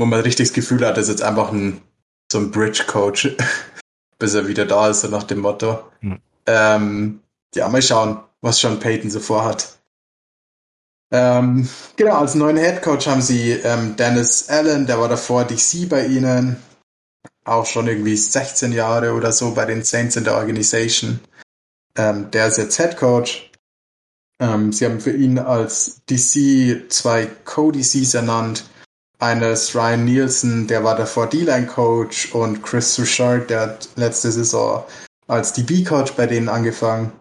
wo 0.00 0.06
man 0.06 0.20
richtig 0.20 0.48
das 0.48 0.54
Gefühl 0.54 0.84
hat, 0.86 0.96
ist 0.96 1.08
jetzt 1.08 1.22
einfach 1.22 1.52
ein, 1.52 1.82
so 2.32 2.38
ein 2.38 2.50
Bridge-Coach, 2.50 3.36
bis 4.18 4.34
er 4.34 4.48
wieder 4.48 4.64
da 4.64 4.88
ist, 4.88 5.02
so 5.02 5.08
nach 5.08 5.24
dem 5.24 5.40
Motto. 5.40 5.78
Hm. 6.00 6.18
Ähm, 6.46 7.20
ja, 7.54 7.68
mal 7.68 7.82
schauen, 7.82 8.18
was 8.40 8.58
Sean 8.58 8.80
Payton 8.80 9.10
so 9.10 9.20
vorhat. 9.20 9.78
Ähm, 11.12 11.68
genau, 11.96 12.18
als 12.18 12.34
neuen 12.34 12.56
Head 12.56 12.82
Coach 12.82 13.06
haben 13.06 13.22
sie 13.22 13.52
ähm, 13.52 13.96
Dennis 13.96 14.48
Allen, 14.48 14.86
der 14.86 15.00
war 15.00 15.08
davor 15.08 15.44
DC 15.44 15.88
bei 15.88 16.06
ihnen, 16.06 16.56
auch 17.44 17.66
schon 17.66 17.88
irgendwie 17.88 18.16
16 18.16 18.72
Jahre 18.72 19.12
oder 19.12 19.32
so 19.32 19.52
bei 19.52 19.64
den 19.64 19.82
Saints 19.82 20.16
in 20.16 20.24
der 20.24 20.36
Organisation. 20.36 21.20
Ähm, 21.96 22.30
der 22.30 22.46
ist 22.46 22.58
jetzt 22.58 22.76
Head 22.76 22.96
Coach. 22.96 23.50
Ähm, 24.40 24.72
sie 24.72 24.86
haben 24.86 25.00
für 25.00 25.12
ihn 25.12 25.38
als 25.38 26.02
DC 26.08 26.90
zwei 26.90 27.26
Co-DCs 27.44 28.14
ernannt 28.14 28.64
eines 29.20 29.74
Ryan 29.74 30.04
Nielsen, 30.04 30.66
der 30.66 30.82
war 30.82 30.96
davor 30.96 31.28
D-Line-Coach 31.28 32.34
und 32.34 32.62
Chris 32.62 32.94
Suchard, 32.94 33.50
der 33.50 33.60
hat 33.60 33.88
letzte 33.96 34.32
Saison 34.32 34.84
als 35.28 35.52
DB-Coach 35.52 36.12
bei 36.12 36.26
denen 36.26 36.48
angefangen. 36.48 37.12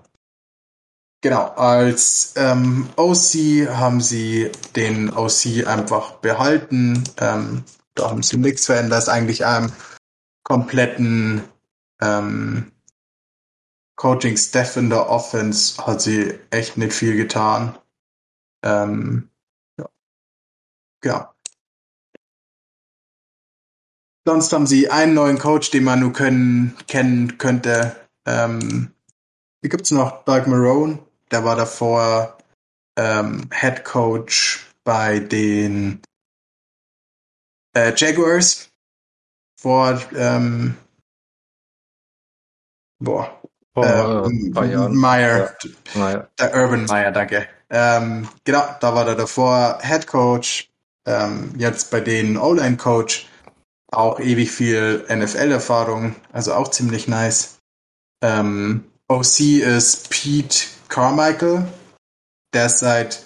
Genau, 1.22 1.48
als 1.56 2.34
ähm, 2.38 2.88
OC 2.96 3.68
haben 3.76 4.00
sie 4.00 4.52
den 4.76 5.10
OC 5.10 5.68
einfach 5.68 6.14
behalten. 6.14 7.04
Ähm, 7.18 7.66
da 7.96 8.10
haben 8.10 8.24
sie 8.24 8.38
nichts 8.38 8.68
verändert. 8.68 9.00
Ist 9.00 9.10
eigentlich 9.10 9.46
einem 9.46 9.72
kompletten 10.44 11.44
ähm, 12.02 12.72
Coaching-Staff 13.98 14.78
in 14.78 14.90
der 14.90 15.10
Offense 15.10 15.86
hat 15.86 16.02
sie 16.02 16.40
echt 16.52 16.78
nicht 16.78 16.94
viel 16.94 17.18
getan. 17.18 17.78
Ähm, 18.64 19.30
ja. 19.78 19.90
ja. 21.04 21.36
Sonst 24.26 24.54
haben 24.54 24.68
sie 24.68 24.90
einen 24.90 25.16
neuen 25.16 25.38
Coach, 25.38 25.72
den 25.72 25.84
man 25.84 26.00
nur 26.00 26.14
können, 26.14 26.78
kennen 26.88 27.38
könnte. 27.38 27.96
Ähm, 28.26 28.94
hier 29.62 29.70
gibt's 29.70 29.92
noch 29.92 30.24
Doug 30.24 30.48
Marone, 30.48 31.00
der 31.32 31.44
war 31.44 31.56
davor 31.56 32.38
ähm, 32.98 33.50
Head 33.54 33.86
Coach 33.86 34.68
bei 34.84 35.20
den 35.20 36.02
äh, 37.76 37.94
Jaguars 37.96 38.70
vor 39.60 40.02
ähm, 40.16 40.78
boah, 43.00 43.42
oh, 43.76 43.84
ähm, 43.84 44.52
Meyer, 44.96 45.56
ja. 45.94 46.28
der 46.40 46.56
Urban 46.56 46.86
Meyer, 46.86 47.12
danke. 47.12 47.48
Ähm, 47.70 48.28
genau, 48.44 48.64
da 48.80 48.96
war 48.96 49.08
er 49.08 49.16
davor 49.16 49.80
Head 49.82 50.08
Coach 50.08 50.70
ähm, 51.06 51.54
jetzt 51.58 51.92
bei 51.92 52.02
denen 52.02 52.38
O-Line-Coach, 52.38 53.28
auch 53.92 54.20
ewig 54.20 54.52
viel 54.52 55.06
NFL-Erfahrung, 55.10 56.16
also 56.32 56.54
auch 56.54 56.70
ziemlich 56.70 57.08
nice. 57.08 57.60
Ähm, 58.22 58.86
OC 59.10 59.40
ist 59.40 60.10
Pete 60.12 60.68
Carmichael, 60.88 61.68
der 62.54 62.68
ist 62.68 62.78
seit 62.78 63.26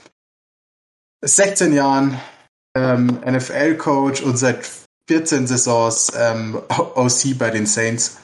16 1.22 1.74
Jahren 1.74 2.20
ähm, 2.74 3.20
NFL-Coach 3.26 4.22
und 4.22 4.38
seit 4.38 4.70
14 5.10 5.46
Saisons 5.46 6.12
ähm, 6.16 6.56
OC 6.70 7.38
bei 7.38 7.50
den 7.50 7.66
Saints. 7.66 8.18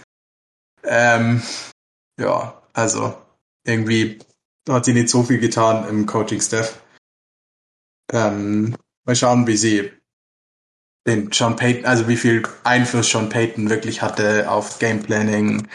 Ähm, 0.83 1.43
ja, 2.17 2.61
also 2.71 3.17
irgendwie 3.65 4.19
hat 4.69 4.85
sie 4.85 4.93
nicht 4.93 5.09
so 5.09 5.23
viel 5.23 5.39
getan 5.39 5.87
im 5.89 6.05
Coaching-Staff. 6.05 6.81
Ähm, 8.13 8.77
mal 9.05 9.15
schauen, 9.17 9.45
wie 9.47 9.57
sie 9.57 9.91
den 11.09 11.31
Sean 11.31 11.55
Payton, 11.55 11.85
also 11.85 12.07
wie 12.07 12.17
viel 12.17 12.43
Einfluss 12.63 13.09
Sean 13.09 13.29
Payton 13.29 13.69
wirklich 13.69 14.01
hatte 14.01 14.49
auf 14.49 14.79
Game 14.79 15.01
Planning, 15.01 15.67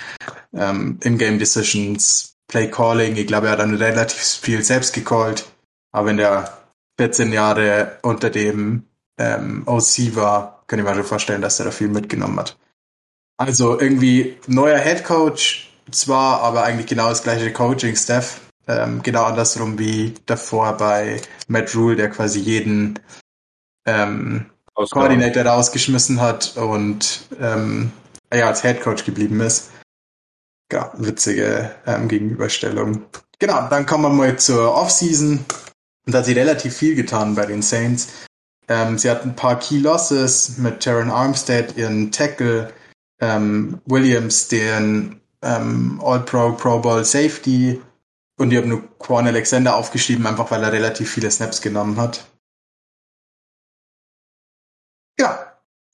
ähm, 0.55 0.99
In-Game 1.03 1.39
Decisions, 1.39 2.37
Play 2.49 2.70
Calling. 2.70 3.16
Ich 3.16 3.26
glaube, 3.26 3.49
er 3.49 3.53
hat 3.53 3.59
dann 3.59 3.74
relativ 3.74 4.20
viel 4.20 4.62
selbst 4.62 4.95
gecallt. 4.95 5.47
Aber 5.93 6.09
wenn 6.09 6.16
der 6.16 6.59
14 6.99 7.32
Jahre 7.32 7.99
unter 8.03 8.30
dem 8.30 8.85
ähm, 9.18 9.62
OC 9.66 10.14
war, 10.16 10.62
kann 10.66 10.78
ich 10.78 10.85
mir 10.85 10.95
schon 10.95 11.05
vorstellen, 11.05 11.43
dass 11.43 11.59
er 11.59 11.66
da 11.66 11.70
viel 11.70 11.89
mitgenommen 11.89 12.39
hat. 12.39 12.57
Also 13.37 13.78
irgendwie 13.80 14.37
neuer 14.47 14.78
Head 14.78 15.05
Coach 15.05 15.70
zwar, 15.91 16.41
aber 16.41 16.64
eigentlich 16.64 16.87
genau 16.87 17.09
das 17.09 17.22
gleiche 17.22 17.53
Coaching-Staff. 17.53 18.41
Ähm, 18.66 19.03
genau 19.03 19.24
andersrum 19.24 19.78
wie 19.78 20.14
davor 20.26 20.76
bei 20.76 21.20
Matt 21.49 21.74
Rule, 21.74 21.97
der 21.97 22.11
quasi 22.11 22.41
jeden 22.41 22.99
ähm, 23.87 24.47
Coordinator 24.75 25.45
rausgeschmissen 25.45 26.20
hat 26.20 26.57
und 26.57 27.29
ähm, 27.41 27.93
ja, 28.33 28.49
als 28.49 28.62
Head 28.62 28.81
Coach 28.81 29.05
geblieben 29.05 29.41
ist. 29.41 29.70
Ja, 30.72 30.93
witzige 30.97 31.75
ähm, 31.87 32.09
Gegenüberstellung. 32.09 33.05
Genau, 33.39 33.68
dann 33.68 33.87
kommen 33.87 34.05
wir 34.05 34.11
mal 34.11 34.39
zur 34.39 34.75
Offseason. 34.75 35.45
Und 36.07 36.12
da 36.12 36.18
hat 36.18 36.27
sie 36.27 36.33
relativ 36.33 36.77
viel 36.77 36.95
getan 36.95 37.35
bei 37.35 37.47
den 37.47 37.62
Saints. 37.62 38.09
Ähm, 38.68 38.99
sie 38.99 39.11
hatten 39.11 39.31
ein 39.31 39.37
paar 39.37 39.59
Key 39.59 39.79
Losses 39.79 40.59
mit 40.59 40.81
Terran 40.81 41.11
Armstead, 41.11 41.77
ihren 41.77 42.11
Tackle, 42.11 42.72
ähm, 43.20 43.81
Williams, 43.87 44.49
den 44.49 45.20
ähm, 45.43 46.01
All-Pro, 46.03 46.53
Pro 46.53 46.79
Bowl 46.79 47.05
Safety 47.05 47.81
und 48.39 48.51
die 48.51 48.57
haben 48.57 48.68
nur 48.68 48.83
Quan 48.99 49.27
Alexander 49.27 49.77
aufgeschrieben, 49.77 50.27
einfach 50.27 50.51
weil 50.51 50.62
er 50.62 50.72
relativ 50.72 51.11
viele 51.11 51.31
Snaps 51.31 51.61
genommen 51.61 51.99
hat. 51.99 52.27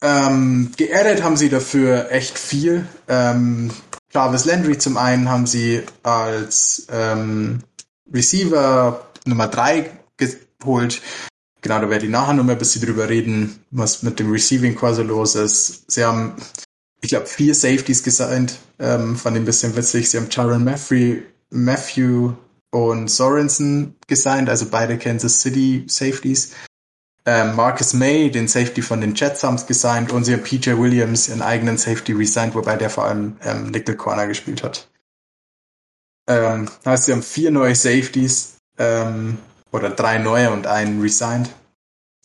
Ähm, 0.02 0.72
geaddet 0.76 1.22
haben 1.22 1.36
sie 1.36 1.48
dafür 1.48 2.10
echt 2.10 2.38
viel. 2.38 2.86
Ähm, 3.08 3.70
Jarvis 4.12 4.44
Landry 4.44 4.78
zum 4.78 4.96
einen 4.96 5.28
haben 5.28 5.46
sie 5.46 5.82
als 6.02 6.86
ähm, 6.90 7.60
Receiver 8.12 9.06
Nummer 9.24 9.48
3 9.48 9.90
geholt. 10.16 11.00
Genau, 11.62 11.80
da 11.80 11.90
werde 11.90 12.06
ich 12.06 12.10
nachher 12.10 12.32
noch 12.32 12.44
mal 12.44 12.52
ein 12.52 12.58
bisschen 12.58 12.82
drüber 12.82 13.08
reden, 13.08 13.60
was 13.70 14.02
mit 14.02 14.18
dem 14.18 14.32
Receiving 14.32 14.74
quasi 14.74 15.02
los 15.02 15.34
ist. 15.34 15.90
Sie 15.90 16.02
haben, 16.02 16.34
ich 17.02 17.10
glaube, 17.10 17.26
vier 17.26 17.54
Safeties 17.54 18.02
gesigned, 18.02 18.58
ähm, 18.78 19.16
fand 19.16 19.36
ich 19.36 19.44
bisschen 19.44 19.76
witzig. 19.76 20.10
Sie 20.10 20.16
haben 20.16 20.30
Tyron 20.30 20.64
Matthew, 20.64 21.20
Matthew 21.50 22.32
und 22.70 23.08
Sorensen 23.08 23.94
gesigned, 24.06 24.48
also 24.48 24.66
beide 24.70 24.96
Kansas 24.96 25.40
City 25.40 25.84
Safeties. 25.86 26.52
Ähm, 27.32 27.54
Marcus 27.54 27.92
May, 27.92 28.28
den 28.28 28.48
Safety 28.48 28.82
von 28.82 29.00
den 29.00 29.14
Jets, 29.14 29.44
haben 29.44 29.54
es 29.54 29.68
gesigned 29.68 30.10
und 30.10 30.24
sie 30.24 30.32
haben 30.32 30.42
PJ 30.42 30.70
Williams, 30.70 31.28
ihren 31.28 31.42
eigenen 31.42 31.78
Safety, 31.78 32.10
resigned, 32.12 32.56
wobei 32.56 32.74
der 32.74 32.90
vor 32.90 33.04
allem 33.04 33.36
ähm, 33.44 33.70
Nickel 33.70 33.96
Corner 33.96 34.26
gespielt 34.26 34.64
hat. 34.64 34.90
Ähm, 36.28 36.68
heißt, 36.84 37.04
sie 37.04 37.12
haben 37.12 37.22
vier 37.22 37.52
neue 37.52 37.76
Safeties. 37.76 38.56
Ähm, 38.78 39.38
oder 39.70 39.90
drei 39.90 40.18
neue 40.18 40.50
und 40.50 40.66
einen 40.66 41.00
resigned. 41.00 41.50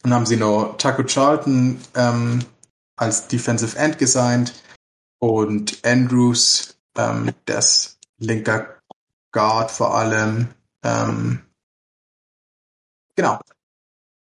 Dann 0.02 0.12
haben 0.12 0.26
sie 0.26 0.38
noch 0.38 0.76
Taco 0.80 1.04
Charlton 1.04 1.80
ähm, 1.94 2.44
als 2.96 3.28
Defensive 3.28 3.78
End 3.78 4.00
gesigned 4.00 4.56
und 5.20 5.86
Andrews, 5.86 6.80
ähm, 6.98 7.32
ist 7.46 8.00
linker 8.18 8.80
Guard 9.32 9.70
vor 9.70 9.96
allem. 9.96 10.48
Ähm. 10.84 11.45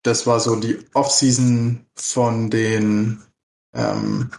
Das 0.03 0.25
war 0.25 0.39
so 0.39 0.55
die 0.55 0.79
Offseason 0.93 1.85
von 1.95 2.49
den 2.49 3.21
ähm, 3.73 4.31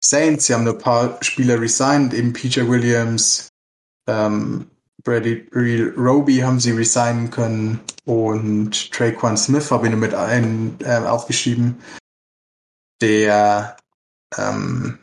Saints. 0.00 0.46
Sie 0.46 0.54
haben 0.54 0.66
ein 0.66 0.78
paar 0.78 1.22
Spieler 1.22 1.60
resigned, 1.60 2.14
eben 2.14 2.32
PJ 2.32 2.68
Williams, 2.68 3.48
ähm, 4.08 4.70
Brady 5.04 5.48
Roby 5.96 6.38
haben 6.38 6.58
sie 6.58 6.72
resignen 6.72 7.30
können 7.30 7.80
und 8.04 8.90
Traquan 8.92 9.36
Smith 9.36 9.70
habe 9.70 9.86
ich 9.86 9.92
nur 9.92 10.00
mit 10.00 10.14
ein, 10.14 10.76
äh, 10.80 10.96
aufgeschrieben, 10.96 11.80
der 13.00 13.76
ähm, 14.36 14.98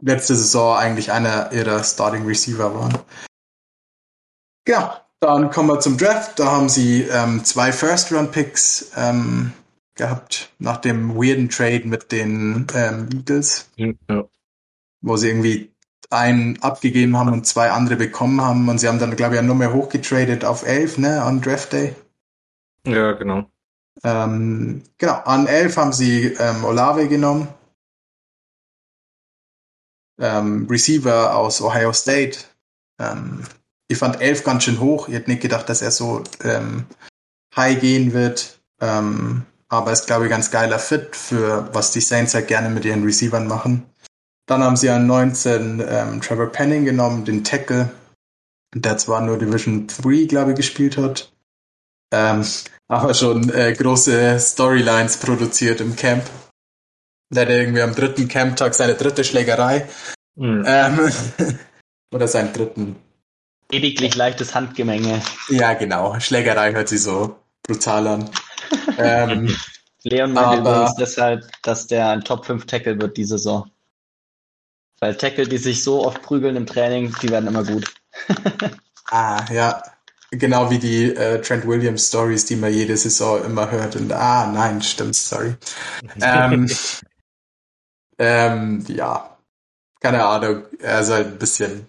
letzte 0.00 0.36
Saison 0.36 0.76
eigentlich 0.76 1.10
einer 1.10 1.52
ihrer 1.52 1.82
Starting 1.82 2.24
Receiver 2.24 2.74
war. 2.74 3.04
Ja, 4.68 5.05
dann 5.26 5.50
kommen 5.50 5.68
wir 5.68 5.80
zum 5.80 5.98
Draft. 5.98 6.38
Da 6.38 6.46
haben 6.50 6.68
sie 6.68 7.02
ähm, 7.02 7.44
zwei 7.44 7.72
First-Round-Picks 7.72 8.92
ähm, 8.96 9.52
gehabt 9.94 10.50
nach 10.58 10.78
dem 10.78 11.16
weirden 11.16 11.48
Trade 11.48 11.82
mit 11.84 12.12
den 12.12 12.66
ähm, 12.74 13.08
Eagles, 13.12 13.70
ja. 13.76 13.92
wo 15.00 15.16
sie 15.16 15.28
irgendwie 15.28 15.70
einen 16.10 16.62
abgegeben 16.62 17.16
haben 17.16 17.32
und 17.32 17.46
zwei 17.46 17.70
andere 17.70 17.96
bekommen 17.96 18.40
haben. 18.40 18.68
Und 18.68 18.78
sie 18.78 18.88
haben 18.88 18.98
dann, 18.98 19.16
glaube 19.16 19.36
ich, 19.36 19.42
nur 19.42 19.54
mehr 19.54 19.72
hochgetradet 19.72 20.44
auf 20.44 20.66
elf, 20.66 20.98
ne, 20.98 21.22
an 21.22 21.40
Draft 21.40 21.72
Day. 21.72 21.94
Ja, 22.86 23.12
genau. 23.12 23.50
Ähm, 24.04 24.82
genau, 24.98 25.14
an 25.24 25.46
elf 25.46 25.76
haben 25.76 25.92
sie 25.92 26.26
ähm, 26.38 26.64
Olave 26.64 27.08
genommen. 27.08 27.48
Ähm, 30.18 30.66
Receiver 30.70 31.34
aus 31.36 31.60
Ohio 31.60 31.92
State. 31.92 32.38
Ähm, 32.98 33.42
ich 33.88 33.98
fand 33.98 34.20
elf 34.20 34.44
ganz 34.44 34.64
schön 34.64 34.80
hoch. 34.80 35.08
Ich 35.08 35.14
hätte 35.14 35.30
nicht 35.30 35.42
gedacht, 35.42 35.68
dass 35.68 35.82
er 35.82 35.90
so 35.90 36.22
ähm, 36.42 36.86
high 37.54 37.80
gehen 37.80 38.12
wird. 38.12 38.58
Ähm, 38.80 39.46
aber 39.68 39.92
ist, 39.92 40.06
glaube 40.06 40.24
ich, 40.24 40.30
ganz 40.30 40.50
geiler 40.50 40.78
Fit 40.78 41.16
für 41.16 41.68
was 41.72 41.90
die 41.90 42.00
Saints 42.00 42.34
halt 42.34 42.48
gerne 42.48 42.70
mit 42.70 42.84
ihren 42.84 43.04
Receivern 43.04 43.46
machen. 43.46 43.84
Dann 44.46 44.62
haben 44.62 44.76
sie 44.76 44.90
an 44.90 45.06
19 45.06 45.84
ähm, 45.86 46.20
Trevor 46.20 46.46
Penning 46.46 46.84
genommen, 46.84 47.24
den 47.24 47.42
Tackle, 47.42 47.90
der 48.74 48.96
zwar 48.96 49.20
nur 49.20 49.38
Division 49.38 49.88
3, 49.88 50.26
glaube 50.26 50.52
ich, 50.52 50.56
gespielt 50.56 50.96
hat, 50.96 51.32
ähm, 52.12 52.44
aber 52.86 53.14
schon 53.14 53.50
äh, 53.52 53.72
große 53.72 54.38
Storylines 54.38 55.16
produziert 55.16 55.80
im 55.80 55.96
Camp. 55.96 56.24
Der 57.34 57.42
hatte 57.42 57.54
irgendwie 57.54 57.82
am 57.82 57.94
dritten 57.94 58.28
Camptag 58.28 58.74
seine 58.74 58.94
dritte 58.94 59.24
Schlägerei. 59.24 59.88
Mhm. 60.36 60.62
Ähm, 60.64 61.12
oder 62.14 62.28
seinen 62.28 62.52
dritten. 62.52 62.96
Lediglich 63.70 64.14
leichtes 64.14 64.54
Handgemenge. 64.54 65.22
Ja, 65.48 65.74
genau. 65.74 66.18
Schlägerei 66.20 66.72
hört 66.72 66.88
sich 66.88 67.02
so 67.02 67.36
brutal 67.62 68.06
an. 68.06 68.30
ähm, 68.98 69.56
Leon 70.02 70.32
meinte 70.32 70.60
übrigens 70.60 70.94
deshalb, 70.94 71.44
dass 71.62 71.86
der 71.88 72.10
ein 72.10 72.22
Top 72.22 72.46
5 72.46 72.66
Tackle 72.66 73.00
wird 73.00 73.16
diese 73.16 73.38
Saison. 73.38 73.70
Weil 75.00 75.16
Tackle, 75.16 75.46
die 75.46 75.58
sich 75.58 75.82
so 75.82 76.06
oft 76.06 76.22
prügeln 76.22 76.56
im 76.56 76.66
Training, 76.66 77.14
die 77.20 77.28
werden 77.28 77.48
immer 77.48 77.64
gut. 77.64 77.92
ah, 79.10 79.44
ja. 79.52 79.82
Genau 80.30 80.70
wie 80.70 80.78
die 80.78 81.14
äh, 81.14 81.40
Trent 81.40 81.66
Williams 81.66 82.08
Stories, 82.08 82.46
die 82.46 82.56
man 82.56 82.72
jede 82.72 82.96
Saison 82.96 83.44
immer 83.44 83.70
hört. 83.70 83.94
Und 83.96 84.12
ah, 84.12 84.46
nein, 84.52 84.82
stimmt, 84.82 85.14
sorry. 85.14 85.54
ähm, 86.20 86.68
ähm, 88.18 88.84
ja, 88.88 89.36
keine 90.00 90.24
Ahnung. 90.24 90.64
Er 90.80 91.00
ist 91.00 91.10
halt 91.10 91.26
ein 91.28 91.38
bisschen. 91.38 91.86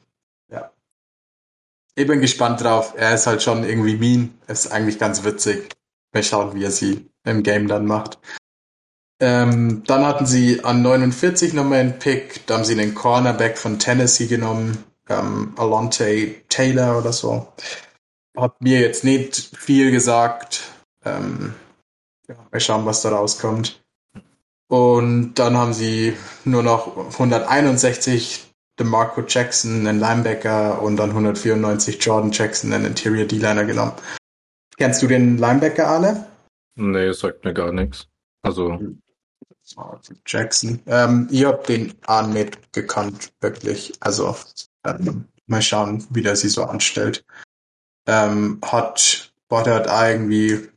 Ich 1.97 2.05
bin 2.05 2.21
gespannt 2.21 2.61
drauf. 2.61 2.93
Er 2.95 3.15
ist 3.15 3.25
halt 3.25 3.41
schon 3.41 3.63
irgendwie 3.63 3.95
mean. 3.95 4.37
Ist 4.47 4.71
eigentlich 4.71 4.99
ganz 4.99 5.23
witzig. 5.23 5.75
Mal 6.13 6.21
schauen, 6.21 6.53
wie 6.53 6.63
er 6.63 6.69
sie 6.69 7.09
im 7.23 7.41
Game 7.41 7.67
dann 7.67 7.87
macht. 7.87 8.19
Ähm, 9.19 9.81
dann 9.87 10.05
hatten 10.05 10.27
sie 10.27 10.63
an 10.63 10.83
49 10.83 11.53
nochmal 11.55 11.79
einen 11.79 11.97
Pick, 11.97 12.45
da 12.45 12.53
haben 12.53 12.65
sie 12.65 12.79
einen 12.79 12.93
Cornerback 12.93 13.57
von 13.57 13.79
Tennessee 13.79 14.27
genommen, 14.27 14.83
ähm, 15.09 15.55
Alonte 15.57 16.35
Taylor 16.49 16.99
oder 16.99 17.11
so. 17.11 17.51
Hat 18.37 18.61
mir 18.61 18.79
jetzt 18.79 19.03
nicht 19.03 19.57
viel 19.57 19.89
gesagt. 19.89 20.65
Ähm, 21.03 21.55
ja, 22.27 22.35
mal 22.51 22.59
schauen, 22.59 22.85
was 22.85 23.01
da 23.01 23.09
rauskommt. 23.09 23.83
Und 24.67 25.33
dann 25.33 25.57
haben 25.57 25.73
sie 25.73 26.15
nur 26.45 26.61
noch 26.61 26.95
161 27.13 28.46
DeMarco 28.79 29.23
Jackson, 29.27 29.87
einen 29.87 29.99
Linebacker, 29.99 30.81
und 30.81 30.97
dann 30.97 31.09
194 31.09 32.03
Jordan 32.03 32.31
Jackson, 32.31 32.73
einen 32.73 32.85
Interior 32.85 33.25
D-Liner 33.25 33.65
genommen. 33.65 33.93
Kennst 34.77 35.01
du 35.01 35.07
den 35.07 35.37
Linebacker 35.37 35.87
alle? 35.87 36.27
Nee, 36.75 37.11
sagt 37.11 37.43
mir 37.43 37.53
gar 37.53 37.71
nichts. 37.71 38.07
Also. 38.43 38.79
Jackson. 40.25 40.79
Ähm, 40.85 41.27
ich 41.31 41.43
hab 41.43 41.65
den 41.65 41.93
nicht 42.27 42.73
gekannt, 42.73 43.33
wirklich. 43.41 43.93
Also, 43.99 44.35
ähm, 44.85 45.27
mal 45.47 45.61
schauen, 45.61 46.05
wie 46.11 46.21
der 46.21 46.35
sie 46.35 46.49
so 46.49 46.63
anstellt. 46.63 47.25
Ähm, 48.07 48.61
hat, 48.63 49.33
boah, 49.49 49.63
der 49.63 49.75
hat 49.75 49.87
irgendwie 49.87 50.69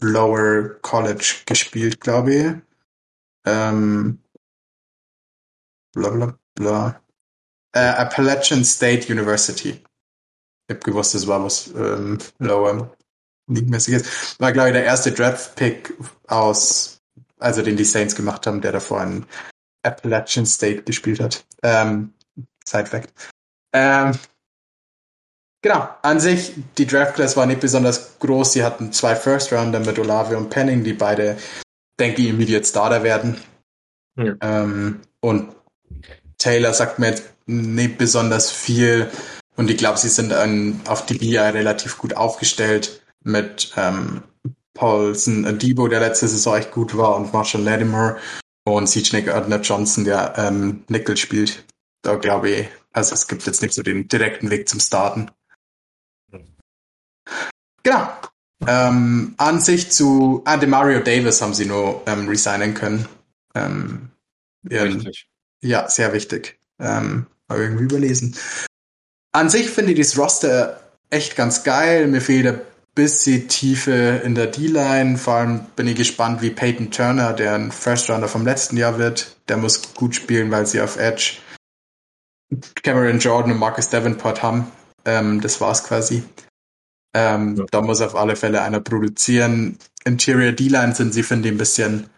Lower 0.00 0.70
College 0.82 1.42
gespielt, 1.46 2.00
glaube 2.00 2.34
ich. 2.34 2.54
Ähm, 3.46 4.18
bla 5.92 6.10
bla 6.10 6.38
bla. 6.54 7.00
Äh, 7.72 7.80
Appalachian 7.80 8.64
State 8.64 9.12
University. 9.12 9.82
Ich 10.68 10.74
hab 10.74 10.82
gewusst, 10.82 11.14
das 11.14 11.26
war 11.26 11.44
was 11.44 11.68
ähm, 11.68 12.18
Lower 12.38 12.90
League-mäßiges. 13.48 14.38
War, 14.40 14.52
glaube 14.52 14.70
ich, 14.70 14.74
der 14.74 14.84
erste 14.84 15.12
Draft-Pick 15.12 15.94
aus, 16.26 17.00
also 17.38 17.62
den 17.62 17.76
die 17.76 17.84
Saints 17.84 18.16
gemacht 18.16 18.46
haben, 18.46 18.60
der 18.60 18.72
davor 18.72 19.02
in 19.02 19.26
Appalachian 19.84 20.46
State 20.46 20.82
gespielt 20.82 21.20
hat. 21.20 21.44
Ähm, 21.62 22.12
Side 22.64 22.86
Fact. 22.86 23.12
Ähm, 23.72 24.12
genau, 25.62 25.88
an 26.02 26.18
sich, 26.18 26.54
die 26.76 26.86
Draft 26.86 27.14
Class 27.14 27.36
war 27.36 27.46
nicht 27.46 27.60
besonders 27.60 28.18
groß. 28.18 28.52
Sie 28.52 28.64
hatten 28.64 28.92
zwei 28.92 29.14
First 29.14 29.52
Rounder 29.52 29.80
mit 29.80 29.98
Olave 29.98 30.36
und 30.36 30.50
Penning, 30.50 30.82
die 30.82 30.94
beide, 30.94 31.36
denke 32.00 32.22
ich, 32.22 32.28
Immediate 32.28 32.66
Starter 32.66 33.02
werden. 33.02 33.40
Ja. 34.16 34.34
Ähm, 34.40 35.02
und 35.20 35.54
Taylor 36.38 36.72
sagt 36.72 36.98
mir 36.98 37.10
jetzt 37.10 37.24
nicht 37.46 37.98
besonders 37.98 38.50
viel. 38.50 39.10
Und 39.56 39.70
ich 39.70 39.78
glaube, 39.78 39.98
sie 39.98 40.08
sind 40.08 40.32
an, 40.32 40.80
auf 40.86 41.06
die 41.06 41.14
BI 41.14 41.38
relativ 41.38 41.98
gut 41.98 42.14
aufgestellt 42.14 43.02
mit 43.22 43.72
ähm, 43.76 44.22
Paulson 44.74 45.58
Debo, 45.58 45.88
der 45.88 46.00
letzte 46.00 46.28
Saison 46.28 46.56
echt 46.56 46.72
gut 46.72 46.96
war, 46.96 47.16
und 47.16 47.32
Marshall 47.32 47.62
Latimer 47.62 48.18
und 48.64 48.86
CJ 48.88 49.22
Gardner 49.22 49.60
Johnson, 49.60 50.04
der 50.04 50.34
ähm, 50.36 50.84
Nickel 50.88 51.16
spielt. 51.16 51.64
Da 52.02 52.16
glaube 52.16 52.50
ich, 52.50 52.68
also 52.92 53.14
es 53.14 53.26
gibt 53.26 53.46
jetzt 53.46 53.62
nicht 53.62 53.74
so 53.74 53.82
den 53.82 54.08
direkten 54.08 54.50
Weg 54.50 54.68
zum 54.68 54.80
Starten. 54.80 55.30
Genau. 57.82 58.08
Ähm, 58.66 59.34
an 59.36 59.60
sich 59.60 59.90
zu 59.90 60.42
ah, 60.44 60.56
Mario 60.66 61.00
Davis 61.00 61.42
haben 61.42 61.54
sie 61.54 61.66
nur 61.66 62.02
ähm, 62.06 62.28
resignen 62.28 62.74
können. 62.74 63.08
Ähm, 63.54 64.10
wichtig. 64.62 65.28
Ja, 65.62 65.88
sehr 65.88 66.12
wichtig. 66.12 66.58
Ähm, 66.78 67.26
habe 67.48 67.62
irgendwie 67.62 67.84
überlesen. 67.84 68.36
An 69.32 69.50
sich 69.50 69.70
finde 69.70 69.92
ich 69.92 69.98
das 69.98 70.18
Roster 70.18 70.80
echt 71.10 71.36
ganz 71.36 71.62
geil. 71.62 72.06
Mir 72.06 72.20
fehlt 72.20 72.46
ein 72.46 72.60
bisschen 72.94 73.48
Tiefe 73.48 74.22
in 74.24 74.34
der 74.34 74.46
D-Line. 74.46 75.18
Vor 75.18 75.34
allem 75.34 75.66
bin 75.76 75.86
ich 75.86 75.96
gespannt, 75.96 76.42
wie 76.42 76.50
Peyton 76.50 76.90
Turner, 76.90 77.32
der 77.32 77.54
ein 77.54 77.70
First 77.70 78.10
Rounder 78.10 78.28
vom 78.28 78.44
letzten 78.44 78.76
Jahr 78.76 78.98
wird, 78.98 79.36
der 79.48 79.58
muss 79.58 79.94
gut 79.94 80.14
spielen, 80.14 80.50
weil 80.50 80.66
sie 80.66 80.80
auf 80.80 80.96
Edge 80.96 81.38
Cameron 82.82 83.18
Jordan 83.18 83.52
und 83.52 83.58
Marcus 83.58 83.88
Davenport 83.88 84.42
haben. 84.42 84.70
Ähm, 85.04 85.40
das 85.40 85.60
war's 85.60 85.84
quasi. 85.84 86.22
Ähm, 87.14 87.56
ja. 87.56 87.64
Da 87.70 87.80
muss 87.80 88.00
auf 88.00 88.14
alle 88.14 88.36
Fälle 88.36 88.62
einer 88.62 88.80
produzieren. 88.80 89.78
Interior 90.04 90.52
D-Line 90.52 90.94
sind 90.94 91.12
sie, 91.12 91.22
finde 91.22 91.48
ich, 91.48 91.54
ein 91.54 91.58
bisschen 91.58 92.10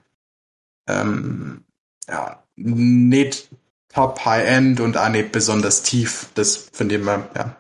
ähm, 0.89 1.65
ja, 2.09 2.43
nicht 2.57 3.51
top 3.93 4.25
High-End 4.25 4.81
und 4.81 4.97
auch 4.97 5.09
nicht 5.09 5.33
besonders 5.33 5.83
tief. 5.83 6.27
Das 6.35 6.69
finde 6.73 6.95
ich 6.97 7.01
immer, 7.01 7.29
ja, 7.35 7.57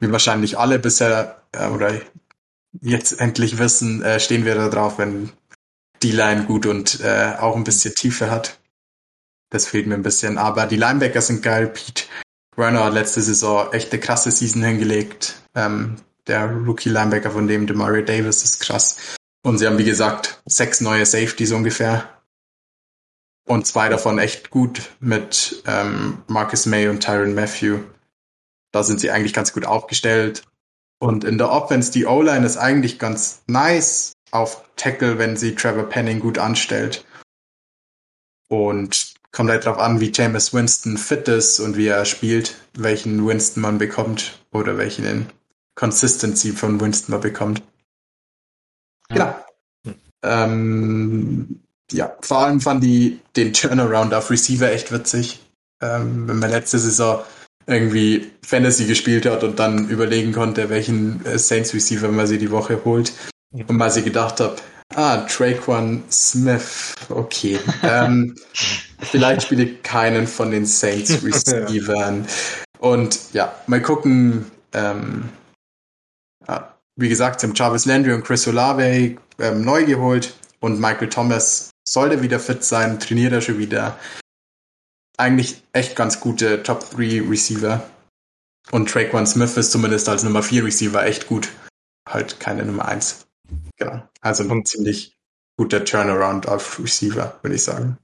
wie 0.00 0.10
wahrscheinlich 0.10 0.58
alle 0.58 0.78
bisher 0.78 1.42
äh, 1.52 1.68
oder 1.68 1.92
jetzt 2.80 3.20
endlich 3.20 3.58
wissen, 3.58 4.02
äh, 4.02 4.20
stehen 4.20 4.44
wir 4.44 4.54
da 4.54 4.68
drauf, 4.68 4.98
wenn 4.98 5.30
die 6.02 6.12
Line 6.12 6.44
gut 6.44 6.66
und 6.66 7.00
äh, 7.00 7.34
auch 7.38 7.56
ein 7.56 7.64
bisschen 7.64 7.94
Tiefe 7.94 8.30
hat. 8.30 8.58
Das 9.50 9.66
fehlt 9.66 9.86
mir 9.86 9.94
ein 9.94 10.02
bisschen. 10.02 10.38
Aber 10.38 10.66
die 10.66 10.76
Linebacker 10.76 11.20
sind 11.20 11.42
geil. 11.42 11.66
Pete 11.66 12.04
Werner 12.56 12.84
hat 12.84 12.94
letzte 12.94 13.20
Saison 13.20 13.72
echt 13.72 13.92
eine 13.92 14.00
krasse 14.00 14.30
Season 14.30 14.62
hingelegt. 14.62 15.36
Ähm, 15.54 15.96
der 16.26 16.50
Rookie-Linebacker 16.50 17.30
von 17.32 17.48
dem 17.48 17.66
Demario 17.66 18.02
Davis 18.02 18.44
ist 18.44 18.60
krass. 18.60 18.96
Und 19.42 19.58
sie 19.58 19.66
haben, 19.66 19.78
wie 19.78 19.84
gesagt, 19.84 20.40
sechs 20.46 20.80
neue 20.80 21.04
Safeties 21.06 21.52
ungefähr. 21.52 22.19
Und 23.46 23.66
zwei 23.66 23.88
davon 23.88 24.18
echt 24.18 24.50
gut 24.50 24.90
mit 25.00 25.62
ähm, 25.66 26.22
Marcus 26.28 26.66
May 26.66 26.88
und 26.88 27.02
Tyron 27.02 27.34
Matthew. 27.34 27.80
Da 28.72 28.82
sind 28.82 29.00
sie 29.00 29.10
eigentlich 29.10 29.34
ganz 29.34 29.52
gut 29.52 29.66
aufgestellt. 29.66 30.44
Und 30.98 31.24
in 31.24 31.38
der 31.38 31.50
Offense, 31.50 31.90
die 31.90 32.06
O-Line 32.06 32.46
ist 32.46 32.58
eigentlich 32.58 32.98
ganz 32.98 33.42
nice 33.46 34.12
auf 34.30 34.64
Tackle, 34.76 35.18
wenn 35.18 35.36
sie 35.36 35.54
Trevor 35.54 35.88
Penning 35.88 36.20
gut 36.20 36.38
anstellt. 36.38 37.04
Und 38.48 39.14
kommt 39.32 39.50
halt 39.50 39.64
drauf 39.64 39.78
an, 39.78 40.00
wie 40.00 40.12
James 40.14 40.52
Winston 40.52 40.98
fit 40.98 41.28
ist 41.28 41.60
und 41.60 41.76
wie 41.76 41.86
er 41.86 42.04
spielt, 42.04 42.56
welchen 42.74 43.26
Winston 43.26 43.62
man 43.62 43.78
bekommt 43.78 44.44
oder 44.52 44.76
welchen 44.76 45.30
Consistency 45.74 46.52
von 46.52 46.80
Winston 46.80 47.12
man 47.12 47.20
bekommt. 47.20 47.62
Genau. 49.08 49.34
Hm. 49.86 49.94
Ähm, 50.22 51.62
ja, 51.90 52.16
vor 52.20 52.38
allem 52.38 52.60
fand 52.60 52.82
die 52.84 53.20
den 53.36 53.52
Turnaround 53.52 54.14
auf 54.14 54.30
Receiver 54.30 54.70
echt 54.70 54.92
witzig. 54.92 55.40
Ähm, 55.82 56.28
wenn 56.28 56.38
man 56.38 56.50
letzte 56.50 56.78
Saison 56.78 57.22
irgendwie 57.66 58.30
Fantasy 58.44 58.86
gespielt 58.86 59.26
hat 59.26 59.44
und 59.44 59.58
dann 59.58 59.88
überlegen 59.88 60.32
konnte, 60.32 60.68
welchen 60.68 61.24
äh, 61.24 61.38
Saints 61.38 61.72
Receiver 61.72 62.08
man 62.08 62.26
sie 62.26 62.38
die 62.38 62.50
Woche 62.50 62.84
holt. 62.84 63.12
Und 63.52 63.76
mal 63.76 63.90
sie 63.90 64.02
gedacht 64.02 64.40
habe, 64.40 64.56
ah, 64.94 65.18
Traquan 65.18 66.02
Smith, 66.10 66.94
okay. 67.08 67.58
ähm, 67.82 68.36
vielleicht 69.00 69.42
spiele 69.42 69.64
ich 69.64 69.82
keinen 69.82 70.26
von 70.26 70.50
den 70.50 70.66
Saints 70.66 71.10
Receivern. 71.24 72.26
Und 72.78 73.18
ja, 73.32 73.54
mal 73.66 73.82
gucken, 73.82 74.50
ähm, 74.72 75.28
ja, 76.46 76.74
wie 76.96 77.08
gesagt, 77.08 77.40
sie 77.40 77.46
haben 77.46 77.54
Jarvis 77.54 77.86
Landry 77.86 78.12
und 78.12 78.24
Chris 78.24 78.46
Olave 78.46 79.16
ähm, 79.38 79.64
neu 79.64 79.84
geholt 79.84 80.34
und 80.60 80.80
Michael 80.80 81.08
Thomas 81.08 81.69
sollte 81.86 82.22
wieder 82.22 82.40
fit 82.40 82.64
sein, 82.64 83.00
trainiert 83.00 83.32
er 83.32 83.40
schon 83.40 83.58
wieder 83.58 83.98
eigentlich 85.20 85.62
echt 85.72 85.94
ganz 85.94 86.18
gute 86.20 86.62
Top 86.62 86.90
3 86.90 87.22
Receiver. 87.28 87.82
Und 88.72 88.88
Traquan 88.88 89.26
Smith 89.26 89.56
ist 89.56 89.72
zumindest 89.72 90.08
als 90.08 90.22
Nummer 90.22 90.42
4 90.42 90.64
Receiver 90.64 91.04
echt 91.04 91.26
gut. 91.26 91.50
Halt 92.08 92.40
keine 92.40 92.64
Nummer 92.64 92.86
1. 92.86 93.26
Genau. 93.76 94.02
Also 94.20 94.48
ein 94.48 94.64
ziemlich 94.64 95.16
guter 95.56 95.84
Turnaround 95.84 96.48
auf 96.48 96.78
Receiver, 96.78 97.38
würde 97.42 97.56
ich 97.56 97.62
sagen. 97.62 97.98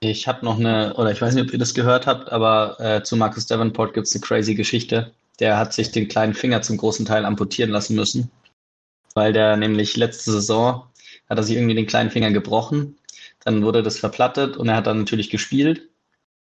Ich 0.00 0.26
habe 0.28 0.44
noch 0.44 0.58
eine, 0.58 0.94
oder 0.94 1.10
ich 1.10 1.20
weiß 1.20 1.34
nicht, 1.34 1.46
ob 1.46 1.52
ihr 1.52 1.58
das 1.58 1.74
gehört 1.74 2.06
habt, 2.06 2.30
aber 2.30 2.78
äh, 2.80 3.02
zu 3.02 3.16
Marcus 3.16 3.46
Davenport 3.46 3.94
gibt 3.94 4.06
es 4.06 4.14
eine 4.14 4.22
crazy 4.22 4.54
Geschichte. 4.54 5.12
Der 5.40 5.58
hat 5.58 5.72
sich 5.72 5.90
den 5.90 6.08
kleinen 6.08 6.34
Finger 6.34 6.62
zum 6.62 6.76
großen 6.76 7.06
Teil 7.06 7.24
amputieren 7.24 7.70
lassen 7.70 7.96
müssen, 7.96 8.30
weil 9.14 9.32
der 9.32 9.56
nämlich 9.56 9.96
letzte 9.96 10.30
Saison 10.32 10.86
hat 11.28 11.38
er 11.38 11.42
sich 11.42 11.56
irgendwie 11.56 11.74
den 11.74 11.86
kleinen 11.86 12.10
Finger 12.10 12.30
gebrochen 12.30 12.96
dann 13.44 13.62
wurde 13.62 13.82
das 13.82 13.98
verplattet 13.98 14.56
und 14.56 14.68
er 14.68 14.76
hat 14.76 14.86
dann 14.86 14.98
natürlich 14.98 15.30
gespielt. 15.30 15.88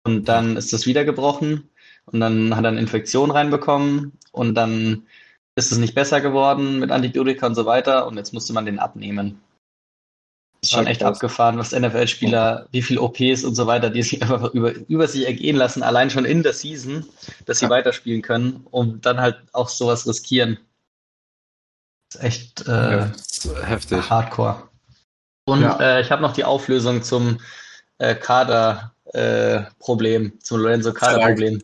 Und 0.04 0.26
dann 0.26 0.58
ist 0.58 0.74
das 0.74 0.86
wieder 0.86 1.06
gebrochen. 1.06 1.70
Und 2.06 2.20
dann 2.20 2.56
hat 2.56 2.66
er 2.66 2.70
eine 2.70 2.80
Infektion 2.80 3.32
reinbekommen. 3.32 4.14
Und 4.32 4.56
dann 4.56 5.06
ist 5.56 5.72
es 5.72 5.78
nicht 5.78 5.94
besser 5.94 6.20
geworden 6.20 6.80
mit 6.80 6.92
Antibiotika 6.92 7.46
und 7.46 7.56
so 7.56 7.66
weiter. 7.66 8.08
Und 8.08 8.18
jetzt 8.18 8.34
musste 8.34 8.54
man 8.54 8.66
den 8.66 8.80
abnehmen. 8.80 9.40
ist 10.64 10.72
schon 10.72 10.88
echt 10.88 11.04
abgefahren, 11.04 11.60
was 11.60 11.74
NFL-Spieler, 11.74 12.68
wie 12.72 12.82
viel 12.82 12.98
OPs 12.98 13.44
und 13.44 13.54
so 13.54 13.68
weiter, 13.68 13.92
die 13.92 14.02
sich 14.02 14.22
einfach 14.24 14.52
über, 14.54 14.74
über 14.88 15.08
sich 15.08 15.28
ergehen 15.28 15.58
lassen, 15.58 15.84
allein 15.84 16.10
schon 16.10 16.26
in 16.26 16.42
der 16.42 16.54
Season, 16.54 17.06
dass 17.46 17.60
sie 17.60 17.66
ja. 17.66 17.70
weiterspielen 17.70 18.24
können, 18.24 18.66
um 18.72 19.00
dann 19.02 19.20
halt 19.20 19.38
auch 19.54 19.70
sowas 19.70 20.08
riskieren. 20.08 20.58
Das 22.10 22.22
ist 22.22 22.28
echt 22.28 22.68
äh, 22.68 23.12
heftig. 23.46 24.10
Hardcore. 24.10 24.64
Und 25.46 25.62
ja. 25.62 25.80
äh, 25.80 26.02
ich 26.02 26.12
habe 26.12 26.22
noch 26.22 26.34
die 26.34 26.44
Auflösung 26.44 27.04
zum 27.04 27.40
äh, 27.98 28.16
Kader-Problem, 28.16 30.26
äh, 30.26 30.40
zum 30.40 30.60
Lorenzo-Kader-Problem. 30.60 31.64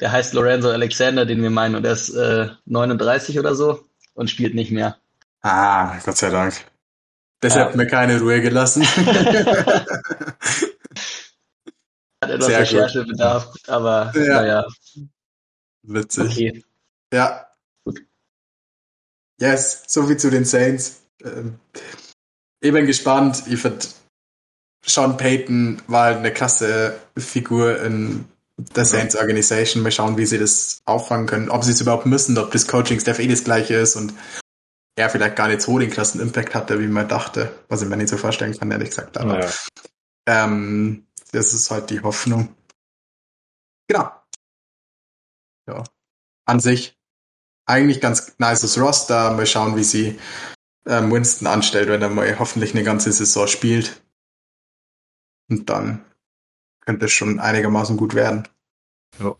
Der 0.00 0.12
heißt 0.12 0.34
Lorenzo 0.34 0.70
Alexander, 0.70 1.26
den 1.26 1.42
wir 1.42 1.50
meinen, 1.50 1.74
und 1.74 1.84
er 1.84 1.92
ist 1.92 2.14
39 2.66 3.36
äh, 3.36 3.38
oder 3.38 3.54
so 3.54 3.84
und 4.14 4.30
spielt 4.30 4.54
nicht 4.54 4.70
mehr. 4.70 4.96
Ah, 5.42 5.98
Gott 6.04 6.16
sei 6.16 6.30
Dank. 6.30 6.54
Deshalb 7.42 7.66
ja. 7.66 7.70
hat 7.70 7.76
mir 7.76 7.86
keine 7.86 8.20
Ruhe 8.20 8.40
gelassen. 8.40 8.82
hat 12.22 12.30
etwas 12.30 12.48
Recherchebedarf, 12.48 13.52
aber 13.66 14.12
ja. 14.14 14.42
naja. 14.42 14.66
Witzig. 15.82 16.30
Okay. 16.30 16.64
Ja. 17.12 17.46
Gut. 17.84 18.00
Yes, 19.40 19.84
soviel 19.86 20.18
zu 20.18 20.30
den 20.30 20.44
Saints. 20.44 21.02
Ähm, 21.24 21.58
ich 22.60 22.72
bin 22.72 22.86
gespannt. 22.86 23.44
Ich 23.46 23.60
finde, 23.60 23.86
Sean 24.84 25.16
Payton 25.16 25.82
war 25.86 26.04
halt 26.04 26.18
eine 26.18 26.32
klasse 26.32 26.98
Figur 27.16 27.80
in 27.82 28.26
der 28.74 28.84
Saints 28.84 29.16
Organization. 29.16 29.82
Mal 29.82 29.92
schauen, 29.92 30.16
wie 30.16 30.26
sie 30.26 30.38
das 30.38 30.82
auffangen 30.84 31.26
können. 31.26 31.50
Ob 31.50 31.64
sie 31.64 31.72
es 31.72 31.80
überhaupt 31.80 32.06
müssen, 32.06 32.36
ob 32.38 32.50
das 32.52 32.66
Coaching-Staff 32.66 33.18
eh 33.18 33.28
das 33.28 33.44
gleiche 33.44 33.74
ist 33.74 33.96
und 33.96 34.14
er 34.96 35.10
vielleicht 35.10 35.36
gar 35.36 35.48
nicht 35.48 35.62
so 35.62 35.78
den 35.78 35.90
krassen 35.90 36.20
Impact 36.20 36.54
hatte, 36.54 36.78
wie 36.80 36.86
man 36.86 37.08
dachte, 37.08 37.54
was 37.68 37.82
ich 37.82 37.88
mir 37.88 37.96
nicht 37.96 38.10
so 38.10 38.18
vorstellen 38.18 38.56
kann, 38.58 38.70
ehrlich 38.70 38.90
gesagt. 38.90 39.16
Aber 39.16 39.40
ja. 39.40 39.50
ähm, 40.26 41.06
das 41.32 41.54
ist 41.54 41.70
halt 41.70 41.90
die 41.90 42.00
Hoffnung. 42.00 42.54
Genau. 43.88 44.10
Ja. 45.66 45.84
An 46.44 46.60
sich 46.60 46.98
eigentlich 47.66 48.00
ganz 48.00 48.34
nices 48.38 48.78
Roster. 48.78 49.30
Mal 49.32 49.46
schauen, 49.46 49.76
wie 49.76 49.84
sie 49.84 50.18
ähm, 50.86 51.10
Winston 51.12 51.46
anstellt, 51.46 51.88
wenn 51.88 52.02
er 52.02 52.08
mal 52.08 52.38
hoffentlich 52.38 52.74
eine 52.74 52.84
ganze 52.84 53.12
Saison 53.12 53.46
spielt. 53.46 54.02
Und 55.48 55.68
dann 55.68 56.04
könnte 56.80 57.06
es 57.06 57.12
schon 57.12 57.40
einigermaßen 57.40 57.96
gut 57.96 58.14
werden. 58.14 58.48
Ja. 59.18 59.36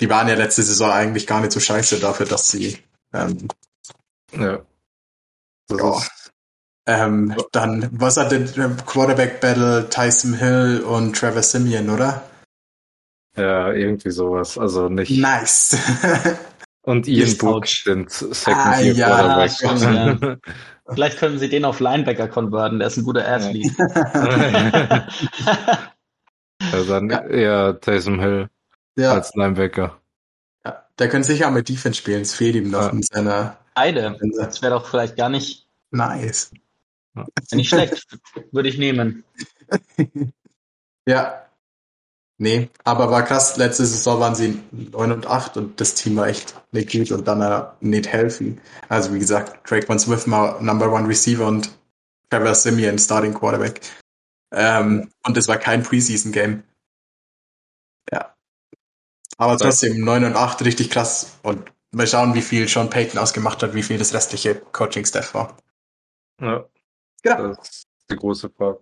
Die 0.00 0.10
waren 0.10 0.28
ja 0.28 0.34
letzte 0.34 0.62
Saison 0.62 0.90
eigentlich 0.90 1.26
gar 1.26 1.40
nicht 1.40 1.52
so 1.52 1.60
scheiße 1.60 2.00
dafür, 2.00 2.26
dass 2.26 2.48
sie 2.48 2.78
ähm, 3.12 3.48
ja. 4.32 4.60
ja. 5.70 6.02
Ähm, 6.84 7.36
dann, 7.52 7.88
was 7.92 8.16
hat 8.16 8.32
denn 8.32 8.46
Quarterback 8.86 9.40
Battle 9.40 9.88
Tyson 9.88 10.34
Hill 10.34 10.82
und 10.84 11.16
Trevor 11.16 11.42
Simeon, 11.42 11.90
oder? 11.90 12.28
Ja, 13.36 13.72
irgendwie 13.72 14.10
sowas. 14.10 14.58
Also 14.58 14.88
nicht. 14.88 15.10
Nice. 15.10 15.76
und 16.82 17.06
Ian 17.06 17.36
Book 17.38 17.66
sind 17.66 18.10
Second 18.10 18.56
ah, 18.56 18.80
Year 18.80 18.94
ja, 18.94 19.08
Quarterback. 19.08 19.52
Schon, 19.52 19.94
ja. 19.94 20.36
Vielleicht 20.94 21.18
können 21.18 21.38
sie 21.38 21.48
den 21.48 21.64
auf 21.64 21.80
Linebacker 21.80 22.28
konverten, 22.28 22.78
der 22.78 22.88
ist 22.88 22.96
ein 22.96 23.04
guter 23.04 23.26
Athlete. 23.26 23.74
ja, 26.60 26.82
dann 26.88 27.08
ja. 27.08 27.24
eher 27.26 27.80
Taysom 27.80 28.20
Hill 28.20 28.48
ja. 28.96 29.12
als 29.12 29.34
Linebacker. 29.34 30.00
Ja, 30.64 30.84
der 30.98 31.08
könnte 31.08 31.28
sicher 31.28 31.48
auch 31.48 31.52
mit 31.52 31.68
Defense 31.68 31.98
spielen, 31.98 32.22
es 32.22 32.34
fehlt 32.34 32.56
ihm 32.56 32.70
noch 32.70 32.82
ja. 32.82 32.90
in 32.90 33.02
seiner. 33.02 33.58
Beide. 33.74 34.18
Das 34.36 34.60
wäre 34.60 34.74
doch 34.74 34.86
vielleicht 34.86 35.16
gar 35.16 35.28
nicht. 35.28 35.66
Nice. 35.92 36.50
Nicht 37.52 37.68
schlecht, 37.68 38.06
würde 38.50 38.68
ich 38.68 38.78
nehmen. 38.78 39.24
ja. 41.06 41.46
Nee, 42.42 42.70
aber 42.82 43.08
war 43.12 43.22
krass, 43.22 43.56
letzte 43.56 43.86
Saison 43.86 44.18
waren 44.18 44.34
sie 44.34 44.60
9 44.72 45.12
und 45.12 45.28
8 45.28 45.56
und 45.58 45.80
das 45.80 45.94
Team 45.94 46.16
war 46.16 46.26
echt 46.26 46.60
nicht 46.72 46.90
gut 46.90 47.12
und 47.12 47.28
dann 47.28 47.40
äh, 47.40 47.68
nicht 47.78 48.08
helfen. 48.08 48.60
Also 48.88 49.14
wie 49.14 49.20
gesagt, 49.20 49.70
Drake 49.70 49.86
Von 49.86 50.00
Smith 50.00 50.26
mal 50.26 50.60
Number 50.60 50.92
One 50.92 51.06
Receiver 51.06 51.46
und 51.46 51.70
Trevor 52.30 52.56
Simeon 52.56 52.98
Starting 52.98 53.32
Quarterback. 53.32 53.80
Ähm, 54.50 55.12
und 55.24 55.36
es 55.36 55.46
war 55.46 55.56
kein 55.56 55.84
Preseason-Game. 55.84 56.64
Ja. 58.10 58.34
Aber 59.36 59.56
trotzdem 59.56 60.00
9 60.04 60.24
und 60.24 60.34
8 60.34 60.64
richtig 60.64 60.90
krass 60.90 61.38
und 61.44 61.72
mal 61.92 62.08
schauen, 62.08 62.34
wie 62.34 62.42
viel 62.42 62.66
Sean 62.66 62.90
Payton 62.90 63.20
ausgemacht 63.20 63.62
hat, 63.62 63.72
wie 63.74 63.84
viel 63.84 63.98
das 63.98 64.14
restliche 64.14 64.56
Coaching-Staff 64.56 65.32
war. 65.34 65.56
Ja. 66.40 66.68
Genau. 67.22 67.54
Das 67.54 67.68
ist 67.68 67.86
die 68.10 68.16
große 68.16 68.50
Frage. 68.50 68.80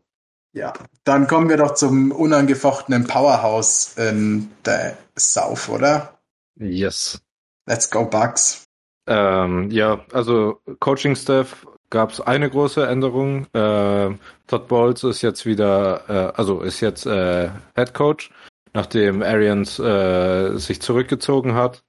Ja, 0.53 0.73
dann 1.05 1.27
kommen 1.27 1.49
wir 1.49 1.57
doch 1.57 1.75
zum 1.75 2.11
unangefochtenen 2.11 3.07
Powerhouse 3.07 3.95
in 3.97 4.51
der 4.65 4.97
South, 5.17 5.69
oder? 5.69 6.19
Yes. 6.57 7.21
Let's 7.67 7.89
go, 7.89 8.05
Bugs. 8.05 8.65
Ähm, 9.07 9.71
ja, 9.71 10.05
also 10.13 10.61
Coaching-Staff 10.81 11.67
gab 11.91 12.11
es 12.11 12.21
eine 12.21 12.51
große 12.51 12.87
Änderung. 12.87 13.47
Äh, 13.53 14.11
Todd 14.47 14.69
Bowles 14.69 15.05
ist 15.05 15.23
jetzt 15.23 15.47
wieder, 15.47 16.05
äh, 16.09 16.39
also 16.39 16.61
ist 16.61 16.81
jetzt 16.81 17.07
äh, 17.07 17.51
Head 17.77 17.95
Coach, 17.95 18.31
nachdem 18.73 19.23
Arians 19.23 19.79
äh, 19.79 20.57
sich 20.57 20.81
zurückgezogen 20.81 21.55
hat. 21.55 21.83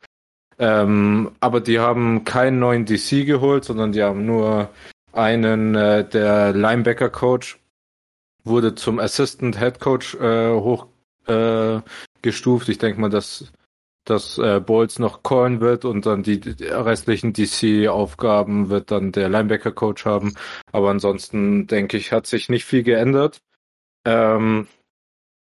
Ähm, 0.60 1.32
aber 1.40 1.62
die 1.62 1.80
haben 1.80 2.24
keinen 2.24 2.60
neuen 2.60 2.86
DC 2.86 3.26
geholt, 3.26 3.66
sondern 3.66 3.92
die 3.92 4.04
haben 4.04 4.26
nur 4.26 4.70
einen, 5.14 5.76
äh, 5.76 6.08
der 6.08 6.54
Linebacker 6.54 7.10
Coach 7.10 7.61
wurde 8.44 8.76
zum 8.76 9.00
Assistant 9.00 9.58
Head 9.60 9.80
Coach 9.80 10.16
äh, 10.16 10.52
hochgestuft. 10.52 12.68
Äh, 12.68 12.72
ich 12.72 12.78
denke 12.78 13.00
mal, 13.00 13.10
dass 13.10 13.52
dass 14.06 14.38
äh, 14.38 14.60
Bowles 14.60 15.00
noch 15.00 15.24
callen 15.24 15.62
wird 15.62 15.86
und 15.86 16.06
dann 16.06 16.24
die, 16.24 16.40
restlichen 16.62 17.34
DC-Aufgaben 17.34 18.70
wird 18.70 18.92
dann 18.92 19.12
der 19.12 19.30
Linebacker-Coach 19.30 20.06
haben. 20.06 20.34
Aber 20.72 20.90
ansonsten 20.90 21.68
denke 21.68 21.98
ich, 21.98 22.12
hat 22.12 22.26
sich 22.26 22.50
nicht 22.50 22.66
viel 22.66 22.84
geändert. 22.84 23.42
Ähm, 24.06 24.68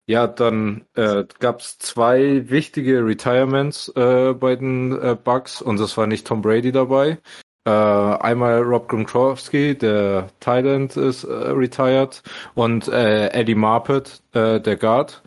ja, 0.06 0.28
dann 0.28 0.86
äh, 0.96 1.24
gab 1.40 1.62
es 1.62 1.78
zwei 1.78 2.50
wichtige 2.50 3.06
Retirements 3.06 3.88
äh, 3.96 4.34
bei 4.34 4.58
den 4.58 4.92
äh, 4.92 5.16
Bucks 5.16 5.62
und 5.62 5.80
es 5.80 5.96
war 5.96 6.08
nicht 6.08 6.28
Tom 6.28 6.42
Brady 6.42 6.74
dabei. 6.74 7.20
Äh, 7.66 7.70
einmal 7.70 8.62
Rob 8.62 8.90
Gronkowski, 8.90 9.78
der 9.78 10.30
Thailand 10.40 10.98
ist 10.98 11.24
äh, 11.24 11.32
retired 11.32 12.22
und 12.56 12.88
äh, 12.90 13.30
Eddie 13.30 13.56
Marpet, 13.56 14.22
äh, 14.34 14.60
der 14.60 14.76
Guard. 14.76 15.24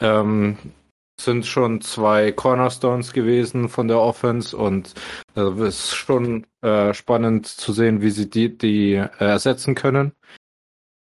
Ähm, 0.00 0.56
sind 1.20 1.46
schon 1.46 1.80
zwei 1.80 2.32
Cornerstones 2.32 3.12
gewesen 3.12 3.68
von 3.68 3.88
der 3.88 4.00
Offense 4.00 4.56
und 4.56 4.94
es 5.34 5.42
äh, 5.42 5.68
ist 5.68 5.94
schon 5.94 6.46
äh, 6.62 6.94
spannend 6.94 7.46
zu 7.46 7.72
sehen, 7.72 8.00
wie 8.00 8.10
sie 8.10 8.28
die, 8.28 8.56
die 8.56 8.94
äh, 8.94 9.08
ersetzen 9.18 9.74
können. 9.74 10.12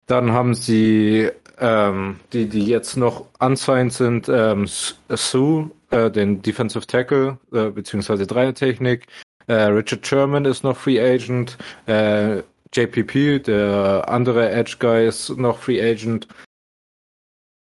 Dann 0.06 0.32
haben 0.32 0.54
sie 0.54 1.30
ähm, 1.60 2.20
die, 2.32 2.48
die 2.48 2.64
jetzt 2.64 2.96
noch 2.96 3.26
unsigned 3.40 3.92
sind, 3.92 4.28
ähm, 4.28 4.66
Sue, 4.66 5.70
äh, 5.90 6.10
den 6.10 6.42
Defensive 6.42 6.86
Tackle, 6.86 7.38
äh, 7.52 7.70
beziehungsweise 7.70 8.26
Dreiertechnik, 8.26 9.06
äh, 9.48 9.64
Richard 9.64 10.06
Sherman 10.06 10.44
ist 10.44 10.62
noch 10.62 10.76
Free 10.76 11.00
Agent. 11.00 11.58
Äh, 11.86 12.42
JPP, 12.72 13.40
der 13.40 14.04
andere 14.08 14.50
Edge 14.50 14.76
Guy, 14.78 15.08
ist 15.08 15.30
noch 15.30 15.58
Free 15.58 15.80
Agent. 15.82 16.28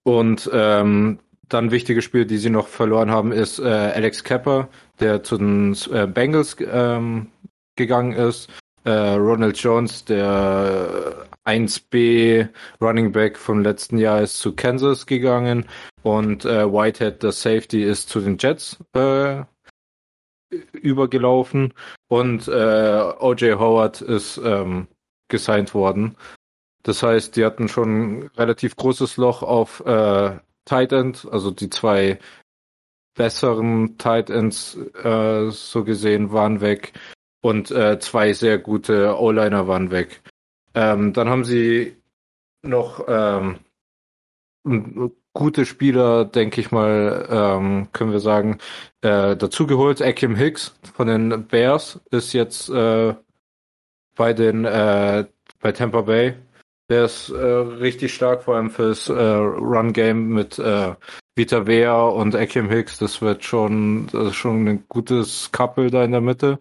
Und 0.03 0.49
ähm, 0.53 1.19
dann 1.49 1.71
wichtige 1.71 2.01
Spiele, 2.01 2.25
die 2.25 2.37
sie 2.37 2.49
noch 2.49 2.67
verloren 2.67 3.11
haben, 3.11 3.31
ist 3.31 3.59
äh, 3.59 3.63
Alex 3.63 4.23
Kepper, 4.23 4.69
der 4.99 5.23
zu 5.23 5.37
den 5.37 5.77
äh, 5.91 6.07
Bengals 6.07 6.57
ähm, 6.59 7.27
gegangen 7.75 8.13
ist. 8.13 8.49
Äh, 8.85 8.91
Ronald 8.91 9.57
Jones, 9.57 10.03
der 10.05 11.27
1B 11.45 12.47
Running 12.81 13.11
Back 13.11 13.37
vom 13.37 13.61
letzten 13.61 13.97
Jahr, 13.97 14.21
ist 14.21 14.39
zu 14.39 14.55
Kansas 14.55 15.05
gegangen. 15.05 15.65
Und 16.01 16.45
äh, 16.45 16.65
Whitehead, 16.65 17.23
der 17.23 17.31
Safety, 17.31 17.83
ist 17.83 18.09
zu 18.09 18.19
den 18.19 18.37
Jets 18.37 18.77
äh, 18.93 19.43
übergelaufen 20.71 21.73
und 22.07 22.47
äh, 22.47 23.13
OJ 23.19 23.53
Howard 23.53 24.01
ist 24.01 24.37
ähm, 24.43 24.87
gesigned 25.29 25.73
worden. 25.73 26.15
Das 26.83 27.01
heißt, 27.01 27.35
die 27.35 27.45
hatten 27.45 27.69
schon 27.69 28.19
ein 28.19 28.23
relativ 28.35 28.75
großes 28.75 29.17
Loch 29.17 29.41
auf 29.41 29.79
äh, 29.85 30.37
Tight 30.65 30.91
End, 30.91 31.27
also 31.31 31.51
die 31.51 31.69
zwei 31.69 32.19
besseren 33.15 33.97
Tight 33.97 34.29
Ends 34.29 34.77
äh, 35.03 35.49
so 35.49 35.83
gesehen 35.83 36.31
waren 36.31 36.61
weg 36.61 36.93
und 37.41 37.71
äh, 37.71 37.99
zwei 37.99 38.33
sehr 38.33 38.57
gute 38.57 39.17
O-Liner 39.19 39.67
waren 39.67 39.91
weg. 39.91 40.21
Ähm, 40.73 41.13
dann 41.13 41.29
haben 41.29 41.45
sie 41.45 41.95
noch 42.63 43.05
ähm, 43.07 43.59
gute 45.33 45.65
Spieler, 45.65 46.25
denke 46.25 46.61
ich 46.61 46.71
mal, 46.71 47.27
ähm, 47.29 47.87
können 47.91 48.11
wir 48.11 48.19
sagen, 48.19 48.59
äh, 49.01 49.35
dazugeholt. 49.35 50.01
Akim 50.01 50.35
Hicks 50.35 50.75
von 50.95 51.07
den 51.07 51.47
Bears 51.47 51.99
ist 52.11 52.33
jetzt 52.33 52.69
äh, 52.69 53.15
bei 54.15 54.33
den 54.33 54.65
äh, 54.65 55.25
bei 55.59 55.71
Tampa 55.71 56.01
Bay. 56.01 56.35
Der 56.89 57.05
ist 57.05 57.29
äh, 57.29 57.35
richtig 57.35 58.13
stark, 58.13 58.43
vor 58.43 58.55
allem 58.55 58.69
fürs 58.69 59.09
äh, 59.09 59.13
Run-Game 59.13 60.27
mit 60.27 60.59
äh, 60.59 60.93
Vita 61.35 61.65
Vea 61.65 62.03
und 62.03 62.35
Akim 62.35 62.69
Hicks. 62.69 62.99
Das 62.99 63.21
wird 63.21 63.43
schon, 63.43 64.07
das 64.11 64.29
ist 64.29 64.35
schon 64.35 64.67
ein 64.67 64.83
gutes 64.89 65.51
Couple 65.51 65.89
da 65.89 66.03
in 66.03 66.11
der 66.11 66.21
Mitte. 66.21 66.59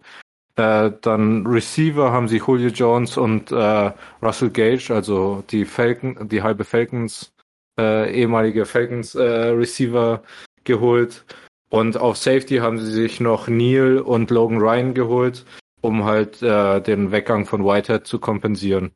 Äh, 0.55 0.91
dann 1.01 1.45
Receiver 1.45 2.11
haben 2.11 2.27
sie 2.27 2.37
Julio 2.37 2.69
Jones 2.69 3.17
und 3.17 3.51
äh, 3.51 3.91
Russell 4.21 4.49
Gage, 4.51 4.93
also 4.93 5.43
die 5.49 5.65
Falcon, 5.65 6.29
die 6.29 6.41
halbe 6.41 6.63
Falcons 6.63 7.32
äh, 7.79 8.11
ehemalige 8.13 8.65
Falcons 8.65 9.15
äh, 9.15 9.23
Receiver 9.23 10.23
geholt. 10.63 11.25
Und 11.69 11.97
auf 11.97 12.17
Safety 12.17 12.57
haben 12.57 12.77
sie 12.77 12.91
sich 12.91 13.19
noch 13.19 13.47
Neil 13.47 13.99
und 13.99 14.29
Logan 14.29 14.59
Ryan 14.59 14.93
geholt, 14.93 15.45
um 15.81 16.03
halt 16.03 16.41
äh, 16.43 16.81
den 16.81 17.11
Weggang 17.11 17.45
von 17.45 17.65
Whitehead 17.65 18.05
zu 18.05 18.19
kompensieren. 18.19 18.91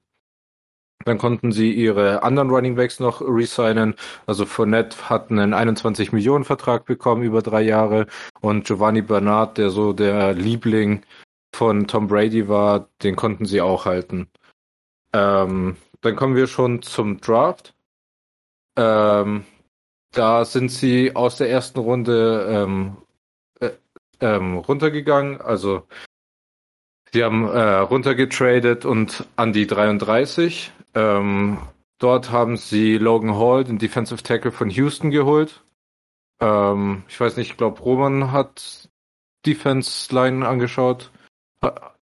Dann 1.06 1.18
konnten 1.18 1.52
sie 1.52 1.72
ihre 1.72 2.24
anderen 2.24 2.50
Running 2.50 2.76
Backs 2.76 3.00
noch 3.00 3.22
resignen. 3.22 3.96
Also 4.26 4.46
Fournette 4.46 5.10
hat 5.10 5.32
einen 5.32 5.54
21 5.54 6.12
Millionen 6.12 6.44
Vertrag 6.44 6.86
bekommen 6.86 7.24
über 7.24 7.42
drei 7.42 7.62
Jahre 7.62 8.08
und 8.42 8.66
Giovanni 8.66 9.02
Bernard, 9.02 9.58
der 9.58 9.70
so 9.70 9.94
der 9.94 10.34
Liebling 10.34 11.04
von 11.54 11.88
Tom 11.88 12.08
Brady 12.08 12.48
war, 12.48 12.90
den 13.04 13.16
konnten 13.16 13.46
sie 13.46 13.62
auch 13.62 13.86
halten. 13.86 14.28
Ähm, 15.14 15.78
dann 16.02 16.16
kommen 16.16 16.36
wir 16.36 16.48
schon 16.48 16.82
zum 16.82 17.22
Draft. 17.22 17.74
Ähm, 18.78 19.44
da 20.12 20.46
sind 20.46 20.70
sie 20.70 21.16
aus 21.16 21.38
der 21.38 21.50
ersten 21.50 21.80
Runde 21.80 22.48
ähm, 22.50 22.98
äh, 23.60 23.72
ähm, 24.22 24.58
runtergegangen. 24.58 25.42
Also 25.42 25.88
sie 27.12 27.24
haben 27.24 27.46
äh, 27.48 27.80
runtergetradet 27.80 28.86
und 28.86 29.28
an 29.36 29.52
die 29.52 29.68
33. 29.68 30.72
Ähm, 30.94 31.58
dort 31.98 32.32
haben 32.32 32.58
sie 32.58 32.98
Logan 32.98 33.36
Hall, 33.36 33.64
den 33.64 33.80
Defensive 33.80 34.24
Tackle 34.24 34.52
von 34.52 34.70
Houston, 34.70 35.12
geholt. 35.12 35.64
Ähm, 36.40 37.04
ich 37.10 37.20
weiß 37.20 37.38
nicht, 37.38 37.52
ich 37.52 37.58
glaube, 37.58 37.82
Roman 37.82 38.32
hat 38.32 38.90
Defense 39.46 40.14
Line 40.14 40.48
angeschaut. 40.48 41.12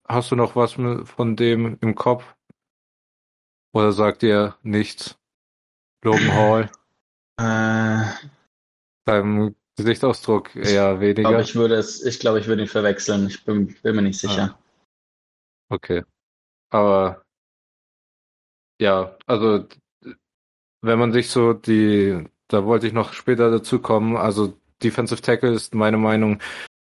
Hast 0.08 0.30
du 0.30 0.36
noch 0.36 0.56
was 0.56 0.72
von 0.72 1.36
dem 1.36 1.78
im 1.80 1.94
Kopf? 1.94 2.34
Oder 3.72 3.92
sagt 3.92 4.22
ihr 4.22 4.56
nichts? 4.62 5.18
Logan 6.02 6.32
Hall? 6.34 6.70
Äh, 7.38 8.28
Beim 9.04 9.54
Gesichtsausdruck 9.76 10.54
eher 10.54 11.00
weniger. 11.00 11.28
Aber 11.28 11.40
ich 11.40 11.54
würde 11.54 11.76
es, 11.76 12.04
ich 12.04 12.18
glaube, 12.18 12.40
ich 12.40 12.46
würde 12.46 12.62
ihn 12.62 12.68
verwechseln. 12.68 13.26
Ich 13.26 13.44
bin, 13.44 13.74
bin 13.82 13.96
mir 13.96 14.02
nicht 14.02 14.18
sicher. 14.18 14.56
Ah. 14.56 14.58
Okay. 15.70 16.02
Aber 16.70 17.22
ja, 18.80 19.16
also 19.26 19.66
wenn 20.82 20.98
man 20.98 21.12
sich 21.12 21.30
so 21.30 21.52
die, 21.52 22.24
da 22.48 22.64
wollte 22.64 22.86
ich 22.86 22.92
noch 22.92 23.12
später 23.12 23.50
dazu 23.50 23.78
kommen, 23.78 24.16
also 24.16 24.58
Defensive 24.82 25.22
Tackle 25.22 25.52
ist 25.52 25.74
meine 25.74 25.98
Meinung 25.98 26.40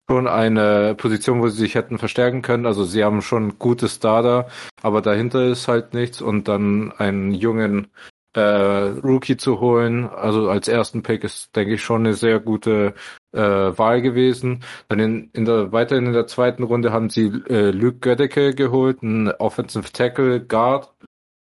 schon 0.09 0.27
eine 0.27 0.95
Position, 0.95 1.41
wo 1.41 1.47
sie 1.47 1.59
sich 1.59 1.75
hätten 1.75 1.99
verstärken 1.99 2.41
können. 2.41 2.65
Also 2.65 2.83
sie 2.83 3.03
haben 3.03 3.21
schon 3.21 3.59
gute 3.59 3.87
Starter, 3.87 4.49
aber 4.81 5.01
dahinter 5.01 5.45
ist 5.45 5.67
halt 5.67 5.93
nichts 5.93 6.21
und 6.21 6.47
dann 6.47 6.91
einen 6.93 7.31
jungen 7.33 7.87
äh, 8.33 8.41
Rookie 8.41 9.37
zu 9.37 9.59
holen, 9.59 10.07
also 10.07 10.49
als 10.49 10.67
ersten 10.67 11.03
Pick 11.03 11.23
ist, 11.23 11.55
denke 11.55 11.73
ich, 11.75 11.83
schon 11.83 12.05
eine 12.05 12.13
sehr 12.13 12.39
gute 12.39 12.93
äh, 13.33 13.39
Wahl 13.39 14.01
gewesen. 14.01 14.63
Dann 14.87 14.99
in, 14.99 15.29
in 15.33 15.45
der 15.45 15.71
weiterhin 15.71 16.05
in 16.05 16.13
der 16.13 16.27
zweiten 16.27 16.63
Runde 16.63 16.91
haben 16.91 17.09
sie 17.09 17.27
äh, 17.49 17.71
Luke 17.71 17.99
Gödecke 17.99 18.55
geholt, 18.55 19.03
einen 19.03 19.31
Offensive 19.31 19.91
Tackle 19.91 20.39
Guard. 20.39 20.93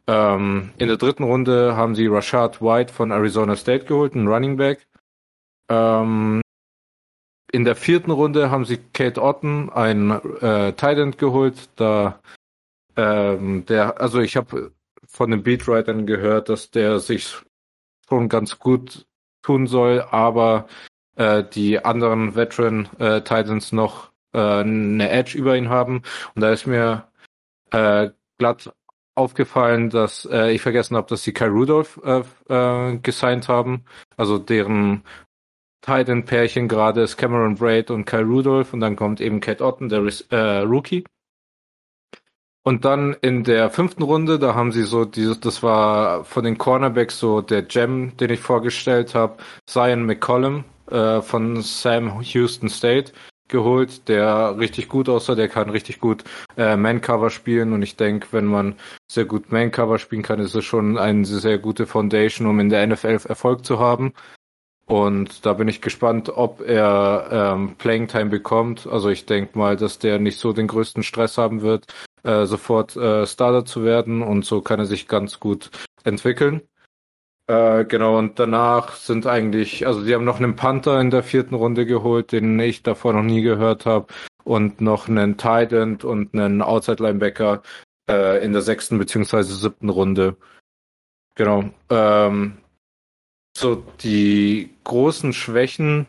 Ähm, 0.07 0.71
in 0.77 0.87
der 0.87 0.97
dritten 0.97 1.23
Runde 1.23 1.75
haben 1.75 1.95
sie 1.95 2.07
Rashad 2.07 2.61
White 2.61 2.93
von 2.93 3.11
Arizona 3.11 3.55
State 3.55 3.85
geholt, 3.85 4.15
einen 4.15 4.27
Running 4.27 4.57
Back. 4.57 4.87
Ähm, 5.69 6.41
in 7.51 7.65
der 7.65 7.75
vierten 7.75 8.11
Runde 8.11 8.49
haben 8.49 8.65
sie 8.65 8.79
Kate 8.93 9.21
Otten, 9.21 9.69
einen 9.69 10.11
äh, 10.41 10.73
Tight 10.73 10.97
End 10.97 11.17
geholt. 11.17 11.69
Da 11.75 12.19
ähm, 12.95 13.65
der, 13.65 13.99
also 14.01 14.19
ich 14.19 14.37
habe 14.37 14.71
von 15.11 15.31
den 15.31 15.43
Beatwritern 15.43 16.05
gehört, 16.05 16.49
dass 16.49 16.71
der 16.71 16.99
sich 16.99 17.35
schon 18.07 18.29
ganz 18.29 18.59
gut 18.59 19.05
tun 19.41 19.67
soll, 19.67 20.01
aber 20.09 20.67
äh, 21.15 21.43
die 21.43 21.83
anderen 21.83 22.35
Veteran 22.35 22.89
äh, 22.99 23.21
Titans 23.21 23.71
noch 23.71 24.11
äh, 24.33 24.39
eine 24.39 25.09
Edge 25.09 25.37
über 25.37 25.55
ihn 25.57 25.69
haben. 25.69 26.03
Und 26.35 26.41
da 26.41 26.51
ist 26.51 26.67
mir 26.67 27.07
äh, 27.71 28.09
glatt 28.37 28.73
aufgefallen, 29.15 29.89
dass 29.89 30.25
äh, 30.25 30.51
ich 30.51 30.61
vergessen 30.61 30.95
habe, 30.95 31.07
dass 31.07 31.23
sie 31.23 31.33
Kai 31.33 31.47
Rudolph 31.47 31.99
äh, 32.03 32.23
äh, 32.49 32.97
gesigned 32.97 33.47
haben. 33.49 33.85
Also 34.17 34.37
deren 34.37 35.03
Titan-Pärchen 35.81 36.67
gerade 36.67 37.01
ist 37.01 37.17
Cameron 37.17 37.55
Braid 37.55 37.91
und 37.91 38.05
Kai 38.05 38.21
Rudolph 38.21 38.73
und 38.73 38.79
dann 38.79 38.95
kommt 38.95 39.19
eben 39.19 39.41
Cat 39.41 39.61
Otten, 39.61 39.89
der 39.89 40.03
äh, 40.29 40.59
Rookie. 40.59 41.03
Und 42.63 42.85
dann 42.85 43.15
in 43.21 43.43
der 43.43 43.71
fünften 43.71 44.03
Runde, 44.03 44.37
da 44.37 44.53
haben 44.53 44.71
sie 44.71 44.83
so 44.83 45.03
dieses, 45.03 45.39
das 45.39 45.63
war 45.63 46.23
von 46.25 46.43
den 46.43 46.59
Cornerbacks 46.59 47.17
so 47.17 47.41
der 47.41 47.63
Gem, 47.63 48.15
den 48.17 48.29
ich 48.29 48.39
vorgestellt 48.39 49.15
habe, 49.15 49.37
Zion 49.65 50.05
McCollum 50.05 50.63
äh, 50.91 51.21
von 51.21 51.61
Sam 51.61 52.21
Houston 52.21 52.69
State 52.69 53.13
geholt, 53.47 54.07
der 54.07 54.57
richtig 54.57 54.89
gut 54.89 55.09
aussah, 55.09 55.35
der 55.35 55.49
kann 55.49 55.69
richtig 55.69 55.99
gut 55.99 56.23
äh, 56.55 56.75
Man-Cover 56.75 57.29
spielen 57.31 57.73
und 57.73 57.81
ich 57.81 57.95
denke, 57.95 58.27
wenn 58.31 58.45
man 58.45 58.75
sehr 59.11 59.25
gut 59.25 59.51
Man-Cover 59.51 59.99
spielen 59.99 60.21
kann, 60.21 60.39
ist 60.39 60.55
es 60.55 60.63
schon 60.63 60.97
eine 60.97 61.25
sehr 61.25 61.57
gute 61.57 61.85
Foundation, 61.85 62.47
um 62.47 62.59
in 62.59 62.69
der 62.69 62.85
NFL 62.87 63.19
Erfolg 63.27 63.65
zu 63.65 63.79
haben. 63.79 64.13
Und 64.91 65.45
da 65.45 65.53
bin 65.53 65.69
ich 65.69 65.81
gespannt, 65.81 66.27
ob 66.27 66.59
er 66.59 67.29
ähm, 67.31 67.75
Playing 67.77 68.09
Time 68.09 68.25
bekommt. 68.29 68.87
Also 68.87 69.07
ich 69.07 69.25
denke 69.25 69.57
mal, 69.57 69.77
dass 69.77 69.99
der 69.99 70.19
nicht 70.19 70.37
so 70.37 70.51
den 70.51 70.67
größten 70.67 71.01
Stress 71.01 71.37
haben 71.37 71.61
wird, 71.61 71.85
äh, 72.23 72.45
sofort 72.45 72.97
äh, 72.97 73.25
Starter 73.25 73.63
zu 73.63 73.85
werden 73.85 74.21
und 74.21 74.43
so 74.43 74.59
kann 74.59 74.79
er 74.79 74.85
sich 74.85 75.07
ganz 75.07 75.39
gut 75.39 75.71
entwickeln. 76.03 76.59
Äh, 77.47 77.85
genau, 77.85 78.17
und 78.17 78.37
danach 78.37 78.97
sind 78.97 79.27
eigentlich, 79.27 79.87
also 79.87 80.01
sie 80.01 80.13
haben 80.13 80.25
noch 80.25 80.39
einen 80.39 80.57
Panther 80.57 80.99
in 80.99 81.09
der 81.09 81.23
vierten 81.23 81.55
Runde 81.55 81.85
geholt, 81.85 82.33
den 82.33 82.59
ich 82.59 82.83
davor 82.83 83.13
noch 83.13 83.23
nie 83.23 83.43
gehört 83.43 83.85
habe, 83.85 84.07
und 84.43 84.81
noch 84.81 85.07
einen 85.07 85.37
Tight 85.37 85.71
End 85.71 86.03
und 86.03 86.33
einen 86.33 86.61
Outside 86.61 87.01
Linebacker 87.01 87.61
äh, 88.09 88.43
in 88.43 88.51
der 88.51 88.61
sechsten 88.61 88.97
beziehungsweise 88.97 89.55
siebten 89.55 89.87
Runde. 89.87 90.35
Genau. 91.35 91.63
Ähm, 91.89 92.57
so 93.61 93.83
die 94.01 94.71
großen 94.83 95.33
Schwächen 95.33 96.07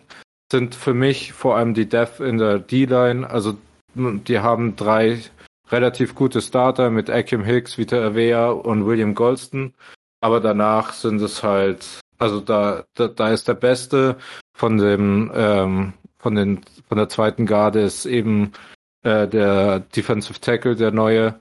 sind 0.50 0.74
für 0.74 0.94
mich 0.94 1.32
vor 1.32 1.56
allem 1.56 1.74
die 1.74 1.88
Death 1.88 2.20
in 2.20 2.38
der 2.38 2.58
D-Line. 2.58 3.28
Also 3.28 3.56
die 3.94 4.38
haben 4.40 4.74
drei 4.76 5.20
relativ 5.70 6.14
gute 6.14 6.40
Starter 6.40 6.90
mit 6.90 7.10
Akim 7.10 7.44
Hicks, 7.44 7.78
Vita 7.78 7.96
Avea 7.96 8.50
und 8.50 8.86
William 8.86 9.14
Golston. 9.14 9.74
Aber 10.20 10.40
danach 10.40 10.92
sind 10.92 11.20
es 11.20 11.42
halt, 11.42 12.00
also 12.18 12.40
da, 12.40 12.84
da, 12.94 13.08
da 13.08 13.30
ist 13.30 13.48
der 13.48 13.54
Beste 13.54 14.16
von 14.54 14.78
dem, 14.78 15.30
ähm, 15.34 15.92
von 16.18 16.34
den, 16.34 16.60
von 16.88 16.98
der 16.98 17.08
zweiten 17.08 17.46
Garde 17.46 17.80
ist 17.80 18.06
eben 18.06 18.52
äh, 19.02 19.26
der 19.26 19.80
Defensive 19.80 20.40
Tackle, 20.40 20.76
der 20.76 20.92
neue, 20.92 21.40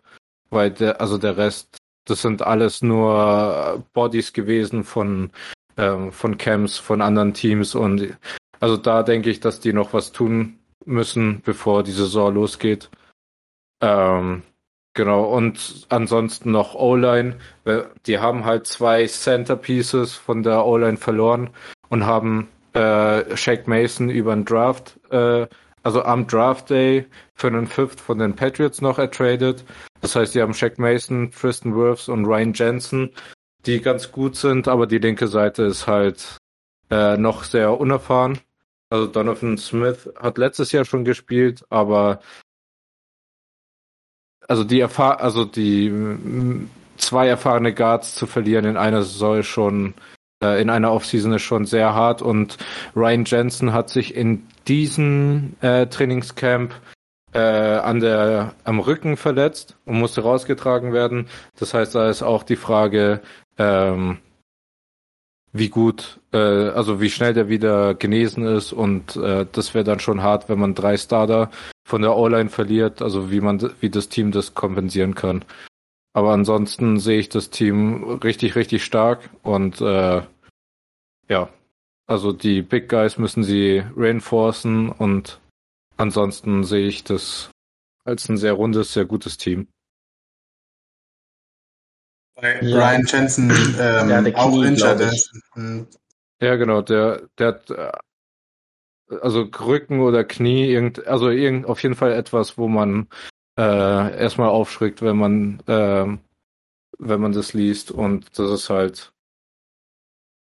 weil 0.50 0.72
der, 0.72 1.00
also 1.00 1.18
der 1.18 1.38
Rest, 1.38 1.78
das 2.06 2.22
sind 2.22 2.42
alles 2.42 2.82
nur 2.82 3.84
Bodies 3.94 4.34
gewesen 4.34 4.84
von, 4.84 5.32
ähm, 5.82 6.12
von 6.12 6.38
Camps, 6.38 6.78
von 6.78 7.02
anderen 7.02 7.34
Teams 7.34 7.76
und 7.76 8.16
also 8.62 8.78
da 8.78 9.04
denke 9.04 9.30
ich, 9.30 9.40
dass 9.40 9.60
die 9.60 9.74
noch 9.74 9.94
was 9.94 10.12
tun 10.12 10.60
müssen, 10.86 11.42
bevor 11.44 11.84
die 11.84 11.92
Saison 11.92 12.34
losgeht. 12.34 12.90
Ähm, 13.82 14.44
genau, 14.94 15.24
und 15.26 15.88
ansonsten 15.90 16.52
noch 16.52 16.76
O-Line. 16.76 17.38
Die 18.06 18.20
haben 18.20 18.46
halt 18.46 18.68
zwei 18.68 19.08
Centerpieces 19.08 20.14
von 20.14 20.44
der 20.44 20.66
O-Line 20.66 20.98
verloren 20.98 21.50
und 21.90 22.06
haben 22.06 22.50
äh, 22.74 23.36
Shaq 23.36 23.68
Mason 23.68 24.10
über 24.10 24.36
den 24.36 24.46
Draft, 24.46 25.00
äh, 25.10 25.48
also 25.82 26.04
am 26.04 26.28
Draft 26.28 26.70
Day 26.70 27.08
für 27.34 27.48
einen 27.48 27.66
Fifth 27.66 28.00
von 28.00 28.20
den 28.20 28.36
Patriots 28.36 28.82
noch 28.82 29.00
ertradet. 29.00 29.66
Das 30.02 30.16
heißt, 30.16 30.36
die 30.36 30.42
haben 30.42 30.54
Shaq 30.54 30.78
Mason, 30.78 31.32
Tristan 31.32 31.76
Wirfs 31.76 32.08
und 32.08 32.26
Ryan 32.26 32.54
Jensen, 32.54 33.10
die 33.66 33.82
ganz 33.82 34.12
gut 34.12 34.36
sind, 34.36 34.68
aber 34.68 34.88
die 34.88 34.98
linke 34.98 35.28
Seite 35.28 35.64
ist 35.64 35.88
halt 35.88 36.38
äh, 36.90 37.18
noch 37.18 37.44
sehr 37.44 37.80
unerfahren. 37.80 38.40
Also 38.90 39.08
Donovan 39.08 39.58
Smith 39.58 40.10
hat 40.18 40.38
letztes 40.38 40.72
Jahr 40.72 40.86
schon 40.86 41.06
gespielt, 41.06 41.64
aber 41.70 42.20
also 44.48 44.64
die 44.64 44.82
Erfahr 44.82 45.22
also 45.22 45.46
die 45.46 46.68
zwei 46.98 47.28
erfahrene 47.28 47.74
Guards 47.74 48.16
zu 48.16 48.28
verlieren 48.28 48.66
in 48.66 48.78
einer 48.78 49.04
Saison 49.04 49.44
schon 49.44 49.94
äh, 50.44 50.62
in 50.62 50.70
einer 50.70 50.92
Offseason 50.92 51.34
ist 51.34 51.44
schon 51.44 51.66
sehr 51.66 51.94
hart 51.94 52.22
und 52.22 52.58
Ryan 52.96 53.26
Jensen 53.26 53.74
hat 53.74 53.90
sich 53.90 54.16
in 54.16 54.46
diesem 54.68 55.56
äh, 55.62 55.88
Trainingscamp 55.88 56.74
äh, 57.34 57.40
an 57.40 58.00
der 58.00 58.56
am 58.64 58.80
Rücken 58.80 59.16
verletzt 59.16 59.78
und 59.86 60.00
musste 60.00 60.22
rausgetragen 60.22 60.92
werden. 60.94 61.28
Das 61.58 61.74
heißt, 61.74 61.96
da 61.96 62.10
ist 62.10 62.24
auch 62.24 62.44
die 62.44 62.58
Frage, 62.58 63.22
ähm, 63.58 64.20
wie 65.54 65.70
gut, 65.70 66.20
äh, 66.32 66.38
also 66.38 67.02
wie 67.02 67.10
schnell 67.10 67.34
der 67.34 67.50
wieder 67.50 67.94
genesen 67.94 68.46
ist 68.46 68.72
und 68.72 69.16
äh, 69.18 69.46
das 69.52 69.74
wäre 69.74 69.84
dann 69.84 70.00
schon 70.00 70.22
hart, 70.22 70.48
wenn 70.50 70.60
man 70.60 70.76
drei 70.76 70.98
Starter 70.98 71.52
von 71.86 72.02
der 72.02 72.16
O-Line 72.16 72.50
verliert, 72.50 73.02
also 73.02 73.32
wie 73.32 73.42
man, 73.42 73.72
wie 73.82 73.90
das 73.90 74.08
Team 74.10 74.32
das 74.32 74.54
kompensieren 74.54 75.14
kann. 75.16 75.44
Aber 76.14 76.32
ansonsten 76.32 77.00
sehe 77.00 77.20
ich 77.20 77.30
das 77.30 77.50
Team 77.50 78.20
richtig, 78.24 78.56
richtig 78.56 78.84
stark 78.84 79.30
und 79.44 79.82
äh, 79.82 80.22
ja, 81.30 81.50
also 82.08 82.34
die 82.34 82.62
Big 82.62 82.90
Guys 82.90 83.18
müssen 83.18 83.44
sie 83.44 83.84
reinforcen 83.96 84.90
und 84.90 85.40
ansonsten 85.98 86.64
sehe 86.64 86.88
ich 86.88 87.04
das 87.04 87.52
als 88.04 88.28
ein 88.28 88.38
sehr 88.38 88.54
rundes, 88.54 88.94
sehr 88.94 89.06
gutes 89.06 89.38
Team. 89.38 89.68
Bei 92.42 92.60
ja. 92.62 92.78
Brian 92.78 93.06
Jensen 93.06 93.52
ähm, 93.80 94.10
ja, 94.10 94.36
auch 94.36 94.62
injured. 94.62 95.32
Ja, 96.42 96.56
genau, 96.56 96.82
der, 96.82 97.30
der 97.38 97.48
hat 97.48 97.70
äh, 97.70 97.92
also 99.22 99.42
Rücken 99.42 100.00
oder 100.00 100.24
Knie, 100.24 100.66
irgend, 100.66 101.06
also 101.08 101.30
irgend, 101.30 101.68
auf 101.68 101.84
jeden 101.84 101.96
Fall 101.96 102.14
etwas, 102.14 102.58
wo 102.58 102.68
man 102.68 103.08
äh, 103.60 104.20
erstmal 104.20 104.50
aufschrickt, 104.50 105.02
wenn 105.02 105.18
man 105.18 105.60
äh, 105.68 106.18
wenn 106.98 107.22
man 107.22 107.32
das 107.32 107.54
liest 107.54 107.92
und 107.92 108.38
das 108.38 108.50
ist 108.52 108.70
halt 108.70 109.12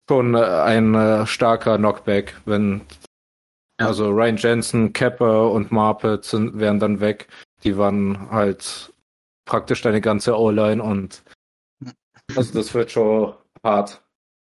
schon 0.10 0.36
ein 0.36 0.96
äh, 0.96 1.26
starker 1.26 1.78
Knockback, 1.78 2.36
wenn 2.46 2.82
ja. 3.80 3.88
also 3.88 4.10
Ryan 4.10 4.38
Jensen, 4.38 4.94
Kepper 4.94 5.52
und 5.52 5.72
Marpet 5.72 6.24
sind, 6.26 6.60
wären 6.60 6.80
dann 6.80 7.00
weg. 7.00 7.28
die 7.64 7.78
waren 7.78 8.30
halt 8.32 8.94
praktisch 9.46 9.82
deine 9.82 10.02
ganze 10.02 10.38
O-Line 10.38 10.82
und 10.82 11.24
also 12.36 12.54
das 12.54 12.74
wird 12.74 12.92
schon 12.92 13.36
hart. 13.64 14.02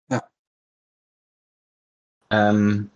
Ja. 0.09 0.23
Ähm, 2.31 2.89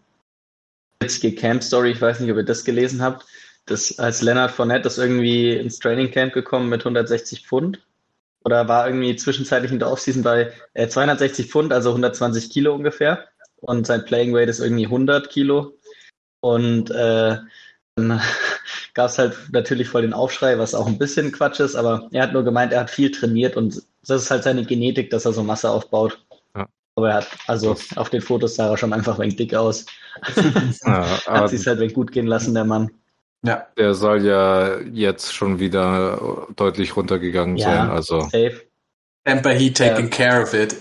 witzige 1.00 1.36
Camp-Story, 1.36 1.92
ich 1.92 2.02
weiß 2.02 2.20
nicht, 2.20 2.32
ob 2.32 2.38
ihr 2.38 2.44
das 2.44 2.66
gelesen 2.66 3.02
habt. 3.02 3.26
Das, 3.66 4.00
als 4.00 4.22
Leonard 4.22 4.52
Fournette 4.52 4.88
ist 4.88 4.98
irgendwie 4.98 5.54
ins 5.54 5.80
Training 5.80 6.12
Camp 6.12 6.34
gekommen 6.34 6.70
mit 6.70 6.82
160 6.82 7.46
Pfund 7.46 7.86
oder 8.46 8.68
war 8.68 8.88
irgendwie 8.88 9.16
zwischenzeitlich 9.16 9.72
in 9.72 9.80
der 9.80 9.92
Offseason 9.92 10.24
bei 10.24 10.54
äh, 10.74 10.88
260 10.88 11.52
Pfund, 11.52 11.74
also 11.74 11.90
120 11.90 12.50
Kilo 12.50 12.74
ungefähr. 12.74 13.28
Und 13.60 13.88
sein 13.88 14.06
Playing 14.06 14.34
Weight 14.34 14.48
ist 14.48 14.60
irgendwie 14.60 14.86
100 14.86 15.30
Kilo. 15.30 15.78
Und 16.40 16.90
äh, 16.92 17.38
dann 17.96 18.22
gab 18.94 19.10
es 19.10 19.18
halt 19.18 19.36
natürlich 19.52 19.90
voll 19.90 20.04
den 20.04 20.14
Aufschrei, 20.14 20.58
was 20.58 20.76
auch 20.76 20.88
ein 20.88 20.98
bisschen 20.98 21.32
Quatsch 21.32 21.60
ist, 21.60 21.76
aber 21.76 22.08
er 22.12 22.24
hat 22.24 22.34
nur 22.34 22.44
gemeint, 22.44 22.72
er 22.72 22.82
hat 22.82 22.90
viel 22.90 23.12
trainiert 23.12 23.58
und 23.58 23.84
das 24.08 24.24
ist 24.24 24.32
halt 24.32 24.44
seine 24.44 24.66
Genetik, 24.66 25.10
dass 25.10 25.26
er 25.26 25.34
so 25.34 25.44
Masse 25.44 25.70
aufbaut. 25.70 26.24
Ja. 26.56 26.68
Aber 26.96 27.10
er 27.10 27.16
hat, 27.18 27.28
also 27.48 27.76
auf 27.96 28.10
den 28.10 28.22
Fotos 28.22 28.56
sah 28.56 28.70
er 28.72 28.78
schon 28.78 28.94
einfach 28.94 29.16
ein 29.16 29.22
wenig 29.24 29.36
dick 29.38 29.54
aus. 29.54 29.86
Ja, 30.86 31.06
hat 31.28 31.50
sich 31.50 31.66
halt 31.68 31.78
ein 31.78 31.82
wenig 31.82 31.94
gut 31.94 32.12
gehen 32.12 32.28
lassen, 32.28 32.54
der 32.56 32.66
Mann. 32.66 32.90
Ja. 33.44 33.68
Der 33.78 33.94
soll 33.94 34.26
ja 34.26 34.80
jetzt 34.82 35.34
schon 35.34 35.60
wieder 35.60 36.48
deutlich 36.56 36.96
runtergegangen 36.96 37.56
Ja. 37.58 37.66
sein. 37.72 37.90
Also 37.92 38.22
Safe. 38.22 38.62
Tampa 39.26 39.50
Heat 39.50 39.78
taking 39.78 40.10
Ja. 40.10 40.18
care 40.18 40.42
of 40.44 40.54
it. 40.54 40.76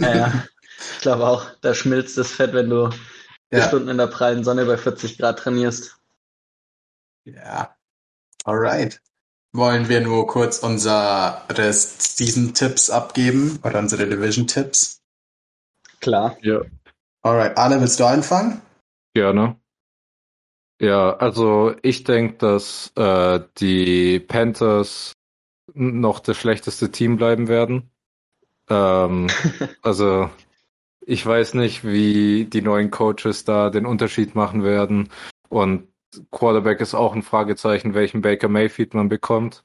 Ja, 0.00 0.14
ja. 0.16 0.44
Ich 0.96 1.00
glaube 1.02 1.26
auch, 1.26 1.46
da 1.60 1.74
schmilzt 1.74 2.18
das 2.18 2.32
Fett, 2.32 2.52
wenn 2.54 2.70
du 2.70 2.90
vier 3.50 3.58
Ja. 3.60 3.68
Stunden 3.68 3.88
in 3.90 3.98
der 3.98 4.06
prallen 4.08 4.42
Sonne 4.44 4.64
bei 4.64 4.76
40 4.76 5.18
Grad 5.18 5.38
trainierst. 5.38 5.96
Ja. 7.24 7.76
Alright. 8.44 9.00
Wollen 9.52 9.88
wir 9.88 10.00
nur 10.00 10.26
kurz 10.26 10.58
unsere 10.58 11.42
Season-Tipps 11.48 12.90
abgeben 12.90 13.58
oder 13.64 13.80
unsere 13.80 14.08
Division-Tipps? 14.08 15.00
Klar. 16.00 16.36
ja, 16.40 16.60
Alright, 17.22 17.58
Arne, 17.58 17.80
willst 17.80 18.00
du 18.00 18.04
anfangen? 18.04 18.62
gerne. 19.12 19.56
Ja, 20.80 21.14
also 21.16 21.74
ich 21.82 22.04
denke, 22.04 22.38
dass 22.38 22.92
äh, 22.96 23.40
die 23.58 24.18
Panthers 24.18 25.12
noch 25.74 26.20
das 26.20 26.38
schlechteste 26.38 26.90
Team 26.90 27.16
bleiben 27.16 27.48
werden. 27.48 27.90
Ähm, 28.68 29.26
also 29.82 30.30
ich 31.04 31.26
weiß 31.26 31.54
nicht, 31.54 31.84
wie 31.84 32.46
die 32.46 32.62
neuen 32.62 32.90
Coaches 32.90 33.44
da 33.44 33.68
den 33.68 33.84
Unterschied 33.84 34.34
machen 34.34 34.62
werden. 34.62 35.10
Und 35.48 35.88
Quarterback 36.30 36.80
ist 36.80 36.94
auch 36.94 37.14
ein 37.14 37.22
Fragezeichen, 37.22 37.94
welchen 37.94 38.22
Baker 38.22 38.48
Mayfield 38.48 38.94
man 38.94 39.08
bekommt. 39.08 39.64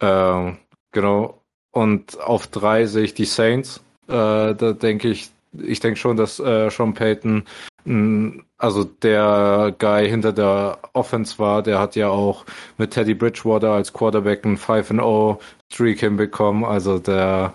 Ähm, 0.00 0.58
genau. 0.92 1.42
Und 1.70 2.20
auf 2.20 2.46
drei 2.46 2.86
sehe 2.86 3.04
ich 3.04 3.14
die 3.14 3.24
Saints. 3.24 3.84
Äh, 4.06 4.54
da 4.54 4.72
denke 4.72 5.08
ich, 5.08 5.30
ich 5.52 5.80
denke 5.80 5.98
schon, 5.98 6.16
dass 6.16 6.38
äh, 6.40 6.70
Sean 6.70 6.94
Payton, 6.94 7.44
mh, 7.84 8.42
also 8.58 8.84
der 8.84 9.74
Guy 9.78 10.08
hinter 10.08 10.32
der 10.32 10.78
Offense 10.92 11.38
war, 11.38 11.62
der 11.62 11.78
hat 11.78 11.96
ja 11.96 12.08
auch 12.08 12.44
mit 12.78 12.92
Teddy 12.92 13.14
Bridgewater 13.14 13.72
als 13.72 13.92
Quarterback 13.92 14.44
einen 14.44 14.56
5-0 14.56 15.38
Streak 15.72 16.00
hinbekommen. 16.00 16.64
Also 16.64 16.98
der, 16.98 17.54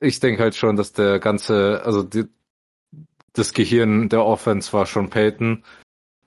ich 0.00 0.20
denke 0.20 0.42
halt 0.42 0.54
schon, 0.54 0.76
dass 0.76 0.92
der 0.92 1.18
ganze, 1.18 1.82
also 1.84 2.02
die, 2.02 2.24
das 3.32 3.52
Gehirn 3.52 4.08
der 4.08 4.24
Offense 4.24 4.72
war 4.72 4.86
schon 4.86 5.10
Payton. 5.10 5.64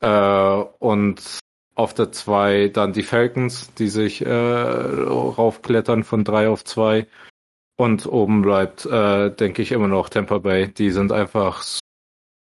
Äh, 0.02 0.64
und 0.80 1.40
auf 1.76 1.94
der 1.94 2.12
zwei 2.12 2.70
dann 2.70 2.94
die 2.94 3.04
Falcons, 3.04 3.74
die 3.76 3.88
sich 3.88 4.26
äh, 4.26 4.30
raufklettern 4.32 6.04
von 6.04 6.24
drei 6.24 6.50
auf 6.50 6.64
zwei. 6.66 7.08
Und 7.80 8.08
oben 8.08 8.42
bleibt, 8.42 8.86
äh, 8.88 9.30
denke 9.30 9.62
ich, 9.62 9.72
immer 9.72 9.88
noch 9.88 10.10
Tampa 10.10 10.40
Bay. 10.40 10.74
Die 10.74 10.90
sind 10.90 11.12
einfach 11.12 11.64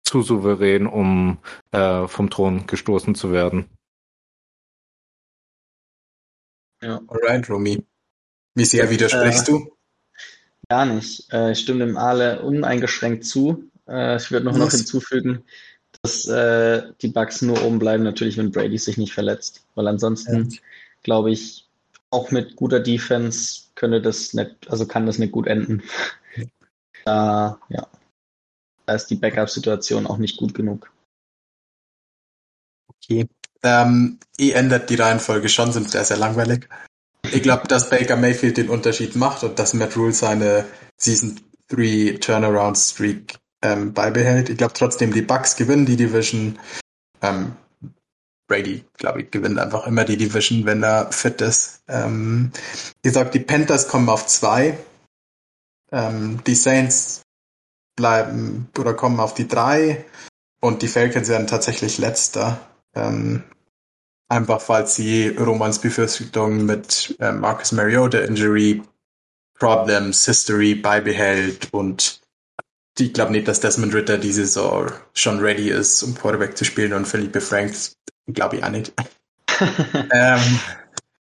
zu 0.04 0.22
souverän, 0.22 0.86
um 0.86 1.38
äh, 1.72 2.06
vom 2.06 2.30
Thron 2.30 2.66
gestoßen 2.68 3.16
zu 3.16 3.32
werden. 3.32 3.66
Alright, 6.80 7.50
Romy. 7.50 7.84
Wie 8.54 8.64
sehr 8.64 8.88
widersprichst 8.88 9.48
Äh, 9.48 9.52
du? 9.52 9.76
Gar 10.68 10.86
nicht. 10.86 11.32
Äh, 11.32 11.52
ich 11.52 11.60
stimme 11.60 11.84
dem 11.84 11.96
Ale 11.96 12.42
uneingeschränkt 12.42 13.24
zu. 13.24 13.70
Äh, 13.88 14.16
ich 14.16 14.30
würde 14.30 14.46
noch, 14.46 14.56
noch 14.56 14.66
Was? 14.66 14.74
hinzufügen, 14.76 15.44
dass 16.02 16.26
äh, 16.26 16.92
die 17.02 17.08
Bucks 17.08 17.42
nur 17.42 17.62
oben 17.64 17.78
bleiben, 17.78 18.02
natürlich, 18.02 18.36
wenn 18.36 18.52
Brady 18.52 18.78
sich 18.78 18.96
nicht 18.96 19.12
verletzt. 19.12 19.64
Weil 19.74 19.88
ansonsten, 19.88 20.58
glaube 21.02 21.30
ich, 21.30 21.66
auch 22.10 22.30
mit 22.30 22.56
guter 22.56 22.80
Defense 22.80 23.62
könnte 23.74 24.00
das 24.00 24.32
nicht, 24.34 24.50
also 24.68 24.86
kann 24.86 25.06
das 25.06 25.18
nicht 25.18 25.32
gut 25.32 25.46
enden. 25.46 25.82
Da, 27.04 27.60
ja, 27.68 27.86
da 28.86 28.94
ist 28.94 29.06
die 29.06 29.16
Backup-Situation 29.16 30.06
auch 30.06 30.18
nicht 30.18 30.36
gut 30.36 30.54
genug. 30.54 30.90
Okay. 32.88 33.28
Ähm, 33.62 34.18
ich 34.36 34.54
ändert 34.54 34.90
die 34.90 34.96
Reihenfolge 34.96 35.48
schon, 35.48 35.72
sind 35.72 35.90
sehr, 35.90 36.04
sehr 36.04 36.16
langweilig. 36.16 36.68
Ich 37.32 37.42
glaube, 37.42 37.66
dass 37.66 37.90
Baker 37.90 38.16
Mayfield 38.16 38.56
den 38.56 38.68
Unterschied 38.68 39.16
macht 39.16 39.42
und 39.42 39.58
dass 39.58 39.74
Matt 39.74 39.96
Rule 39.96 40.12
seine 40.12 40.66
Season 40.96 41.40
3 41.68 42.18
Turnaround 42.20 42.76
Streak 42.76 43.34
ähm, 43.62 43.92
beibehält. 43.92 44.48
Ich 44.48 44.58
glaube 44.58 44.74
trotzdem, 44.74 45.12
die 45.12 45.22
Bucks 45.22 45.56
gewinnen 45.56 45.86
die 45.86 45.96
Division. 45.96 46.58
Ähm, 47.22 47.52
Brady, 48.48 48.84
glaube 48.96 49.22
ich, 49.22 49.30
gewinnt 49.30 49.58
einfach 49.58 49.86
immer 49.86 50.04
die 50.04 50.16
Division, 50.16 50.66
wenn 50.66 50.82
er 50.82 51.10
fit 51.10 51.40
ist. 51.40 51.82
Ähm, 51.88 52.52
wie 53.02 53.08
gesagt, 53.08 53.34
die 53.34 53.40
Panthers 53.40 53.88
kommen 53.88 54.08
auf 54.08 54.26
zwei. 54.26 54.78
Ähm, 55.90 56.42
die 56.46 56.54
Saints 56.54 57.22
bleiben 57.96 58.68
oder 58.78 58.94
kommen 58.94 59.18
auf 59.18 59.34
die 59.34 59.48
drei. 59.48 60.04
Und 60.60 60.82
die 60.82 60.88
Falcons 60.88 61.28
werden 61.28 61.46
tatsächlich 61.46 61.98
letzter. 61.98 62.60
Ähm, 62.94 63.42
einfach 64.28 64.60
falls 64.60 64.94
sie 64.94 65.28
Romans 65.28 65.80
Befürchtungen 65.80 66.66
mit 66.66 67.16
äh, 67.18 67.32
Marcus 67.32 67.72
Mariota 67.72 68.18
Injury 68.18 68.82
Problems, 69.58 70.24
History 70.26 70.74
beibehält 70.74 71.72
und 71.72 72.20
ich 72.98 73.12
glaube 73.12 73.32
nicht, 73.32 73.46
dass 73.48 73.60
Desmond 73.60 73.94
Ritter 73.94 74.18
diese 74.18 74.46
Saison 74.46 74.90
schon 75.14 75.40
ready 75.40 75.70
ist, 75.70 76.02
um 76.02 76.14
Quarterback 76.14 76.56
zu 76.56 76.64
spielen 76.64 76.92
und 76.92 77.06
Philippe 77.06 77.40
Franks 77.40 77.96
glaube 78.26 78.56
ich 78.56 78.64
auch 78.64 78.70
nicht. 78.70 78.92
ähm, 80.12 80.60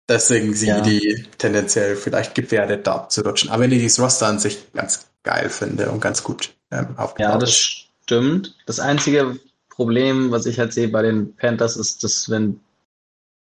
deswegen 0.08 0.54
sie 0.54 0.68
Ja. 0.68 0.80
die 0.80 1.26
tendenziell 1.38 1.96
vielleicht 1.96 2.34
gefährdet, 2.34 2.86
da 2.86 2.94
abzurutschen. 2.96 3.50
Aber 3.50 3.62
wenn 3.62 3.72
ich 3.72 3.80
dieses 3.80 4.00
Roster 4.00 4.26
an 4.26 4.38
sich 4.38 4.72
ganz 4.72 5.06
geil 5.22 5.48
finde 5.50 5.90
und 5.90 6.00
ganz 6.00 6.22
gut 6.22 6.54
ähm, 6.70 6.96
aufgebaut 6.96 7.32
Ja, 7.32 7.38
das 7.38 7.56
stimmt. 8.04 8.56
Das 8.66 8.80
einzige 8.80 9.38
Problem, 9.68 10.30
was 10.30 10.46
ich 10.46 10.58
halt 10.58 10.72
sehe 10.72 10.88
bei 10.88 11.02
den 11.02 11.36
Panthers, 11.36 11.76
ist, 11.76 12.02
dass 12.04 12.30
wenn 12.30 12.60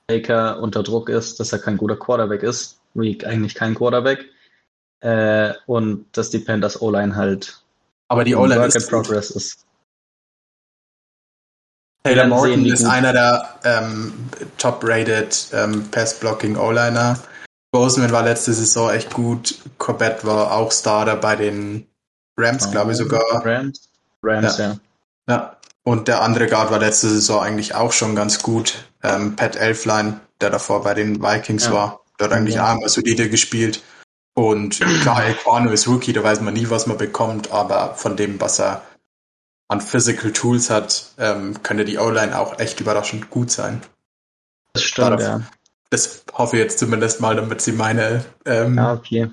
Baker 0.08 0.60
unter 0.62 0.84
Druck 0.84 1.10
ist, 1.10 1.39
dass 1.39 1.51
er 1.54 1.60
kein 1.60 1.78
guter 1.78 1.95
Quarterback 1.95 2.43
ist, 2.43 2.80
wie 2.93 3.24
eigentlich 3.26 3.56
kein 3.56 3.76
Quarterback, 3.76 4.26
äh, 4.99 5.54
und 5.66 6.06
dass 6.14 6.30
die 6.30 6.39
Panthers 6.39 6.82
O-Line 6.82 7.16
halt 7.16 7.62
Aber 8.14 8.24
die 8.24 8.36
O-Line 8.36 8.66
ist. 8.66 8.89
Progress 8.89 9.32
ist. 9.32 9.66
Taylor 12.03 12.28
Morton 12.28 12.66
ist 12.66 12.86
einer 12.86 13.14
der 13.14 13.55
ähm, 13.64 14.14
top-rated 14.57 15.47
ähm, 15.53 15.89
Pass-Blocking 15.89 16.57
O-Liner. 16.57 17.18
Boseman 17.72 18.11
war 18.11 18.24
letzte 18.24 18.53
Saison 18.53 18.91
echt 18.91 19.14
gut. 19.14 19.57
Corbett 19.78 20.24
war 20.26 20.51
auch 20.51 20.72
Starter 20.72 21.16
bei 21.16 21.36
den 21.36 21.88
Rams, 22.38 22.70
glaube 22.72 22.91
ich 22.91 22.97
sogar. 22.97 23.24
Rams? 23.45 23.89
Rams, 24.22 24.57
ja. 24.57 24.78
Ja. 25.28 25.57
Und 25.84 26.07
der 26.07 26.22
andere 26.22 26.47
Guard 26.47 26.72
war 26.72 26.80
letzte 26.80 27.09
Saison 27.09 27.41
eigentlich 27.41 27.74
auch 27.74 27.93
schon 27.93 28.16
ganz 28.16 28.43
gut. 28.43 28.86
Ähm, 29.01 29.36
Pat 29.36 29.55
Elfline, 29.55 30.20
der 30.39 30.49
davor 30.49 30.84
bei 30.84 30.93
den 30.93 31.22
Vikings 31.22 31.66
Ja. 31.66 31.74
war, 31.74 32.01
dort 32.18 32.32
eigentlich 32.32 32.55
Ja. 32.55 32.72
auch 32.74 32.78
immer 32.78 32.89
solide 32.89 33.30
gespielt. 33.30 33.82
Und 34.36 34.79
klar, 35.01 35.27
Equano 35.27 35.69
ist 35.71 35.88
Rookie, 35.88 36.11
da 36.13 36.23
weiß 36.23 36.41
man 36.41 36.53
nie, 36.55 36.69
was 36.69 36.88
man 36.88 36.97
bekommt, 36.97 37.51
aber 37.51 37.93
von 37.95 38.17
dem, 38.17 38.41
was 38.41 38.59
er 38.59 38.81
an 39.67 39.79
Physical 39.79 40.31
Tools 40.31 40.69
hat, 40.69 41.11
ähm, 41.19 41.61
könnte 41.63 41.86
die 41.86 41.97
O-Line 41.99 42.38
auch 42.38 42.57
echt 42.59 42.79
überraschend 42.79 43.29
gut 43.29 43.51
sein. 43.51 43.81
Das 44.73 44.84
stimmt, 44.84 45.07
Darauf- 45.09 45.21
ja. 45.21 45.41
Das 45.91 46.23
hoffe 46.34 46.55
ich 46.57 46.63
jetzt 46.63 46.79
zumindest 46.79 47.21
mal, 47.21 47.36
damit 47.36 47.61
sie 47.61 47.71
meine 47.73 48.25
ähm, 48.45 48.75
Ja, 48.77 48.93
okay. 48.93 49.29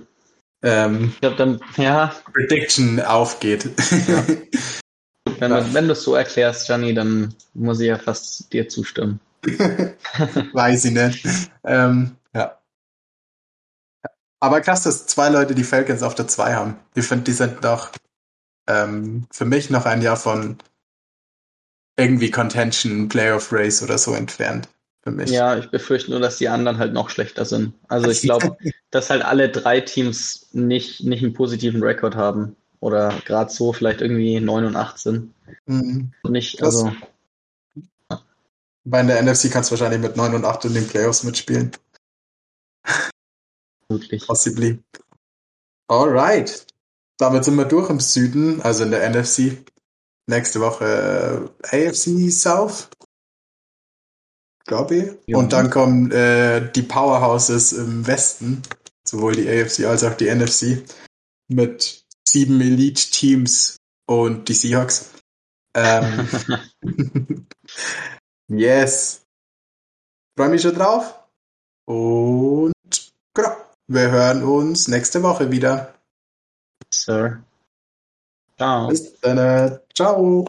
ähm, 0.63 1.13
Ich 1.15 1.21
glaube 1.23 1.37
dann, 1.37 1.61
ja, 1.79 2.15
Prediction 2.35 3.01
aufgeht. 3.01 3.65
Ja. 4.07 4.23
wenn, 5.39 5.51
Ja. 5.51 5.61
du- 5.63 5.73
wenn 5.75 5.87
du 5.87 5.93
es 5.93 6.03
so 6.03 6.15
erklärst, 6.15 6.67
Gianni, 6.67 6.93
dann 6.93 7.35
muss 7.55 7.81
ich 7.81 7.87
ja 7.89 7.99
fast 7.99 8.53
dir 8.53 8.69
zustimmen. 8.69 9.19
Weiß 10.53 10.85
ich 10.85 10.93
nicht. 10.93 11.27
Ähm. 11.65 12.17
Aber 14.41 14.63
krass, 14.63 14.83
dass 14.83 15.07
zwei 15.07 15.29
Leute 15.29 15.55
die 15.55 15.65
Falcons 15.65 16.03
auf 16.03 16.15
der 16.15 16.27
2 16.27 16.55
haben. 16.55 16.77
Ich 16.95 17.07
finde, 17.07 17.25
die 17.25 17.33
sind 17.33 17.63
noch 17.63 17.91
ähm, 18.67 19.27
für 19.31 19.45
mich 19.45 19.69
noch 19.71 19.85
ein 19.85 20.01
Jahr 20.03 20.17
von 20.17 20.57
irgendwie 21.97 22.31
Contention, 22.31 23.09
Playoff 23.09 23.53
Race 23.53 23.83
oder 23.83 23.99
so 23.99 24.15
entfernt. 24.15 24.69
für 25.03 25.11
mich. 25.11 25.31
Ja, 25.31 25.59
ich 25.59 25.71
befürchte 25.71 26.11
nur, 26.11 26.21
dass 26.21 26.39
die 26.39 26.49
anderen 26.49 26.79
halt 26.79 26.93
noch 26.93 27.11
schlechter 27.11 27.45
sind. 27.45 27.75
Also 27.89 28.09
ich 28.09 28.23
glaube, 28.23 28.57
dass 28.91 29.11
halt 29.11 29.23
alle 29.23 29.51
drei 29.51 29.81
Teams 29.81 30.49
nicht, 30.53 31.05
nicht 31.05 31.23
einen 31.23 31.35
positiven 31.35 31.83
Rekord 31.83 32.17
haben. 32.17 32.57
Oder 32.81 33.13
gerade 33.27 33.53
so 33.53 33.75
vielleicht 33.75 34.01
irgendwie 34.01 34.41
9 34.41 34.65
und 34.65 34.77
8 34.77 34.99
sind. 34.99 35.35
Mhm. 35.67 36.13
Nicht, 36.27 36.63
also. 36.63 36.91
Bei 38.85 39.03
der 39.03 39.23
NFC 39.23 39.51
kannst 39.53 39.71
du 39.71 39.73
wahrscheinlich 39.73 40.01
mit 40.01 40.17
9 40.17 40.35
und 40.35 40.47
8 40.47 40.65
in 40.65 40.75
den 40.75 40.89
Playoffs 40.89 41.23
mitspielen. 41.23 41.73
Wirklich. 43.91 44.27
Possibly. 44.27 44.83
Alright. 45.89 46.67
Damit 47.19 47.45
sind 47.45 47.57
wir 47.57 47.65
durch 47.65 47.91
im 47.91 48.01
Süden, 48.01 48.63
also 48.63 48.85
in 48.85 48.93
der 48.93 49.09
NFC. 49.11 49.65
Nächste 50.27 50.61
Woche 50.61 51.51
äh, 51.65 51.89
AFC 51.89 52.31
South. 52.31 52.89
Glaube 54.65 54.97
ich. 54.97 55.13
Ja. 55.27 55.39
Und 55.39 55.53
dann 55.53 55.71
kommen 55.71 56.13
äh, 56.13 56.71
die 56.71 56.83
Powerhouses 56.83 57.73
im 57.73 58.07
Westen, 58.07 58.63
sowohl 59.05 59.35
die 59.35 59.49
AFC 59.49 59.85
als 59.87 60.05
auch 60.05 60.15
die 60.15 60.33
NFC, 60.33 60.85
mit 61.49 62.07
sieben 62.25 62.61
Elite-Teams 62.61 63.79
und 64.07 64.49
die 64.49 64.55
Seahawks. 64.55 65.11
Ähm, 65.75 66.29
yes. 68.49 69.27
Freue 70.39 70.51
mich 70.51 70.63
schon 70.63 70.77
drauf. 70.77 71.25
Und 71.87 72.73
genau, 73.35 73.57
wir 73.91 74.11
hören 74.13 74.45
uns 74.45 74.87
nächste 74.87 75.21
Woche 75.23 75.51
wieder. 75.51 75.95
Sir. 76.93 77.43
Ciao. 78.57 78.87
Bis 78.89 79.21
dann. 79.21 79.81
Ciao. 79.95 80.45